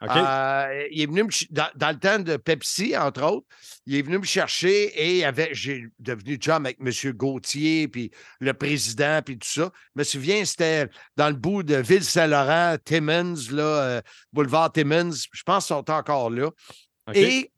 OK. 0.01 0.11
Euh, 0.15 0.87
il 0.93 1.03
est 1.03 1.07
venu 1.07 1.25
me 1.25 1.31
dans, 1.51 1.69
dans 1.75 1.91
le 1.91 1.99
temps 1.99 2.19
de 2.21 2.37
Pepsi, 2.37 2.97
entre 2.97 3.23
autres, 3.25 3.47
il 3.85 3.97
est 3.97 4.03
venu 4.03 4.19
me 4.19 4.25
chercher 4.25 4.93
et 4.95 5.25
avait, 5.25 5.49
j'ai 5.53 5.87
devenu 5.99 6.37
chum 6.37 6.67
avec 6.67 6.79
M. 6.81 7.13
Gauthier, 7.15 7.89
puis 7.89 8.13
le 8.39 8.55
président, 8.55 9.21
puis 9.25 9.39
tout 9.39 9.49
ça. 9.49 9.73
Je 9.97 10.01
me 10.01 10.05
souviens, 10.05 10.45
c'était 10.45 10.89
dans 11.17 11.29
le 11.29 11.35
bout 11.35 11.65
de 11.65 11.77
Ville-Saint-Laurent, 11.77 12.77
Timmins, 12.85 13.35
là, 13.51 13.63
euh, 13.63 14.01
boulevard 14.33 14.73
Timmins. 14.73 15.11
Je 15.33 15.43
pense 15.43 15.67
qu'ils 15.67 15.75
sont 15.75 15.91
encore 15.91 16.31
là. 16.31 16.51
Et 17.15 17.51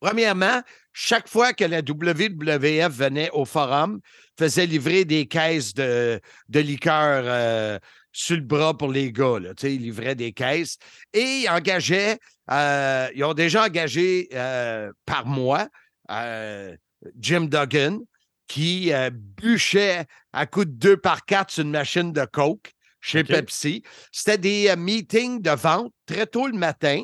premièrement, 0.00 0.62
chaque 0.92 1.28
fois 1.28 1.54
que 1.54 1.64
la 1.64 1.80
WWF 1.80 2.92
venait 2.92 3.30
au 3.30 3.44
forum, 3.44 4.00
faisait 4.38 4.66
livrer 4.66 5.04
des 5.04 5.26
caisses 5.26 5.72
de, 5.72 6.20
de 6.48 6.60
liqueur 6.60 7.22
euh, 7.26 7.78
sur 8.16 8.36
le 8.36 8.42
bras 8.42 8.76
pour 8.76 8.90
les 8.90 9.12
gars. 9.12 9.38
Là, 9.38 9.50
ils 9.62 9.82
livraient 9.82 10.14
des 10.14 10.32
caisses 10.32 10.78
et 11.12 11.42
ils 11.42 11.48
engageaient, 11.50 12.18
euh, 12.50 13.08
ils 13.14 13.24
ont 13.24 13.34
déjà 13.34 13.64
engagé 13.64 14.28
euh, 14.32 14.90
par 15.04 15.26
mois 15.26 15.68
euh, 16.10 16.74
Jim 17.18 17.42
Duggan 17.42 17.98
qui 18.48 18.92
bûchait 19.12 20.04
à 20.32 20.46
coups 20.46 20.66
de 20.66 20.72
deux 20.72 20.96
par 20.96 21.24
quatre 21.24 21.50
sur 21.50 21.62
une 21.64 21.72
machine 21.72 22.12
de 22.12 22.24
coke 22.24 22.72
chez. 23.00 23.22
Pepsi. 23.24 23.82
C'était 24.12 24.38
des 24.38 24.74
meetings 24.76 25.42
de 25.42 25.50
vente 25.50 25.92
très 26.06 26.26
tôt 26.26 26.46
le 26.46 26.54
matin 26.56 27.02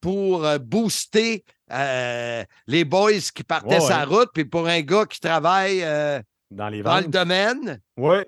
pour 0.00 0.46
booster 0.60 1.44
euh, 1.72 2.44
les 2.66 2.84
boys 2.84 3.12
qui 3.34 3.42
partaient 3.44 3.74
Ouais, 3.74 3.80
sa 3.80 3.98
ouais. 4.08 4.16
route, 4.16 4.30
puis 4.32 4.44
pour 4.44 4.66
un 4.68 4.80
gars 4.82 5.04
qui 5.06 5.20
travaille 5.20 5.82
euh, 5.82 6.20
Dans 6.50 6.68
les 6.68 6.82
dans 6.82 6.98
le 6.98 7.08
domaine, 7.08 7.80
Oui. 7.96 8.18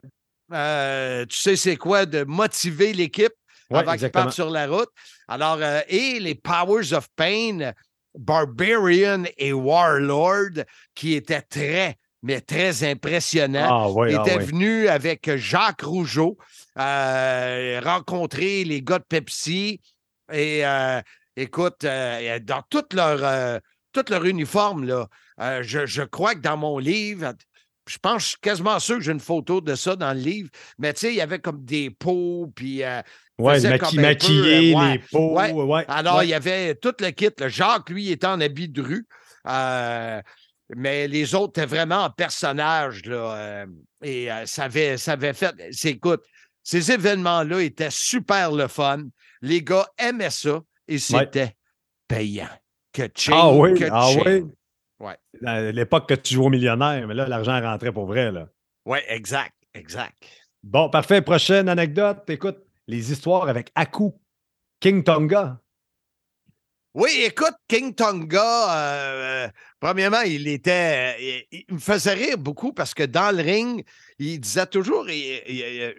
Euh, 0.52 1.26
tu 1.26 1.38
sais 1.38 1.56
c'est 1.56 1.76
quoi 1.76 2.06
de 2.06 2.24
motiver 2.24 2.92
l'équipe 2.92 3.32
Ouais, 3.70 3.80
avant 3.80 3.96
qu'ils 3.96 4.10
partent 4.10 4.32
sur 4.32 4.48
la 4.48 4.66
route? 4.66 4.88
Alors, 5.28 5.58
euh, 5.60 5.80
et 5.88 6.18
les 6.20 6.34
Powers 6.34 6.94
of 6.94 7.06
Pain, 7.16 7.72
Barbarian 8.14 9.24
et 9.36 9.52
Warlord, 9.52 10.64
qui 10.94 11.12
étaient 11.14 11.42
très, 11.42 11.96
mais 12.22 12.40
très 12.40 12.82
impressionnants 12.82 13.68
Ah 13.86 13.90
oui, 13.90 14.14
ah, 14.14 14.22
était 14.22 14.38
oui. 14.38 14.44
venu 14.46 14.88
avec 14.88 15.36
Jacques 15.36 15.82
Rougeau 15.82 16.38
euh, 16.78 17.80
rencontrer 17.84 18.64
les 18.64 18.80
gars 18.80 19.00
de 19.00 19.04
Pepsi 19.04 19.80
et 20.32 20.62
écoute, 21.36 21.82
dans 21.82 22.62
tout 22.70 22.84
leur, 22.94 23.22
euh, 23.22 23.58
tout 23.92 24.04
leur 24.10 24.24
uniforme, 24.24 24.84
là, 24.84 25.08
je, 25.62 25.86
je 25.86 26.02
crois 26.02 26.34
que 26.34 26.40
dans 26.40 26.56
mon 26.56 26.78
livre, 26.78 27.34
je 27.88 27.98
pense, 27.98 28.22
je 28.22 28.28
suis 28.28 28.36
quasiment 28.40 28.78
sûr 28.78 28.96
que 28.96 29.02
j'ai 29.02 29.12
une 29.12 29.20
photo 29.20 29.60
de 29.60 29.74
ça 29.74 29.96
dans 29.96 30.12
le 30.12 30.20
livre, 30.20 30.50
mais 30.78 30.92
tu 30.92 31.00
sais, 31.00 31.08
il 31.12 31.16
y 31.16 31.20
avait 31.20 31.38
comme 31.38 31.64
des 31.64 31.90
pots, 31.90 32.50
puis 32.54 32.82
euh, 32.84 33.00
Ouais, 33.38 33.60
maqui- 33.60 33.96
peu, 33.96 34.02
euh, 34.02 34.74
ouais, 34.74 34.92
les 34.92 34.98
peaux. 35.10 35.32
ouais. 35.34 35.52
Ouais. 35.52 35.84
alors, 35.88 36.22
il 36.24 36.28
y 36.30 36.34
avait 36.34 36.74
tout 36.74 36.92
le 37.00 37.10
kit. 37.10 37.28
Jacques, 37.46 37.88
lui, 37.90 38.10
était 38.10 38.26
en 38.26 38.40
habit 38.40 38.68
de 38.68 38.82
rue. 38.82 39.06
euh, 39.48 40.20
mais 40.76 41.08
les 41.08 41.34
autres 41.34 41.58
étaient 41.60 41.66
vraiment 41.66 42.04
en 42.04 42.10
personnage. 42.10 43.04
Là, 43.06 43.34
euh, 43.36 43.66
et 44.02 44.30
euh, 44.30 44.44
ça, 44.44 44.64
avait, 44.64 44.96
ça 44.98 45.12
avait 45.12 45.32
fait. 45.32 45.54
Écoute, 45.84 46.22
ces 46.62 46.92
événements-là 46.92 47.60
étaient 47.62 47.88
super 47.90 48.52
le 48.52 48.68
fun. 48.68 49.04
Les 49.40 49.62
gars 49.62 49.86
aimaient 49.96 50.28
ça 50.30 50.60
et 50.86 50.98
c'était 50.98 51.54
payant. 52.06 52.48
Que 52.92 53.04
ching, 53.14 53.34
Ah 53.36 53.50
oui, 53.52 53.74
que 53.78 53.84
ah 53.90 54.10
oui. 54.26 54.44
Ouais. 55.00 55.16
À 55.46 55.60
l'époque 55.72 56.08
que 56.08 56.14
tu 56.14 56.34
jouais 56.34 56.46
au 56.46 56.50
millionnaire, 56.50 57.06
mais 57.06 57.14
là, 57.14 57.26
l'argent 57.28 57.60
rentrait 57.60 57.92
pour 57.92 58.06
vrai. 58.06 58.32
Ouais, 58.84 59.04
exact, 59.08 59.54
exact. 59.74 60.16
Bon, 60.62 60.90
parfait. 60.90 61.22
Prochaine 61.22 61.68
anecdote. 61.68 62.28
Écoute, 62.28 62.58
les 62.88 63.12
histoires 63.12 63.48
avec 63.48 63.70
Aku, 63.74 64.10
King 64.80 65.04
Tonga. 65.04 65.60
Oui, 66.94 67.10
écoute, 67.22 67.54
King 67.68 67.94
Tonga, 67.94 68.76
euh, 68.76 69.48
premièrement, 69.78 70.22
il 70.22 70.48
était. 70.48 71.44
Il, 71.52 71.64
il 71.68 71.74
me 71.74 71.78
faisait 71.78 72.14
rire 72.14 72.38
beaucoup 72.38 72.72
parce 72.72 72.92
que 72.94 73.04
dans 73.04 73.34
le 73.36 73.42
ring, 73.42 73.84
il 74.18 74.40
disait 74.40 74.66
toujours. 74.66 75.08
il- 75.08 75.42
il- 75.46 75.94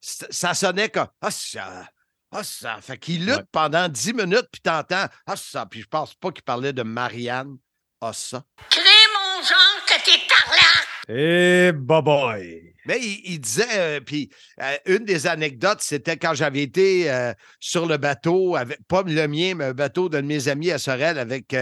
ça 0.00 0.26
ça 0.30 0.54
sonnait 0.54 0.88
comme 0.88 1.08
Ah, 1.20 1.30
ça. 1.30 1.86
Ah, 2.30 2.42
ça. 2.44 2.80
Fait 2.80 2.96
qu'il 2.96 3.26
lutte 3.26 3.36
Ouais. 3.36 3.44
pendant 3.52 3.88
10 3.88 4.14
minutes, 4.14 4.48
puis 4.50 4.62
t'entends 4.62 5.04
Ah, 5.26 5.36
ça. 5.36 5.66
Puis 5.66 5.82
je 5.82 5.86
pense 5.88 6.14
pas 6.14 6.32
qu'il 6.32 6.44
parlait 6.44 6.72
de 6.72 6.82
Marianne. 6.82 7.58
Ah, 8.04 8.12
ça. 8.12 8.42
Crée 8.68 8.82
mon 9.14 9.42
genre 9.44 9.86
que 9.86 9.94
t'es 10.04 10.20
tarlac! 10.26 10.88
Et 11.08 11.70
bye 11.72 12.02
bye. 12.02 12.71
Mais 12.86 12.98
il, 13.00 13.20
il 13.24 13.40
disait, 13.40 13.64
euh, 13.76 14.00
puis 14.00 14.30
euh, 14.60 14.76
une 14.86 15.04
des 15.04 15.26
anecdotes, 15.26 15.80
c'était 15.80 16.16
quand 16.16 16.34
j'avais 16.34 16.62
été 16.62 17.10
euh, 17.10 17.32
sur 17.60 17.86
le 17.86 17.96
bateau, 17.96 18.56
avec, 18.56 18.78
pas 18.88 19.02
le 19.02 19.28
mien, 19.28 19.54
mais 19.54 19.66
un 19.66 19.72
bateau 19.72 20.08
d'un 20.08 20.22
de 20.22 20.26
mes 20.26 20.48
amis 20.48 20.70
à 20.70 20.78
Sorel 20.78 21.18
avec 21.18 21.54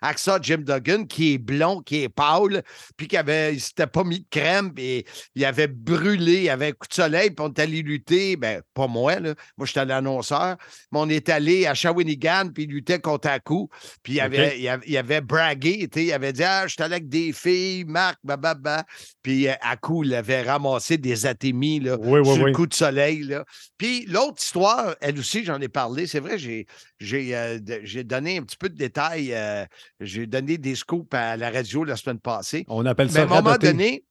Axa 0.00 0.38
Jim 0.40 0.58
Duggan, 0.58 1.04
qui 1.04 1.34
est 1.34 1.38
blond, 1.38 1.80
qui 1.82 2.02
est 2.02 2.08
pâle, 2.08 2.62
puis 2.96 3.08
qui 3.08 3.16
avait, 3.16 3.54
il 3.54 3.60
s'était 3.60 3.86
pas 3.86 4.04
mis 4.04 4.20
de 4.20 4.26
crème, 4.30 4.72
puis 4.72 5.04
il 5.34 5.44
avait 5.44 5.68
brûlé, 5.68 6.42
il 6.42 6.50
avait 6.50 6.68
un 6.68 6.72
coup 6.72 6.88
de 6.88 6.94
soleil, 6.94 7.30
puis 7.30 7.44
on 7.44 7.48
est 7.48 7.58
allé 7.58 7.82
lutter, 7.82 8.36
ben 8.36 8.62
pas 8.74 8.86
moi, 8.86 9.18
là, 9.20 9.34
moi 9.56 9.66
j'étais 9.66 9.84
l'annonceur, 9.84 10.56
mais 10.90 10.98
on 10.98 11.08
est 11.08 11.28
allé 11.28 11.66
à 11.66 11.74
Shawinigan, 11.74 12.50
puis 12.54 12.64
il 12.64 12.70
luttait 12.70 13.00
contre 13.00 13.28
Aku, 13.28 13.68
puis 14.02 14.14
il 14.14 14.20
avait, 14.20 14.58
il 14.58 14.68
avait, 14.68 14.86
il 14.86 14.96
avait 14.96 15.20
bragué, 15.20 15.88
il 15.94 16.12
avait 16.12 16.32
dit, 16.32 16.44
ah, 16.44 16.66
je 16.66 16.74
suis 16.74 16.82
allé 16.82 16.94
avec 16.94 17.08
des 17.08 17.32
filles, 17.32 17.84
Marc, 17.84 18.18
bababa, 18.24 18.84
puis 19.22 19.48
Aku, 19.48 20.04
il 20.04 20.14
avait 20.14 20.42
ramassé 20.42 20.61
des 20.98 21.26
atémies, 21.26 21.80
là, 21.80 21.96
Oui, 22.00 22.20
oui, 22.20 22.24
sur 22.34 22.44
oui. 22.44 22.50
le 22.50 22.56
coup 22.56 22.66
de 22.66 22.74
soleil. 22.74 23.22
Là. 23.24 23.44
Puis 23.78 24.06
l'autre 24.06 24.42
histoire, 24.42 24.94
elle 25.00 25.18
aussi, 25.18 25.44
j'en 25.44 25.60
ai 25.60 25.68
parlé. 25.68 26.06
C'est 26.06 26.20
vrai, 26.20 26.38
j'ai, 26.38 26.66
j'ai, 27.00 27.36
euh, 27.36 27.58
j'ai 27.82 28.04
donné 28.04 28.38
un 28.38 28.42
petit 28.42 28.56
peu 28.56 28.68
de 28.68 28.76
détails. 28.76 29.32
euh, 29.34 29.64
j'ai 30.00 30.26
donné 30.26 30.58
des 30.58 30.74
scoops 30.74 31.12
à 31.14 31.36
la 31.36 31.50
radio 31.50 31.84
la 31.84 31.96
semaine 31.96 32.20
passée. 32.20 32.64
On 32.68 32.84
appelle 32.86 33.06
Mais 33.08 33.12
ça 33.12 33.20
à 33.22 33.24
un 33.24 33.26
moment 33.42 33.56
donné, 33.56 34.04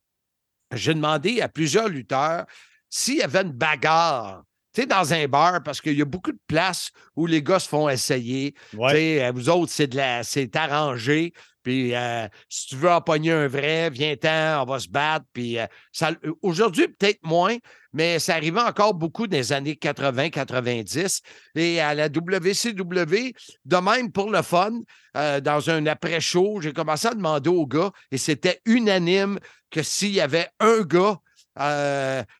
j'ai 0.74 0.93
demandé 0.93 1.41
à 1.41 1.49
plusieurs 1.49 1.89
lutteurs 1.89 2.45
s'il 2.89 3.18
y 3.18 3.22
avait 3.24 3.41
une 3.41 3.52
bagarre. 3.52 4.43
Tu 4.74 4.82
sais, 4.82 4.88
dans 4.88 5.14
un 5.14 5.28
bar, 5.28 5.62
parce 5.64 5.82
qu'il 5.82 5.97
y 5.97 6.02
a 6.02 6.06
beaucoup 6.06 6.32
de 6.32 6.39
places 6.47 6.91
où 7.18 7.26
les 7.28 7.43
gars 7.43 7.60
se 7.60 7.68
font 7.68 7.89
essayer. 7.89 8.54
Tu 8.70 8.78
Ouais. 8.78 8.93
sais, 8.93 9.32
vous 9.32 9.49
autres, 9.49 9.70
c'est 9.72 9.88
de 9.88 9.97
la, 9.97 10.24
c'est 10.24 10.56
arrangé. 10.56 11.34
Puis 11.64 11.95
euh, 11.95 12.28
si 12.49 12.68
tu 12.68 12.76
veux 12.76 12.89
en 12.89 13.01
pogner 13.01 13.32
un 13.32 13.47
vrai, 13.47 13.89
viens-t'en, 13.89 14.64
on 14.64 14.66
va 14.66 14.80
se 14.80 14.88
battre. 14.88 15.26
Puis 15.34 15.59
euh, 15.59 15.66
euh, 16.01 16.34
aujourd'hui, 16.41 16.88
peut-être 16.88 17.20
moins, 17.24 17.57
mais 17.93 18.20
ça 18.20 18.36
arrivait 18.36 18.62
encore 18.62 18.93
beaucoup 18.93 19.28
dans 19.28 19.38
les 19.38 19.53
années 19.53 19.78
80-90. 19.82 21.22
Et 21.55 21.80
à 21.80 21.93
la 21.93 22.07
WCW, 22.07 23.34
de 23.66 23.78
même 23.78 24.12
pour 24.12 24.32
le 24.32 24.41
fun, 24.41 24.72
dans 25.14 25.70
un 25.70 25.86
après-show, 25.88 26.62
j'ai 26.62 26.72
commencé 26.72 27.07
à 27.07 27.14
demander 27.14 27.49
aux 27.49 27.68
gars, 27.68 27.91
et 28.12 28.18
c'était 28.18 28.62
unanime 28.66 29.39
que 29.70 29.84
s'il 29.84 30.12
y 30.12 30.22
avait 30.22 30.47
un 30.62 30.84
gars 30.84 31.20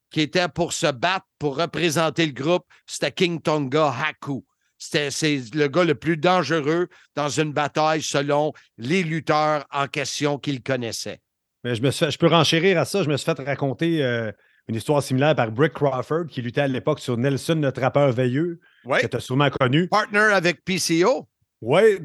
qui 0.09 0.22
était 0.22 0.47
pour 0.47 0.72
se 0.72 0.89
battre, 0.89 1.26
pour 1.38 1.57
représenter 1.57 2.26
le 2.26 2.32
groupe, 2.32 2.65
c'était 2.86 3.11
King 3.11 3.41
Tonga 3.41 3.93
Haku. 3.93 4.45
C'est 4.84 5.10
le 5.54 5.68
gars 5.68 5.84
le 5.84 5.94
plus 5.94 6.18
dangereux 6.18 6.88
dans 7.16 7.30
une 7.30 7.54
bataille 7.54 8.02
selon 8.02 8.52
les 8.78 9.04
lutteurs 9.04 9.66
en 9.72 9.88
question 9.88 10.40
qu'il 10.40 10.64
connaissait. 10.64 11.20
Mais 11.64 11.76
je, 11.76 11.84
me 11.84 11.92
suis 11.92 12.06
fait- 12.06 12.12
je 12.12 12.18
peux 12.18 12.28
renchérir 12.28 12.80
à 12.80 12.86
ça. 12.86 13.04
Je 13.04 13.10
me 13.10 13.16
suis 13.16 13.26
fait 13.26 13.40
raconter 13.44 14.04
euh, 14.04 14.32
une 14.68 14.76
histoire 14.76 15.04
similaire 15.04 15.36
par 15.36 15.52
Brick 15.52 15.74
Crawford 15.74 16.26
qui 16.28 16.42
luttait 16.42 16.62
à 16.62 16.68
l'époque 16.68 17.00
sur 17.00 17.16
Nelson, 17.16 17.60
le 17.62 17.72
trappeur 17.72 18.12
veilleux, 18.12 18.60
que 19.02 19.06
tu 19.06 19.18
as 19.18 19.20
sûrement 19.20 19.50
connu. 19.52 19.88
Partner 19.88 20.30
avec 20.34 20.64
PCO. 20.66 21.28
Oui, 21.62 22.00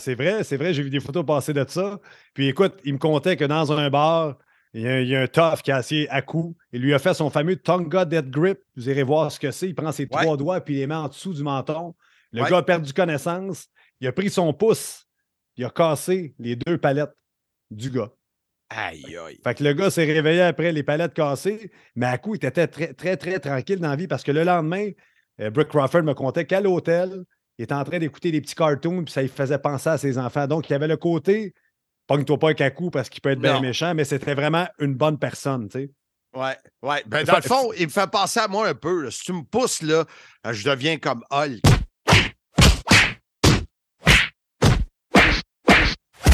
c'est 0.00 0.14
vrai, 0.16 0.42
c'est 0.42 0.56
vrai, 0.56 0.74
j'ai 0.74 0.82
vu 0.82 0.90
des 0.90 0.98
photos 0.98 1.24
passer 1.24 1.52
de 1.52 1.64
ça. 1.68 2.00
Puis 2.34 2.48
écoute, 2.48 2.74
il 2.84 2.94
me 2.94 2.98
contait 2.98 3.36
que 3.36 3.44
dans 3.44 3.70
un 3.70 3.88
bar, 3.88 4.36
il 4.74 4.82
y 4.82 4.88
a, 4.88 5.00
il 5.00 5.08
y 5.08 5.16
a 5.16 5.22
un 5.22 5.26
tough 5.26 5.62
qui 5.62 5.70
a 5.72 5.76
assis 5.76 6.06
à 6.10 6.22
coup. 6.22 6.56
Il 6.72 6.82
lui 6.82 6.94
a 6.94 6.98
fait 6.98 7.14
son 7.14 7.30
fameux 7.30 7.56
Tonga 7.56 8.04
Dead 8.04 8.30
Grip. 8.30 8.60
Vous 8.76 8.88
irez 8.88 9.02
voir 9.02 9.30
ce 9.32 9.40
que 9.40 9.50
c'est. 9.50 9.68
Il 9.68 9.74
prend 9.74 9.92
ses 9.92 10.04
Ouais. 10.04 10.22
trois 10.22 10.36
doigts 10.36 10.60
puis 10.60 10.74
il 10.74 10.78
les 10.78 10.86
met 10.86 10.94
en 10.94 11.08
dessous 11.08 11.34
du 11.34 11.42
menton. 11.42 11.94
Le 12.32 12.42
Ouais. 12.42 12.50
gars 12.50 12.58
a 12.58 12.62
perdu 12.62 12.92
connaissance. 12.92 13.66
Il 14.00 14.06
a 14.06 14.12
pris 14.12 14.30
son 14.30 14.52
pouce. 14.52 15.06
Il 15.56 15.64
a 15.64 15.70
cassé 15.70 16.34
les 16.38 16.56
deux 16.56 16.78
palettes 16.78 17.12
du 17.70 17.90
gars. 17.90 18.10
Aïe, 18.70 19.04
aïe. 19.26 19.38
Fait 19.42 19.54
que 19.54 19.64
le 19.64 19.72
gars 19.72 19.90
s'est 19.90 20.04
réveillé 20.04 20.42
après 20.42 20.70
les 20.70 20.84
palettes 20.84 21.12
cassées, 21.14 21.72
mais 21.96 22.06
à 22.06 22.18
coup, 22.18 22.36
il 22.36 22.44
était 22.44 22.68
très, 22.68 22.92
très, 22.94 23.16
très 23.16 23.40
tranquille 23.40 23.80
dans 23.80 23.88
la 23.90 23.96
vie 23.96 24.06
parce 24.06 24.22
que 24.22 24.30
le 24.30 24.44
lendemain, 24.44 24.90
euh, 25.40 25.50
Brooke 25.50 25.68
Crawford 25.68 26.04
me 26.04 26.14
contait 26.14 26.44
qu'à 26.46 26.60
l'hôtel, 26.60 27.24
il 27.58 27.64
était 27.64 27.74
en 27.74 27.82
train 27.82 27.98
d'écouter 27.98 28.30
des 28.30 28.40
petits 28.40 28.54
cartoons 28.54 29.02
puis 29.04 29.12
ça 29.12 29.22
lui 29.22 29.28
faisait 29.28 29.58
penser 29.58 29.88
à 29.88 29.98
ses 29.98 30.16
enfants. 30.18 30.46
Donc, 30.46 30.68
il 30.70 30.72
y 30.72 30.76
avait 30.76 30.86
le 30.86 30.96
côté, 30.96 31.52
pogne-toi 32.10 32.38
pas 32.40 32.46
avec 32.48 32.60
à 32.60 32.70
coup 32.70 32.90
parce 32.90 33.08
qu'il 33.08 33.20
peut 33.22 33.30
être 33.30 33.38
bien 33.40 33.60
méchant, 33.60 33.94
mais 33.94 34.04
c'était 34.04 34.34
vraiment 34.34 34.66
une 34.80 34.94
bonne 34.94 35.16
personne, 35.16 35.68
tu 35.68 35.78
sais. 35.78 35.90
Ouais, 36.34 36.56
ouais. 36.82 37.02
Ben, 37.06 37.24
dans 37.24 37.36
le 37.36 37.42
fond, 37.42 37.72
il 37.78 37.86
me 37.86 37.90
fait 37.90 38.10
penser 38.10 38.40
à 38.40 38.48
moi 38.48 38.68
un 38.68 38.74
peu. 38.74 39.02
là. 39.04 39.10
Si 39.12 39.22
tu 39.22 39.32
me 39.32 39.42
pousses, 39.42 39.82
là, 39.82 40.04
euh, 40.46 40.52
je 40.52 40.68
deviens 40.68 40.96
comme 40.98 41.22
Hulk. 41.30 41.60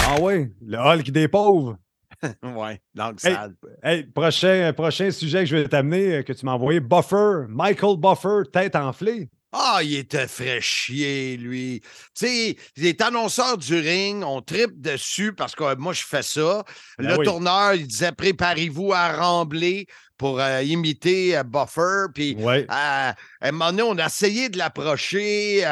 Ah 0.09 0.21
ouais, 0.21 0.51
le 0.65 0.79
Hulk 0.79 1.11
des 1.11 1.29
pauvres. 1.29 1.77
ouais, 2.43 2.81
langue 2.95 3.19
Hey. 3.23 3.35
sale. 3.35 3.55
Hey, 3.83 4.05
prochain, 4.05 4.73
prochain 4.75 5.11
sujet 5.11 5.41
que 5.41 5.47
je 5.47 5.57
vais 5.57 5.69
t'amener, 5.69 6.17
euh, 6.17 6.23
que 6.23 6.33
tu 6.33 6.47
m'as 6.47 6.53
envoyé, 6.53 6.81
Buffer, 6.81 7.45
Michael 7.49 7.99
Buffer, 7.99 8.51
tête 8.53 8.77
enflée. 8.77 9.29
Ah, 9.59 9.81
il 9.83 9.95
était 9.97 10.29
frais 10.29 10.61
chier, 10.61 11.39
lui. 11.39 11.81
Tu 12.15 12.27
sais, 12.27 12.57
il 12.77 12.87
est 12.87 13.01
annonceur 13.01 13.57
du 13.57 13.75
ring, 13.79 14.23
on 14.23 14.43
tripe 14.43 14.79
dessus 14.81 15.33
parce 15.33 15.55
que 15.55 15.75
moi, 15.77 15.95
je 15.95 16.03
fais 16.03 16.23
ça. 16.23 16.63
Ben 16.99 17.09
le 17.09 17.19
oui. 17.19 17.25
tourneur, 17.25 17.73
il 17.75 17.87
disait 17.87 18.13
préparez-vous 18.13 18.93
à 18.93 19.17
rembler 19.17 19.87
pour 20.19 20.41
euh, 20.41 20.63
imiter 20.63 21.37
euh, 21.39 21.43
Buffer. 21.43 22.07
Puis 22.15 22.35
Ouais. 22.39 22.63
euh, 22.65 22.67
à 22.71 23.15
un 23.41 23.53
moment 23.53 23.71
donné, 23.71 23.83
on 23.83 23.97
a 23.99 24.07
essayé 24.07 24.51
de 24.51 24.59
l'approcher. 24.59 25.63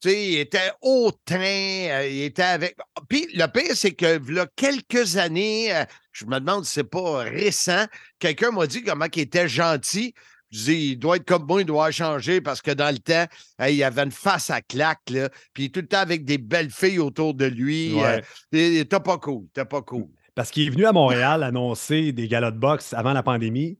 tu 0.00 0.08
sais, 0.08 0.24
il 0.28 0.38
était 0.38 0.70
hautain, 0.80 2.02
il 2.08 2.22
était 2.22 2.42
avec. 2.42 2.74
Puis 3.08 3.28
le 3.34 3.46
pire, 3.48 3.74
c'est 3.76 3.92
que 3.92 4.18
là, 4.32 4.46
quelques 4.56 5.18
années, 5.18 5.74
je 6.12 6.24
me 6.24 6.38
demande 6.40 6.64
si 6.64 6.72
c'est 6.72 6.84
pas 6.84 7.18
récent, 7.18 7.84
quelqu'un 8.18 8.50
m'a 8.50 8.66
dit 8.66 8.82
comment 8.82 9.06
il 9.14 9.20
était 9.20 9.48
gentil. 9.48 10.14
Je 10.52 10.64
dis, 10.64 10.90
il 10.92 10.96
doit 10.96 11.16
être 11.16 11.24
comme 11.24 11.46
moi, 11.46 11.60
il 11.60 11.66
doit 11.66 11.90
changer 11.92 12.40
parce 12.40 12.60
que 12.60 12.72
dans 12.72 12.90
le 12.90 12.98
temps, 12.98 13.26
hey, 13.58 13.76
il 13.76 13.84
avait 13.84 14.02
une 14.02 14.10
face 14.10 14.50
à 14.50 14.60
claque, 14.60 15.08
là. 15.10 15.28
Puis 15.52 15.70
tout 15.70 15.80
le 15.80 15.86
temps 15.86 15.98
avec 16.00 16.24
des 16.24 16.38
belles 16.38 16.70
filles 16.70 16.98
autour 16.98 17.34
de 17.34 17.44
lui. 17.46 17.94
Ouais. 17.94 18.16
euh, 18.16 18.20
il 18.52 18.76
était 18.78 18.98
pas 19.00 19.18
cool, 19.18 19.44
c'était 19.46 19.64
pas 19.68 19.82
cool. 19.82 20.06
Parce 20.34 20.50
qu'il 20.50 20.66
est 20.66 20.70
venu 20.70 20.86
à 20.86 20.92
Montréal 20.92 21.42
annoncer 21.42 22.12
des 22.12 22.26
galas 22.26 22.50
de 22.50 22.58
boxe 22.58 22.92
avant 22.94 23.12
la 23.12 23.22
pandémie. 23.22 23.78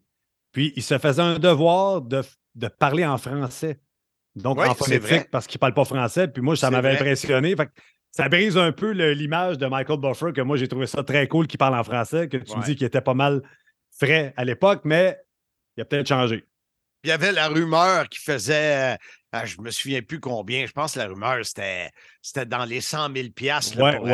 Puis 0.52 0.72
il 0.76 0.82
se 0.82 0.98
faisait 0.98 1.22
un 1.22 1.38
devoir 1.38 2.02
de, 2.02 2.22
de 2.54 2.68
parler 2.68 3.04
en 3.06 3.18
français. 3.18 3.80
Donc 4.36 4.58
en 4.60 4.74
phonétique 4.74 5.30
parce 5.30 5.46
qu'il 5.46 5.58
ne 5.58 5.60
parle 5.60 5.74
pas 5.74 5.84
français. 5.84 6.28
Puis 6.28 6.42
moi, 6.42 6.54
ça 6.56 6.70
m'avait 6.70 6.90
impressionné. 6.92 7.56
Fait 7.56 7.66
que 7.66 7.72
ça 8.12 8.28
brise 8.28 8.56
un 8.56 8.72
peu 8.72 8.90
l'image 8.90 9.58
de 9.58 9.66
Michael 9.66 9.98
Buffer, 10.00 10.32
que 10.34 10.40
moi, 10.40 10.56
j'ai 10.56 10.68
trouvé 10.68 10.86
ça 10.86 11.02
très 11.02 11.26
cool 11.28 11.46
qu'il 11.46 11.58
parle 11.58 11.74
en 11.76 11.84
français, 11.84 12.28
que 12.28 12.36
tu 12.36 12.52
me 12.52 12.58
Ouais. 12.58 12.64
dis 12.64 12.76
qu'il 12.76 12.86
était 12.86 13.00
pas 13.00 13.14
mal 13.14 13.42
frais 13.96 14.34
à 14.36 14.44
l'époque, 14.44 14.82
mais 14.84 15.18
il 15.76 15.80
a 15.82 15.84
peut-être 15.84 16.08
changé. 16.08 16.44
Il 17.04 17.08
y 17.08 17.12
avait 17.12 17.32
la 17.32 17.48
rumeur 17.48 18.08
qui 18.08 18.18
faisait, 18.20 18.94
euh, 18.94 18.96
ah, 19.32 19.46
je 19.46 19.56
me 19.60 19.70
souviens 19.70 20.02
plus 20.02 20.20
combien, 20.20 20.66
je 20.66 20.72
pense 20.72 20.94
que 20.94 20.98
la 20.98 21.06
rumeur, 21.06 21.44
c'était, 21.44 21.90
c'était 22.20 22.46
dans 22.46 22.64
les 22.64 22.80
100 22.80 23.14
000 23.14 23.28
piastres. 23.30 23.78
là, 23.78 23.84
Ouais, 23.84 23.96
pour, 23.96 24.04
ouais. 24.06 24.12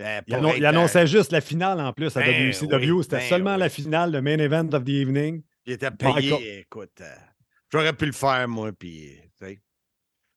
euh, 0.00 0.02
euh, 0.04 0.20
Il, 0.26 0.30
pour 0.34 0.38
annon- 0.42 0.50
il 0.50 0.56
être, 0.56 0.64
euh, 0.64 0.68
annonçait 0.68 1.06
juste 1.06 1.30
la 1.32 1.40
finale 1.40 1.80
en 1.80 1.92
plus 1.92 2.16
à 2.16 2.20
Ben 2.20 2.48
WCW. 2.50 2.90
oui, 2.92 3.02
C'était 3.04 3.16
ben 3.18 3.28
seulement 3.28 3.54
oui. 3.54 3.60
la 3.60 3.68
finale, 3.68 4.10
le 4.12 4.22
main 4.22 4.38
event 4.38 4.68
of 4.72 4.84
the 4.84 4.88
evening. 4.88 5.42
il 5.66 5.72
était 5.74 5.90
payé, 5.90 6.12
Michael- 6.30 6.58
écoute. 6.60 7.02
j'aurais 7.72 7.92
pu 7.92 8.06
le 8.06 8.12
faire, 8.12 8.48
moi, 8.48 8.70
puis... 8.76 9.20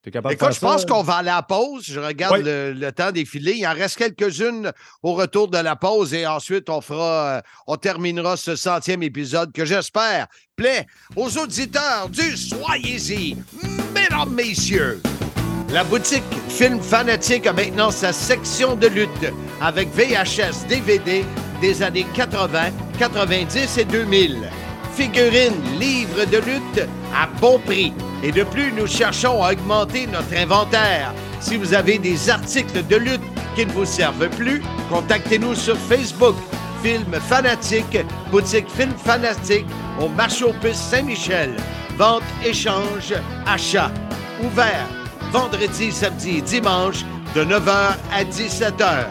tu 0.02 0.10
sais. 0.10 0.12
T'es 0.12 0.12
capable 0.12 0.34
de 0.36 0.38
Écoute, 0.38 0.48
faire 0.48 0.56
je 0.56 0.60
pense 0.60 0.82
ça? 0.82 0.88
qu'on 0.88 1.04
va 1.04 1.16
aller 1.16 1.30
à 1.30 1.36
la 1.38 1.42
pause. 1.44 1.84
Je 1.86 2.00
regarde 2.00 2.38
Oui. 2.38 2.44
le, 2.44 2.74
le 2.74 2.92
temps 2.92 3.12
défiler. 3.12 3.54
Il 3.58 3.68
en 3.68 3.74
reste 3.74 3.98
quelques-unes 3.98 4.72
au 5.04 5.14
retour 5.14 5.48
de 5.50 5.58
la 5.58 5.76
pause 5.76 6.14
et 6.14 6.26
ensuite 6.26 6.70
on 6.70 6.82
fera, 6.82 7.38
euh, 7.38 7.42
on 7.68 7.76
terminera 7.76 8.38
ce 8.38 8.56
centième 8.56 9.04
épisode 9.04 9.52
que 9.52 9.66
j'espère 9.66 10.28
plaît 10.56 10.86
aux 11.16 11.38
auditeurs 11.38 12.10
du 12.10 12.36
Soyez-y, 12.38 13.38
mesdames, 13.94 14.34
messieurs. 14.34 15.02
La 15.72 15.84
boutique 15.84 16.24
Film 16.50 16.82
Fanatique 16.82 17.46
a 17.46 17.54
maintenant 17.54 17.92
sa 17.92 18.12
section 18.12 18.76
de 18.76 18.88
lutte 18.88 19.32
avec 19.62 19.90
VHS, 19.94 20.68
DVD 20.68 21.24
des 21.62 21.84
années 21.84 22.08
80, 22.16 22.72
90 22.98 23.78
et 23.78 23.86
2000. 23.86 24.50
Figurines, 25.00 25.80
livres 25.80 26.26
de 26.26 26.40
lutte 26.40 26.86
à 27.16 27.26
bon 27.40 27.58
prix. 27.60 27.94
Et 28.22 28.34
de 28.34 28.44
plus, 28.44 28.74
nous 28.74 28.86
cherchons 28.86 29.42
à 29.42 29.54
augmenter 29.54 30.08
notre 30.08 30.36
inventaire. 30.36 31.14
Si 31.40 31.56
vous 31.56 31.74
avez 31.74 31.98
des 31.98 32.30
articles 32.30 32.86
de 32.86 32.98
lutte 32.98 33.22
qui 33.56 33.66
ne 33.66 33.72
vous 33.72 33.86
servent 33.86 34.28
plus, 34.32 34.62
contactez-nous 34.90 35.56
sur 35.56 35.78
Facebook. 35.78 36.36
Film 36.84 37.14
Fanatique, 37.30 37.98
boutique 38.30 38.70
Film 38.70 38.92
Fanatique 39.02 39.66
au 40.02 40.10
marché 40.10 40.44
aux 40.44 40.74
Saint-Michel. 40.74 41.56
Vente, 41.98 42.24
échange, 42.44 43.14
achat. 43.46 43.92
Ouvert 44.44 44.86
vendredi, 45.32 45.94
samedi 45.94 46.40
et 46.40 46.42
dimanche 46.42 47.06
de 47.36 47.46
9h 47.46 47.96
à 48.12 48.24
17h. 48.26 49.06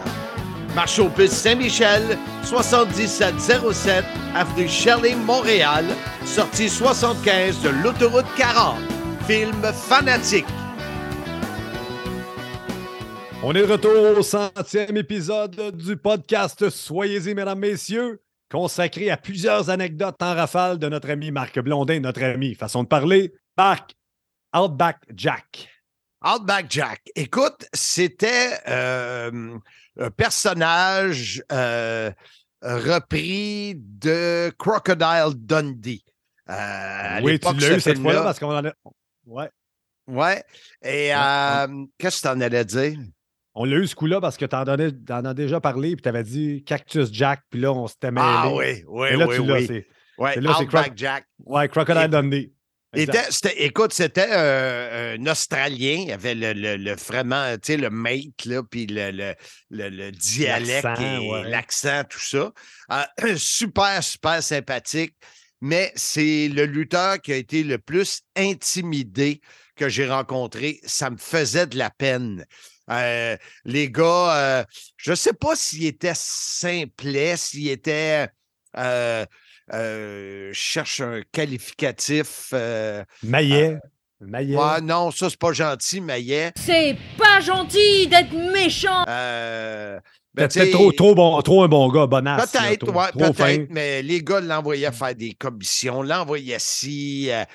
Marché 0.75 1.01
aux 1.01 1.09
puces 1.09 1.31
Saint-Michel, 1.31 2.17
7707 2.43 4.05
avenue 4.35 4.67
Shirley, 4.67 5.15
Montréal, 5.15 5.85
sortie 6.25 6.69
75 6.69 7.61
de 7.61 7.69
l'autoroute 7.69 8.25
40. 8.37 8.77
Film 9.27 9.61
fanatique. 9.73 10.45
On 13.41 13.55
est 13.55 13.65
de 13.65 13.71
retour 13.71 14.17
au 14.17 14.21
centième 14.21 14.97
épisode 14.97 15.75
du 15.75 15.97
podcast 15.97 16.69
Soyez-y, 16.69 17.33
mesdames, 17.33 17.59
messieurs, 17.59 18.21
consacré 18.51 19.09
à 19.09 19.17
plusieurs 19.17 19.69
anecdotes 19.69 20.21
en 20.21 20.35
rafale 20.35 20.77
de 20.77 20.89
notre 20.89 21.09
ami 21.09 21.31
Marc 21.31 21.59
Blondin, 21.59 21.99
notre 21.99 22.23
ami, 22.23 22.53
façon 22.53 22.83
de 22.83 22.87
parler, 22.87 23.33
Marc 23.57 23.95
Outback 24.55 24.97
Jack. 25.15 25.69
Outback 26.25 26.65
Jack. 26.69 27.01
Écoute, 27.15 27.65
c'était 27.73 28.51
euh, 28.67 29.57
un 29.99 30.11
personnage 30.11 31.41
euh, 31.51 32.11
repris 32.61 33.75
de 33.77 34.51
Crocodile 34.57 35.33
Dundee. 35.35 36.03
Euh, 36.49 37.19
oui, 37.23 37.39
tu 37.39 37.45
l'as 37.55 37.69
eu 37.69 37.73
ce 37.75 37.79
cette 37.79 37.99
fois-là 37.99 38.23
parce 38.23 38.39
qu'on 38.39 38.55
en 38.55 38.65
a. 38.65 38.73
Ouais. 39.25 39.49
Ouais. 40.07 40.43
Et 40.83 41.11
Ouais. 41.13 41.85
qu'est-ce 41.97 42.17
que 42.21 42.27
tu 42.27 42.33
en 42.33 42.41
allais 42.41 42.65
dire? 42.65 42.97
On 43.53 43.65
l'a 43.65 43.77
eu 43.77 43.87
ce 43.87 43.95
coup-là 43.95 44.19
parce 44.21 44.37
que 44.37 44.45
tu 44.45 44.55
en, 44.55 45.25
as 45.25 45.33
déjà 45.33 45.59
parlé 45.59 45.95
puis 45.95 46.01
tu 46.01 46.09
avais 46.09 46.23
dit 46.23 46.63
Cactus 46.65 47.09
Jack, 47.11 47.41
puis 47.49 47.59
là, 47.61 47.71
on 47.73 47.87
s'était 47.87 48.11
mêlé. 48.11 48.25
Ah 48.27 48.49
oui, 48.53 48.83
oui, 48.87 49.15
là, 49.17 49.27
oui, 49.27 49.39
oui. 49.39 49.67
c'est- 49.67 49.87
Ouais, 50.17 50.37
Outback 50.37 50.93
Jack. 50.97 51.25
Ouais, 51.45 51.67
Crocodile 51.69 52.05
Et- 52.05 52.07
Dundee. 52.09 52.53
C'était- 53.29 53.63
écoute, 53.65 53.93
c'était 53.93 54.29
euh, 54.31 55.15
un 55.17 55.25
Australien. 55.27 56.05
Il 56.07 56.11
avait 56.11 56.33
le, 56.33 56.53
le- 56.53 56.75
le- 56.77 56.95
vraiment, 56.95 57.53
tu 57.53 57.73
sais, 57.73 57.77
le 57.77 57.89
mate, 57.89 58.45
là, 58.45 58.63
puis 58.63 58.87
le, 58.87 59.11
le- 59.11 59.35
le- 59.69 59.89
le 59.89 60.11
dialecte, 60.11 60.83
L'accent, 60.83 61.21
et 61.21 61.29
ouais. 61.29 61.49
l'accent, 61.49 62.03
tout 62.09 62.19
ça. 62.19 62.51
Euh, 62.91 63.35
super, 63.37 64.03
super 64.03 64.41
sympathique. 64.41 65.15
Mais 65.61 65.91
c'est 65.95 66.47
le 66.47 66.65
lutteur 66.65 67.19
qui 67.21 67.33
a 67.33 67.35
été 67.35 67.63
le 67.63 67.77
plus 67.79 68.21
intimidé 68.35 69.41
que 69.75 69.89
j'ai 69.89 70.07
rencontré. 70.07 70.79
Ça 70.85 71.09
me 71.09 71.17
faisait 71.17 71.67
de 71.67 71.77
la 71.77 71.89
peine. 71.89 72.45
Euh, 72.89 73.37
les 73.65 73.91
gars, 73.91 74.35
euh, 74.35 74.63
je 74.97 75.11
ne 75.11 75.15
sais 75.15 75.33
pas 75.33 75.55
s'il 75.55 75.85
était 75.85 76.13
simplet, 76.15 77.35
s'il 77.37 77.67
était. 77.69 78.29
Euh, 79.73 80.49
euh, 80.49 80.49
cherche 80.53 81.01
un 81.01 81.21
qualificatif. 81.31 82.49
euh, 82.53 83.03
Maillet. 83.23 83.77
Maillet. 84.21 84.57
ouais, 84.57 84.81
non, 84.81 85.11
ça, 85.11 85.29
c'est 85.29 85.39
pas 85.39 85.53
gentil, 85.53 86.01
Maillet. 86.01 86.51
C'est 86.57 86.97
pas 87.17 87.39
gentil 87.39 88.07
d'être 88.07 88.33
méchant. 88.33 89.05
Euh, 89.07 89.97
ben, 90.33 90.47
Peut-être 90.49 90.71
trop, 90.71 90.91
trop, 90.91 91.15
bon, 91.15 91.41
trop 91.41 91.63
un 91.63 91.67
bon 91.69 91.89
gars, 91.89 92.05
bonasse. 92.05 92.53
là, 92.53 92.61
Peut-être, 92.61 92.85
trop- 92.85 92.99
ouais, 92.99 93.11
peut-être, 93.13 93.67
mais 93.69 94.01
les 94.01 94.21
gars 94.21 94.41
l'envoyaient 94.41 94.91
faire 94.91 95.15
des 95.15 95.33
commissions, 95.33 96.01
l'envoyaient 96.03 96.57
euh, 97.31 97.45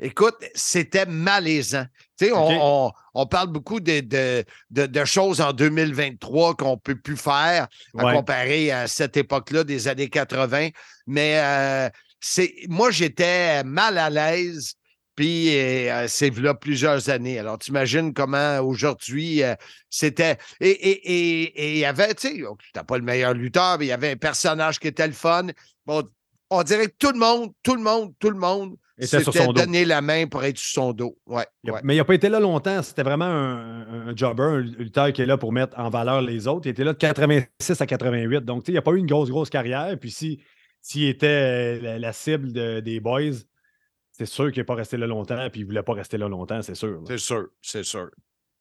écoute, 0.00 0.36
c'était 0.54 1.04
malaisant. 1.06 1.84
Tu 2.18 2.26
sais, 2.26 2.32
on, 2.32 2.86
on- 2.86 2.92
on 3.14 3.26
parle 3.26 3.48
beaucoup 3.48 3.80
de, 3.80 4.00
de, 4.00 4.44
de- 4.70 4.86
de 4.86 5.04
choses 5.04 5.40
en 5.40 5.52
2023 5.52 6.54
qu'on 6.56 6.72
ne 6.72 6.76
peut 6.76 6.96
plus 6.96 7.16
faire 7.16 7.68
à 7.98 8.04
Ouais. 8.04 8.12
comparer 8.14 8.70
à 8.72 8.86
cette 8.88 9.16
époque-là 9.16 9.64
des 9.64 9.88
années 9.88 10.08
80. 10.08 10.68
Mais 11.06 11.38
euh, 11.38 11.88
c'est 12.20 12.52
moi, 12.68 12.90
j'étais 12.90 13.62
mal 13.64 13.98
à 13.98 14.10
l'aise 14.10 14.74
Puis 15.16 15.56
euh, 15.56 16.06
c'est 16.08 16.36
là 16.38 16.54
plusieurs 16.54 17.08
années. 17.08 17.38
Alors, 17.38 17.58
tu 17.58 17.70
imagines 17.70 18.12
comment 18.12 18.58
aujourd'hui 18.58 19.44
euh, 19.44 19.54
c'était. 19.88 20.38
Et 20.60 21.72
il 21.74 21.78
y 21.78 21.84
avait, 21.84 22.14
tu 22.14 22.28
sais, 22.28 22.42
oh, 22.42 22.56
tu 22.74 22.84
pas 22.84 22.98
le 22.98 23.04
meilleur 23.04 23.32
lutteur, 23.32 23.78
mais 23.78 23.86
il 23.86 23.88
y 23.88 23.92
avait 23.92 24.10
un 24.10 24.16
personnage 24.16 24.80
qui 24.80 24.88
était 24.88 25.06
le 25.06 25.12
fun. 25.12 25.46
Bon, 25.86 26.02
on 26.50 26.62
dirait 26.64 26.88
que 26.88 26.96
tout 26.98 27.12
le 27.12 27.18
monde, 27.18 27.52
tout 27.62 27.76
le 27.76 27.82
monde, 27.82 28.12
tout 28.18 28.30
le 28.30 28.38
monde 28.38 28.74
s'était 28.98 29.46
donné 29.52 29.84
la 29.84 30.00
main 30.00 30.26
pour 30.26 30.44
être 30.44 30.58
sur 30.58 30.82
son 30.82 30.92
dos. 30.92 31.18
Ouais, 31.26 31.46
Mais 31.82 31.94
il 31.94 31.98
n'a 31.98 32.04
pas 32.04 32.14
été 32.14 32.28
là 32.28 32.40
longtemps. 32.40 32.82
C'était 32.82 33.02
vraiment 33.02 33.24
un, 33.24 34.14
jobber, 34.14 34.42
un 34.42 34.60
lutteur 34.60 35.12
qui 35.12 35.22
est 35.22 35.26
là 35.26 35.36
pour 35.36 35.52
mettre 35.52 35.78
en 35.78 35.90
valeur 35.90 36.22
les 36.22 36.46
autres. 36.46 36.66
Il 36.66 36.70
était 36.70 36.84
là 36.84 36.92
de 36.92 36.98
86 36.98 37.80
à 37.80 37.86
88. 37.86 38.44
Donc, 38.44 38.68
il 38.68 38.74
n'a 38.74 38.82
pas 38.82 38.92
eu 38.92 38.98
une 38.98 39.06
grosse, 39.06 39.30
grosse 39.30 39.50
carrière. 39.50 39.98
Puis 39.98 40.10
si 40.10 40.40
s'il 40.84 41.08
était 41.08 41.80
euh, 41.82 41.98
la, 41.98 42.12
cible 42.12 42.52
des 42.52 43.00
boys, 43.00 43.32
c'est 44.12 44.26
sûr 44.26 44.52
qu'il 44.52 44.60
n'est 44.60 44.66
pas 44.66 44.74
resté 44.74 44.98
là 44.98 45.06
longtemps, 45.06 45.48
puis 45.50 45.62
il 45.62 45.64
ne 45.64 45.68
voulait 45.68 45.82
pas 45.82 45.94
rester 45.94 46.18
là 46.18 46.28
longtemps, 46.28 46.60
c'est 46.60 46.74
sûr. 46.74 47.02
C'est 47.06 47.18
sûr, 47.18 47.48
c'est 47.62 47.84
sûr. 47.84 48.10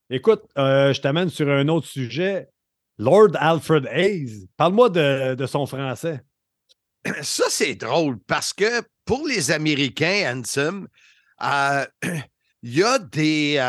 Écoute, 0.10 0.44
euh, 0.58 0.94
je 0.94 1.02
t'amène 1.02 1.30
sur 1.30 1.50
un 1.50 1.68
autre 1.68 1.88
sujet. 1.88 2.50
Lord 2.98 3.32
Alfred 3.36 3.88
Hayes, 3.92 4.48
parle-moi 4.56 4.90
de, 4.90 5.46
son 5.46 5.66
français. 5.66 6.22
Ça, 7.22 7.46
c'est 7.50 7.76
drôle 7.76 8.20
parce 8.20 8.54
que 8.54 8.82
pour 9.06 9.28
les 9.28 9.52
Américains, 9.52 10.34
Handsome, 10.38 10.88
euh, 11.42 11.86
il 12.64 12.78
y 12.78 12.84
a 12.84 13.00
des. 13.00 13.60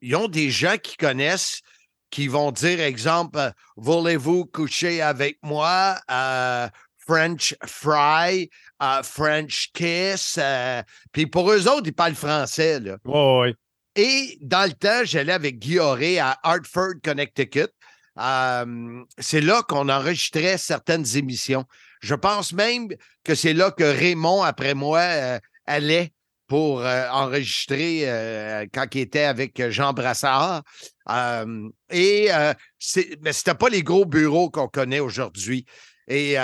ils 0.00 0.16
ont 0.16 0.28
des 0.28 0.50
gens 0.50 0.76
qui 0.82 0.96
connaissent 0.96 1.60
qui 2.10 2.28
vont 2.28 2.52
dire, 2.52 2.80
exemple, 2.80 3.52
voulez-vous 3.76 4.46
coucher 4.46 5.02
avec 5.02 5.38
moi? 5.42 5.98
French 7.06 7.54
fry, 7.66 8.48
French 9.02 9.70
kiss. 9.74 10.38
Euh, 10.38 10.82
puis 11.12 11.26
pour 11.26 11.50
eux 11.50 11.68
autres, 11.68 11.86
ils 11.86 11.92
parlent 11.92 12.14
français. 12.14 12.80
Là. 12.80 12.96
oui. 13.04 13.54
Et 13.96 14.38
dans 14.40 14.64
le 14.64 14.72
temps, 14.72 15.04
j'allais 15.04 15.32
avec 15.32 15.58
Guy 15.58 15.78
à 15.78 16.38
Hartford, 16.42 16.94
Connecticut. 17.02 17.68
Euh, 18.18 19.04
c'est 19.18 19.40
là 19.40 19.62
qu'on 19.62 19.88
enregistrait 19.88 20.58
certaines 20.58 21.16
émissions. 21.16 21.64
Je 22.04 22.14
pense 22.14 22.52
même 22.52 22.88
que 23.24 23.34
c'est 23.34 23.54
là 23.54 23.70
que 23.70 23.84
Raymond, 23.84 24.42
après 24.42 24.74
moi, 24.74 25.00
euh, 25.00 25.38
allait 25.66 26.12
pour 26.46 26.82
enregistrer 26.82 28.02
quand 28.74 28.84
il 28.94 29.00
était 29.00 29.24
avec 29.24 29.70
Jean 29.70 29.94
Brassard. 29.94 30.62
et 31.90 32.28
mais 33.22 33.32
c'était 33.32 33.54
pas 33.54 33.70
les 33.70 33.82
gros 33.82 34.04
bureaux 34.04 34.50
qu'on 34.50 34.68
connaît 34.68 35.00
aujourd'hui. 35.00 35.64
Et 36.06 36.36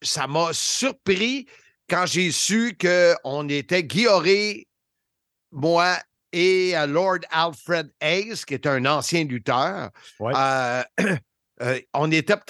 ça 0.00 0.26
m'a 0.26 0.54
surpris 0.54 1.46
quand 1.88 2.06
j'ai 2.06 2.32
su 2.32 2.78
qu'on 2.80 3.46
était 3.50 3.84
Guy 3.84 4.66
moi 5.50 5.98
et 6.32 6.74
Lord 6.88 7.20
Alfred 7.30 7.92
Hayes, 8.00 8.44
qui 8.46 8.54
est 8.54 8.66
un 8.66 8.86
ancien 8.86 9.24
lutteur. 9.24 9.90
Euh, 10.20 10.82
euh, 11.62 11.80
on 11.92 12.10
était 12.10 12.36
pour 12.36 12.46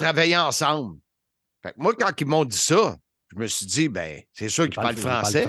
travailler 1.63 1.75
ensemble. 1.75 1.75
moi, 1.77 1.93
quand 1.97 2.21
ils 2.21 2.27
m'ont 2.27 2.45
dit 2.45 2.57
ça, 2.57 2.97
je 3.31 3.39
me 3.39 3.47
suis 3.47 3.65
dit, 3.65 3.89
ben, 3.89 4.21
c'est 4.33 4.49
sûr 4.49 4.65
qu'il 4.65 4.75
parle, 4.75 4.97
français. 4.97 5.47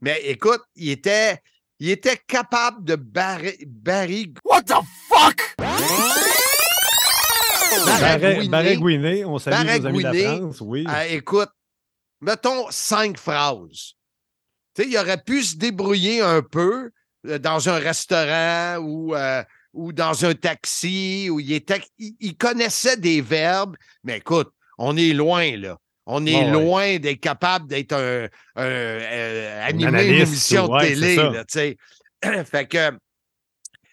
Mais 0.00 0.20
écoute, 0.24 0.62
il 0.76 0.90
était, 0.90 1.38
il 1.78 1.90
était 1.90 2.16
capable 2.16 2.84
de 2.84 2.96
barrer. 2.96 3.58
Barry... 3.66 4.32
What 4.44 4.62
the 4.62 4.74
fuck? 5.08 5.56
Baragouiné, 8.48 9.24
on 9.24 9.38
salue 9.38 9.66
nos 9.80 9.86
amis 9.86 9.98
de 9.98 10.02
la 10.04 10.36
France, 10.36 10.60
oui. 10.60 10.86
Euh, 10.88 11.02
écoute, 11.10 11.50
mettons 12.20 12.66
cinq 12.70 13.18
phrases. 13.18 13.94
Tu 14.74 14.82
sais, 14.82 14.88
il 14.88 14.96
aurait 14.96 15.22
pu 15.22 15.42
se 15.42 15.56
débrouiller 15.56 16.20
un 16.20 16.42
peu 16.42 16.90
euh, 17.26 17.38
dans 17.38 17.68
un 17.68 17.78
restaurant 17.78 18.78
ou, 18.78 19.14
euh, 19.14 19.42
ou 19.72 19.92
dans 19.92 20.24
un 20.24 20.34
taxi 20.34 21.28
où 21.30 21.40
il 21.40 21.52
était. 21.52 21.82
Il, 21.98 22.36
connaissait 22.36 22.96
des 22.96 23.20
verbes, 23.20 23.76
mais 24.02 24.18
écoute, 24.18 24.52
on 24.80 24.96
est 24.96 25.12
loin, 25.12 25.56
là. 25.56 25.76
On 26.06 26.26
est 26.26 26.50
loin 26.50 26.98
d'être 26.98 27.20
capable 27.20 27.68
d'être 27.68 27.92
un, 27.92 28.26
un, 28.56 29.60
animé 29.62 30.06
une 30.06 30.14
émission 30.22 30.66
de 30.66 30.80
télé, 30.80 31.16
tu 31.16 31.44
sais. 31.48 31.76
fait 32.44 32.66
que 32.66 32.90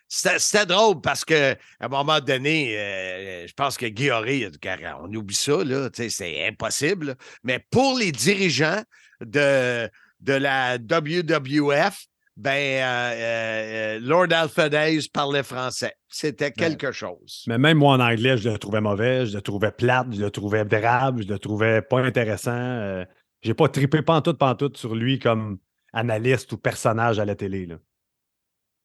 c'était 0.08 0.66
drôle 0.66 1.02
parce 1.02 1.26
qu'à 1.26 1.56
un 1.82 1.88
moment 1.90 2.20
donné, 2.22 2.78
euh, 2.78 3.46
je 3.46 3.54
pense 3.54 3.78
que 3.78 3.86
Guy 3.86 4.10
on 4.12 5.14
oublie 5.14 5.36
ça, 5.36 5.64
là, 5.64 5.90
c'est 5.94 6.48
impossible. 6.48 7.16
Mais 7.44 7.60
pour 7.70 7.98
les 8.00 8.12
dirigeants 8.14 8.82
de, 9.20 9.90
de 10.22 10.34
la 10.34 10.78
WWF, 10.78 12.06
ben, 12.38 12.52
euh, 12.52 13.98
euh, 13.98 14.00
Lord 14.00 14.32
Alfred 14.32 14.72
parlait 15.12 15.44
français. 15.44 15.94
C'était 16.08 16.52
quelque 16.52 16.92
chose. 16.92 17.44
Mais 17.48 17.58
même 17.58 17.80
moi 17.80 17.96
en 17.96 18.00
anglais, 18.00 18.38
je 18.38 18.50
le 18.50 18.58
trouvais 18.58 18.80
mauvais, 18.80 19.26
je 19.26 19.36
le 19.36 19.42
trouvais 19.42 19.72
plate, 19.72 20.08
je 20.14 20.22
le 20.22 20.32
trouvais 20.32 20.64
brave, 20.64 21.22
je 21.22 21.28
le 21.28 21.40
trouvais 21.40 21.82
pas 21.82 22.00
intéressant. 22.00 23.04
J'ai 23.42 23.54
pas 23.54 23.68
trippé 23.70 24.02
pantoute, 24.02 24.38
pantoute 24.38 24.78
sur 24.78 24.96
lui 24.96 25.20
comme 25.20 25.58
analyste 25.94 26.52
ou 26.52 26.58
personnage 26.58 27.20
à 27.20 27.26
la 27.26 27.36
télé. 27.36 27.66
Là. 27.66 27.78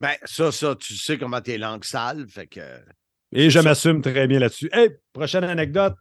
Ben, 0.01 0.15
ça, 0.25 0.51
ça, 0.51 0.75
tu 0.75 0.97
sais 0.97 1.17
comment 1.17 1.41
t'es 1.41 1.59
langue 1.59 1.85
sale, 1.85 2.27
fait 2.29 2.49
que. 2.49 2.61
Et 3.33 3.51
je 3.51 3.61
m'assume 3.61 4.03
très 4.03 4.27
bien 4.27 4.41
là-dessus. 4.41 4.69
Hey, 4.73 4.91
prochaine 5.13 5.45
anecdote. 5.45 5.95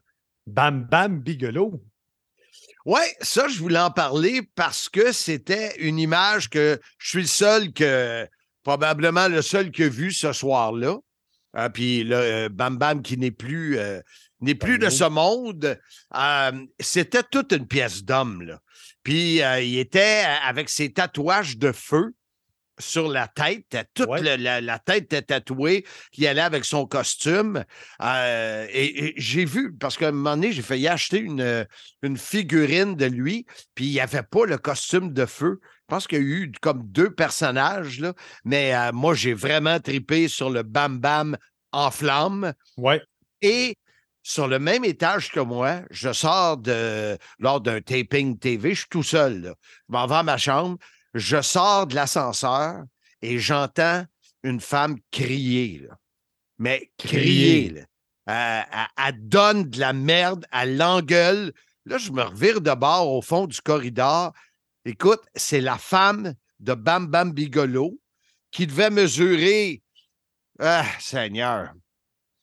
Bam 0.48 0.88
Bam 0.90 1.22
Bigelow. 1.22 1.82
Oui, 2.86 3.02
ça, 3.22 3.48
je 3.48 3.60
voulais 3.60 3.80
en 3.80 3.92
parler 3.92 4.42
parce 4.56 4.90
que 4.90 5.12
c'était 5.12 5.76
une 5.78 6.00
image 6.00 6.50
que 6.50 6.80
je 6.98 7.10
suis 7.10 7.22
le 7.22 7.28
seul 7.28 7.74
que, 7.74 8.28
probablement 8.64 9.28
le 9.28 9.42
seul 9.42 9.72
qui 9.72 9.84
a 9.84 9.90
vu 9.90 10.12
ce 10.12 10.34
soir-là. 10.34 10.98
Ah, 11.54 11.70
puis 11.70 12.04
là, 12.04 12.18
euh, 12.18 12.50
Bam 12.50 12.78
Bam 12.78 13.02
qui 13.02 13.18
n'est 13.18 13.32
plus, 13.32 13.78
euh, 13.78 14.00
n'est 14.40 14.56
plus 14.56 14.80
de 14.80 14.90
ce 14.90 15.04
monde. 15.04 15.78
Euh, 16.16 16.66
c'était 16.80 17.24
toute 17.24 17.52
une 17.52 17.68
pièce 17.68 18.04
d'homme. 18.04 18.58
Puis 19.04 19.40
il 19.40 19.80
était 19.80 20.24
avec 20.44 20.70
ses 20.70 20.94
tatouages 20.94 21.58
de 21.58 21.72
feu 21.72 22.14
sur 22.82 23.08
la 23.08 23.28
tête. 23.28 23.78
Toute 23.94 24.10
la, 24.20 24.80
tête 24.80 25.04
était 25.06 25.22
tatouée, 25.22 25.86
qui 26.12 26.28
allait 26.28 26.42
avec 26.42 26.66
son 26.66 26.86
costume. 26.86 27.64
Euh, 28.02 28.68
et, 28.72 29.14
j'ai 29.18 29.46
vu, 29.46 29.74
parce 29.74 29.98
qu'à 29.98 30.10
un 30.10 30.12
moment 30.12 30.36
donné, 30.36 30.52
j'ai 30.52 30.62
failli 30.62 30.88
acheter 30.88 31.20
une, 31.20 31.66
une 32.02 32.18
figurine 32.18 32.96
de 32.96 33.06
lui, 33.06 33.46
puis 33.76 33.86
il 33.86 33.92
n'y 33.92 34.00
avait 34.00 34.24
pas 34.24 34.46
le 34.46 34.58
costume 34.58 35.14
de 35.14 35.26
feu. 35.26 35.60
Je 35.64 35.96
pense 35.96 36.08
qu'il 36.08 36.20
y 36.20 36.22
a 36.22 36.24
eu 36.24 36.52
comme 36.62 36.84
deux 36.86 37.14
personnages, 37.14 38.00
là, 38.00 38.14
mais 38.46 38.76
euh, 38.76 38.92
moi, 38.94 39.14
j'ai 39.14 39.34
vraiment 39.34 39.80
tripé 39.80 40.28
sur 40.28 40.50
le 40.50 40.64
Bam 40.64 41.00
Bam 41.00 41.38
en 41.72 41.92
flamme. 41.92 42.54
Ouais. 42.78 43.02
Et 43.42 43.76
sur 44.24 44.48
le 44.48 44.60
même 44.60 44.86
étage 44.86 45.32
que 45.32 45.40
moi, 45.40 45.82
je 45.90 46.14
sors 46.14 46.58
de 46.58 47.18
lors 47.40 47.62
d'un 47.62 47.82
taping 47.82 48.38
TV, 48.38 48.74
je 48.74 48.82
suis 48.82 48.90
tout 48.90 49.04
seul. 49.04 49.42
Là. 49.42 49.56
Je 49.90 49.94
m'en 49.94 50.06
vais 50.06 50.16
à 50.16 50.24
ma 50.24 50.38
chambre, 50.38 50.78
je 51.14 51.42
sors 51.42 51.88
de 51.88 51.96
l'ascenseur 51.96 52.84
et 53.22 53.40
j'entends 53.40 54.06
une 54.44 54.60
femme 54.60 54.98
crier. 55.12 55.88
Mais 56.58 56.92
crier. 56.98 57.84
Elle, 58.26 59.28
donne 59.28 59.70
de 59.70 59.80
la 59.80 59.94
merde, 59.94 60.46
elle 60.52 60.78
l'engueule. 60.78 61.54
Là, 61.86 61.98
je 61.98 62.12
me 62.12 62.22
revire 62.22 62.62
de 62.62 62.74
bord 62.74 63.12
au 63.12 63.22
fond 63.22 63.48
du 63.48 63.60
corridor. 63.62 64.32
Écoute, 64.86 65.22
c'est 65.36 65.62
la 65.62 65.78
femme 65.78 66.34
de 66.60 66.74
Bam 66.74 67.08
Bam 67.08 67.32
Bigolo 67.32 68.00
qui 68.52 68.68
devait 68.68 68.90
mesurer, 68.90 69.82
ah, 70.60 70.86
Seigneur, 71.00 71.74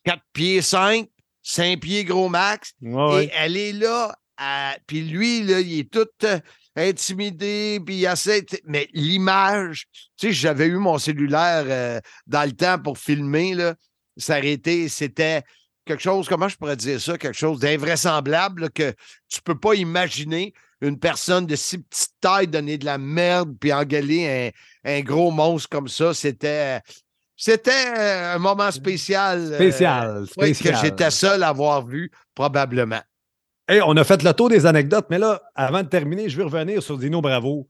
4 0.05 0.23
pieds 0.33 0.63
5, 0.63 1.09
5 1.43 1.81
pieds 1.81 2.05
gros 2.05 2.29
max. 2.29 2.75
et 2.83 3.31
elle 3.35 3.57
est 3.57 3.73
là. 3.73 4.17
puis 4.87 5.03
lui, 5.03 5.43
là, 5.43 5.61
il 5.61 5.81
est 5.81 5.91
tout 5.91 6.09
intimidé, 6.79 7.81
puis 7.85 7.97
il 7.97 8.05
essaie. 8.07 8.45
Mais 8.65 8.89
l'image, 8.93 9.87
tu 10.17 10.29
sais, 10.29 10.33
j'avais 10.33 10.67
eu 10.67 10.77
mon 10.77 10.99
cellulaire 10.99 11.65
euh, 11.67 12.01
dans 12.27 12.45
le 12.45 12.53
temps 12.53 12.79
pour 12.79 12.99
filmer, 12.99 13.55
là, 13.55 13.75
s'arrêter, 14.17 14.89
c'était 14.89 15.43
quelque 15.85 16.03
chose, 16.03 16.29
comment 16.29 16.49
je 16.49 16.57
pourrais 16.57 16.77
dire 16.77 17.01
ça, 17.01 17.17
quelque 17.17 17.37
chose 17.37 17.61
d'invraisemblable 17.61 18.71
que 18.71 18.93
tu 19.29 19.41
peux 19.43 19.59
pas 19.59 19.75
imaginer 19.75 20.53
une 20.81 20.99
personne 20.99 21.47
de 21.47 21.57
si 21.57 21.79
petite 21.79 22.13
taille 22.21 22.47
donner 22.47 22.79
de 22.79 22.85
la 22.85 22.99
merde 22.99 23.57
puis 23.59 23.73
engueuler 23.73 24.53
un, 24.85 25.01
gros 25.01 25.31
monstre 25.31 25.69
comme 25.69 25.89
ça. 25.89 26.15
C'était. 26.15 26.81
C'était 27.41 27.71
un 27.71 28.39
moment 28.39 28.71
spécial. 28.73 29.53
Euh, 29.53 29.55
spécial, 29.55 30.27
spécial. 30.27 30.75
que 30.75 30.81
j'étais 30.81 31.11
seul 31.13 31.45
à 31.45 31.51
avoir 31.51 31.87
vu, 31.87 32.11
probablement 32.35 33.01
on 33.85 33.97
a 33.97 34.05
fait 34.05 34.23
le 34.23 34.33
tour 34.33 34.49
des 34.49 34.67
anecdotes, 34.67 35.07
mais 35.11 35.19
là, 35.19 35.43
avant 35.55 35.83
de 35.83 35.89
terminer, 35.89 36.29
je 36.29 36.37
vais 36.37 36.45
revenir 36.45 36.83
sur 36.83 36.99
Dino 36.99 37.21
Bravo. 37.21 37.69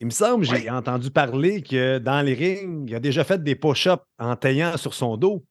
Il 0.00 0.06
me 0.06 0.10
semble, 0.12 0.44
j'ai 0.44 0.68
entendu 0.68 1.10
parler 1.10 1.62
que 1.62 1.98
dans 1.98 2.20
les 2.20 2.34
rings, 2.34 2.86
il 2.88 2.94
a 2.94 3.00
déjà 3.00 3.24
fait 3.24 3.42
des 3.42 3.54
push-ups 3.54 4.02
en 4.18 4.34
taillant 4.36 4.76
sur 4.76 4.92
son 4.92 5.16
dos. 5.16 5.44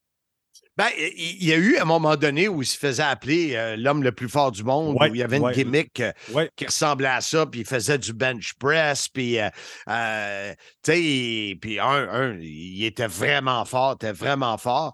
Ben, 0.75 0.87
il 0.97 1.43
y 1.45 1.53
a 1.53 1.57
eu 1.57 1.77
un 1.77 1.85
moment 1.85 2.15
donné 2.15 2.47
où 2.47 2.61
il 2.61 2.65
se 2.65 2.77
faisait 2.77 3.03
appeler 3.03 3.55
euh, 3.55 3.75
l'homme 3.77 4.03
le 4.03 4.11
plus 4.11 4.27
fort 4.27 4.51
du 4.51 4.63
monde, 4.63 4.97
Ouais, 4.99 5.09
où 5.09 5.15
il 5.15 5.19
y 5.19 5.23
avait 5.23 5.37
une 5.37 5.43
ouais. 5.43 5.53
gimmick 5.53 5.99
euh, 5.99 6.11
Ouais. 6.33 6.49
qui 6.55 6.65
ressemblait 6.65 7.07
à 7.09 7.21
ça, 7.21 7.45
puis 7.45 7.61
il 7.61 7.65
faisait 7.65 7.99
du 7.99 8.11
bench 8.11 8.53
press, 8.55 9.07
puis, 9.07 9.39
euh, 9.39 9.49
euh, 9.87 10.53
tu 10.83 10.91
sais, 10.91 11.57
puis 11.61 11.79
un, 11.79 11.85
un, 12.09 12.37
il 12.39 12.83
était 12.85 13.07
vraiment 13.07 13.63
fort, 13.65 13.93
était 13.93 14.11
vraiment 14.13 14.57
fort. 14.57 14.93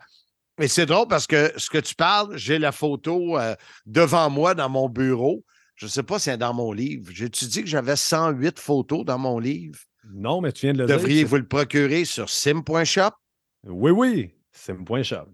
Et 0.60 0.68
c'est 0.68 0.86
drôle 0.86 1.08
parce 1.08 1.26
que 1.26 1.54
ce 1.58 1.70
que 1.70 1.78
tu 1.78 1.96
parles, 1.96 2.38
j'ai 2.38 2.60
la 2.60 2.72
photo 2.72 3.38
euh, 3.38 3.56
devant 3.86 4.30
moi 4.30 4.56
dans 4.56 4.70
mon 4.70 4.90
bureau. 4.90 5.44
Je 5.76 5.86
ne 5.86 5.90
sais 5.90 6.04
pas 6.04 6.20
si 6.20 6.26
c'est 6.26 6.38
dans 6.38 6.54
mon 6.54 6.74
livre. 6.74 7.10
J'ai-tu 7.14 7.46
dit 7.46 7.62
que 7.62 7.70
j'avais 7.70 7.96
108 7.96 8.60
photos 8.60 9.06
dans 9.06 9.18
mon 9.18 9.40
livre? 9.40 9.80
Non, 10.14 10.42
mais 10.42 10.52
tu 10.52 10.66
viens 10.66 10.74
de 10.74 10.80
le 10.80 10.86
dire. 10.86 10.98
Devriez-vous 10.98 11.38
le 11.38 11.48
procurer 11.48 12.04
sur 12.04 12.30
sim.shop? 12.30 13.12
Oui, 13.64 13.92
oui. 13.92 14.34
C'est 14.52 14.74
mon 14.74 14.84
point 14.84 15.04
shop. 15.04 15.28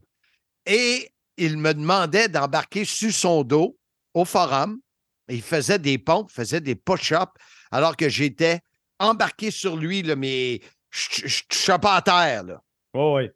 Et 0.68 1.10
il 1.38 1.58
me 1.58 1.74
demandait 1.74 2.30
d'embarquer 2.30 2.86
sur 2.86 3.12
son 3.12 3.44
dos 3.44 3.78
au 4.14 4.26
forum. 4.26 4.80
Il 5.28 5.42
faisait 5.42 5.80
des 5.80 5.98
pompes, 5.98 6.30
faisait 6.32 6.62
des 6.62 6.76
push-ups, 6.76 7.34
alors 7.72 7.98
que 7.98 8.10
j'étais 8.10 8.60
embarqué 9.00 9.50
sur 9.50 9.76
lui, 9.76 10.04
là, 10.04 10.16
mais 10.16 10.62
je 10.92 11.42
touchais 11.50 11.80
pas 11.80 11.96
à 11.96 12.02
terre. 12.04 12.44
là. 12.44 12.62
Oui. 12.94 13.30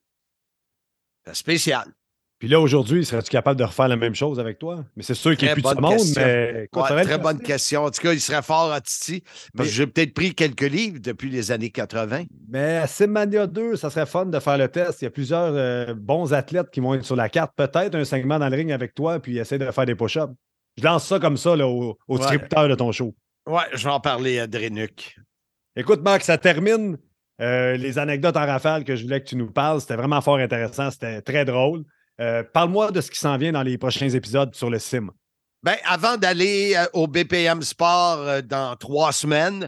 Spécial. 1.34 1.86
Puis 2.40 2.48
là, 2.48 2.62
aujourd'hui, 2.62 3.04
serais-tu 3.04 3.30
capable 3.30 3.60
de 3.60 3.66
refaire 3.66 3.90
la 3.90 3.98
même 3.98 4.16
chose 4.16 4.40
avec 4.40 4.60
toi? 4.60 4.86
Mais 4.96 5.04
c'est 5.04 5.14
sûr 5.14 5.36
qu'il 5.36 5.48
n'y 5.48 5.52
a 5.52 5.56
plus 5.56 5.62
de 5.62 5.68
ce 5.68 5.76
monde, 5.76 6.00
mais 6.16 6.70
Ouais, 6.74 7.04
très 7.04 7.18
bonne 7.18 7.40
question. 7.42 7.84
En 7.84 7.92
tout 7.92 8.02
cas, 8.02 8.14
il 8.14 8.22
serait 8.22 8.42
fort 8.42 8.72
à 8.72 8.80
Titi. 8.80 9.22
Parce 9.54 9.68
Mais- 9.68 9.74
j'ai 9.76 9.88
peut-être 9.88 10.14
pris 10.14 10.34
quelques 10.34 10.62
livres 10.62 11.00
depuis 11.02 11.30
les 11.30 11.52
années 11.52 11.70
80. 11.70 12.24
Mais 12.48 12.78
à 12.78 12.88
Simmania 12.88 13.46
2, 13.46 13.76
ça 13.76 13.90
serait 13.90 14.06
fun 14.06 14.26
de 14.26 14.40
faire 14.40 14.58
le 14.58 14.70
test. 14.70 15.02
Il 15.02 15.06
y 15.06 15.08
a 15.10 15.12
plusieurs 15.12 15.52
euh, 15.54 15.94
bons 15.94 16.34
athlètes 16.34 16.70
qui 16.72 16.80
vont 16.80 16.94
être 16.94 17.04
sur 17.04 17.18
la 17.18 17.28
carte. 17.28 17.52
Peut-être 17.58 17.96
un 17.96 18.06
segment 18.06 18.40
dans 18.40 18.48
le 18.48 18.56
ring 18.56 18.72
avec 18.72 18.96
toi, 18.96 19.20
puis 19.20 19.38
essayer 19.38 19.60
de 19.60 19.70
faire 19.72 19.86
des 19.86 19.96
push-ups. 19.96 20.34
Je 20.78 20.84
lance 20.86 21.06
ça 21.08 21.20
comme 21.20 21.36
ça 21.36 21.58
là, 21.58 21.68
au, 21.68 21.98
au 22.08 22.18
Ouais. 22.18 22.38
de 22.38 22.76
ton 22.76 22.94
show. 22.94 23.14
Ouais, 23.48 23.64
je 23.74 23.84
vais 23.84 23.92
en 23.94 24.00
parler 24.00 24.40
à 24.40 24.48
Drénuc. 24.48 25.18
Écoute, 25.76 26.02
Marc, 26.04 26.22
ça 26.24 26.38
termine 26.38 26.98
euh, 27.42 27.78
les 27.78 27.98
anecdotes 27.98 28.36
en 28.36 28.46
rafale 28.46 28.84
que 28.84 28.96
je 28.96 29.04
voulais 29.04 29.22
que 29.22 29.28
tu 29.28 29.36
nous 29.36 29.52
parles. 29.52 29.80
C'était 29.82 29.96
vraiment 29.96 30.22
fort 30.22 30.38
intéressant. 30.38 30.92
C'était 30.92 31.22
très 31.22 31.46
drôle. 31.46 31.84
Euh, 32.20 32.44
Parle-moi 32.44 32.92
de 32.92 33.00
ce 33.00 33.10
qui 33.10 33.20
s'en 33.20 33.38
vient 33.38 33.54
dans 33.54 33.64
les 33.64 33.78
prochains 33.78 34.10
épisodes 34.10 34.54
sur 34.54 34.70
le 34.70 34.80
sim. 34.80 35.10
Ben, 35.64 35.76
avant 35.86 36.18
d'aller 36.18 36.74
euh, 36.76 36.86
au 36.94 37.08
BPM 37.08 37.62
Sport 37.62 38.44
dans 38.44 38.76
trois 38.76 39.12
semaines, 39.12 39.68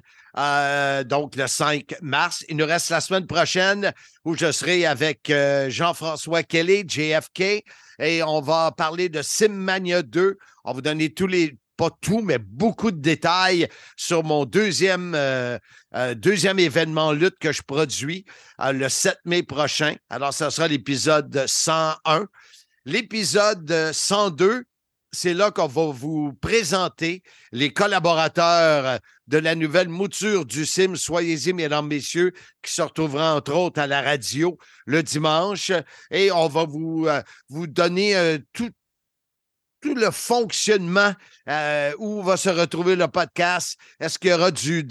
donc 1.05 1.35
le 1.35 1.47
5 1.47 1.95
mars, 2.01 2.45
il 2.47 2.55
nous 2.57 2.65
reste 2.65 2.89
la 2.89 3.01
semaine 3.01 3.27
prochaine 3.27 3.91
où 4.23 4.35
je 4.35 4.51
serai 4.51 4.85
avec 4.85 5.29
Jean-François 5.67 6.43
Kelly, 6.43 6.85
JFK, 6.87 7.63
et 7.99 8.23
on 8.23 8.39
va 8.39 8.71
parler 8.71 9.09
de 9.09 9.21
Simmania 9.21 10.01
2. 10.01 10.37
On 10.63 10.69
va 10.69 10.73
vous 10.73 10.81
donner 10.81 11.13
tous 11.13 11.27
les, 11.27 11.57
pas 11.81 11.89
tout, 11.99 12.21
mais 12.21 12.37
beaucoup 12.37 12.91
de 12.91 13.01
détails 13.01 13.67
sur 13.97 14.23
mon 14.23 14.45
deuxième, 14.45 15.15
euh, 15.15 15.57
euh, 15.95 16.13
deuxième 16.13 16.59
événement 16.59 17.11
lutte 17.11 17.39
que 17.39 17.51
je 17.51 17.63
produis 17.63 18.23
euh, 18.59 18.71
le 18.71 18.87
7 18.87 19.17
mai 19.25 19.41
prochain. 19.41 19.95
Alors, 20.11 20.31
ça 20.31 20.51
sera 20.51 20.67
l'épisode 20.67 21.43
101. 21.47 22.27
L'épisode 22.85 23.71
euh, 23.71 23.93
102, 23.93 24.65
c'est 25.11 25.33
là 25.33 25.49
qu'on 25.49 25.65
va 25.65 25.87
vous 25.87 26.33
présenter 26.39 27.23
les 27.51 27.73
collaborateurs 27.73 28.99
de 29.25 29.37
la 29.39 29.55
nouvelle 29.55 29.89
mouture 29.89 30.45
du 30.45 30.67
CIM. 30.67 30.95
Soyez-y, 30.95 31.51
mesdames, 31.51 31.87
messieurs, 31.87 32.31
qui 32.61 32.71
se 32.71 32.83
retrouvera 32.83 33.33
entre 33.33 33.55
autres 33.55 33.81
à 33.81 33.87
la 33.87 34.03
radio 34.03 34.55
le 34.85 35.01
dimanche. 35.01 35.71
Et 36.11 36.31
on 36.31 36.47
va 36.47 36.65
vous, 36.65 37.07
vous 37.49 37.65
donner 37.65 38.37
tout, 38.53 38.69
tout 39.81 39.95
le 39.95 40.11
fonctionnement, 40.11 41.13
euh, 41.49 41.91
où 41.97 42.21
va 42.21 42.37
se 42.37 42.49
retrouver 42.49 42.95
le 42.95 43.07
podcast. 43.07 43.77
Est-ce 43.99 44.19
qu'il 44.19 44.29
y 44.29 44.33
aura 44.33 44.51
du, 44.51 44.85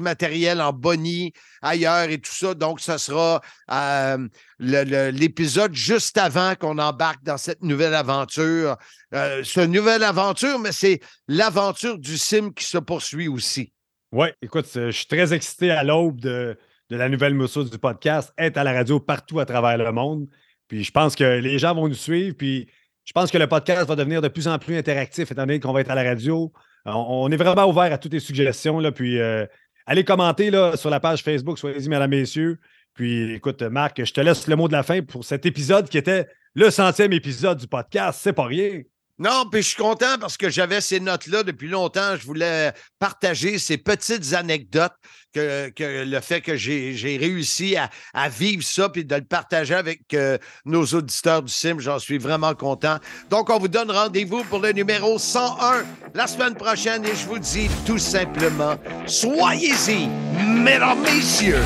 matériel 0.00 0.60
en 0.60 0.72
bonnie 0.72 1.32
ailleurs 1.62 2.10
et 2.10 2.18
tout 2.18 2.32
ça? 2.32 2.54
Donc, 2.54 2.80
ce 2.80 2.98
sera 2.98 3.40
euh, 3.70 4.28
l'épisode 4.58 5.74
juste 5.74 6.18
avant 6.18 6.54
qu'on 6.56 6.78
embarque 6.78 7.22
dans 7.22 7.38
cette 7.38 7.62
nouvelle 7.62 7.94
aventure. 7.94 8.76
Euh, 9.14 9.42
c'est 9.44 9.64
une 9.64 9.72
nouvelle 9.72 10.02
aventure, 10.02 10.58
mais 10.58 10.72
c'est 10.72 11.00
l'aventure 11.28 11.98
du 11.98 12.18
sim 12.18 12.50
qui 12.50 12.64
se 12.64 12.78
poursuit 12.78 13.28
aussi. 13.28 13.72
Oui, 14.12 14.28
écoute, 14.40 14.66
euh, 14.76 14.90
je 14.90 14.96
suis 14.96 15.06
très 15.06 15.34
excité 15.34 15.70
à 15.70 15.84
l'aube 15.84 16.20
de, 16.20 16.56
la 16.90 17.08
nouvelle 17.10 17.34
mesure 17.34 17.68
du 17.68 17.78
podcast, 17.78 18.32
être 18.38 18.56
à 18.56 18.64
la 18.64 18.72
radio 18.72 18.98
partout 18.98 19.38
à 19.38 19.44
travers 19.44 19.76
le 19.76 19.92
monde. 19.92 20.26
Puis 20.66 20.82
je 20.84 20.90
pense 20.90 21.14
que 21.14 21.38
les 21.38 21.58
gens 21.58 21.74
vont 21.74 21.88
nous 21.88 21.94
suivre. 21.94 22.34
Puis 22.36 22.68
je 23.08 23.14
pense 23.14 23.30
que 23.30 23.38
le 23.38 23.46
podcast 23.46 23.88
va 23.88 23.96
devenir 23.96 24.20
de 24.20 24.28
plus 24.28 24.46
en 24.48 24.58
plus 24.58 24.76
interactif, 24.76 25.32
étant 25.32 25.46
donné 25.46 25.60
qu'on 25.60 25.72
va 25.72 25.80
être 25.80 25.90
à 25.90 25.94
la 25.94 26.02
radio. 26.02 26.52
On, 26.84 26.92
on 26.92 27.30
est 27.30 27.38
vraiment 27.38 27.64
ouvert 27.64 27.90
à 27.90 27.96
toutes 27.96 28.12
les 28.12 28.20
suggestions. 28.20 28.82
Puis 28.92 29.18
euh, 29.18 29.46
allez 29.86 30.04
commenter 30.04 30.50
sur 30.76 30.90
la 30.90 31.00
page 31.00 31.22
Facebook, 31.22 31.58
soyez-y, 31.58 31.88
mesdames, 31.88 32.10
messieurs. 32.10 32.58
Puis 32.92 33.32
écoute, 33.32 33.62
Marc, 33.62 34.04
je 34.04 34.12
te 34.12 34.20
laisse 34.20 34.46
le 34.46 34.56
mot 34.56 34.68
de 34.68 34.74
la 34.74 34.82
fin 34.82 35.00
pour 35.00 35.24
cet 35.24 35.46
épisode 35.46 35.88
qui 35.88 35.96
était 35.96 36.28
le 36.52 36.68
centième 36.68 37.14
épisode 37.14 37.56
du 37.56 37.66
podcast. 37.66 38.20
C'est 38.22 38.34
pas 38.34 38.44
rien. 38.44 38.82
Non, 39.18 39.46
puis 39.50 39.62
je 39.62 39.68
suis 39.68 39.76
content 39.76 40.16
parce 40.20 40.36
que 40.36 40.48
j'avais 40.48 40.80
ces 40.80 41.00
notes-là 41.00 41.42
depuis 41.42 41.68
longtemps. 41.68 42.16
Je 42.16 42.24
voulais 42.24 42.72
partager 43.00 43.58
ces 43.58 43.76
petites 43.76 44.32
anecdotes, 44.32 44.94
que, 45.34 45.72
le 46.04 46.20
fait 46.20 46.40
que 46.40 46.56
j'ai 46.56 47.16
réussi 47.20 47.76
à, 47.76 47.90
à 48.14 48.28
vivre 48.28 48.62
ça 48.62 48.88
puis 48.88 49.04
de 49.04 49.14
le 49.14 49.24
partager 49.24 49.74
avec 49.74 50.14
euh, 50.14 50.38
nos 50.64 50.84
auditeurs 50.84 51.42
du 51.42 51.52
CIM. 51.52 51.80
J'en 51.80 51.98
suis 51.98 52.18
vraiment 52.18 52.54
content. 52.54 52.98
Donc, 53.28 53.50
on 53.50 53.58
vous 53.58 53.68
donne 53.68 53.90
rendez-vous 53.90 54.44
pour 54.44 54.60
le 54.60 54.72
numéro 54.72 55.18
101 55.18 55.84
la 56.14 56.26
semaine 56.26 56.54
prochaine 56.54 57.04
et 57.04 57.14
je 57.14 57.26
vous 57.26 57.38
dis 57.38 57.68
tout 57.86 57.98
simplement, 57.98 58.76
soyez-y, 59.06 60.08
mesdames, 60.46 61.02
messieurs. 61.02 61.62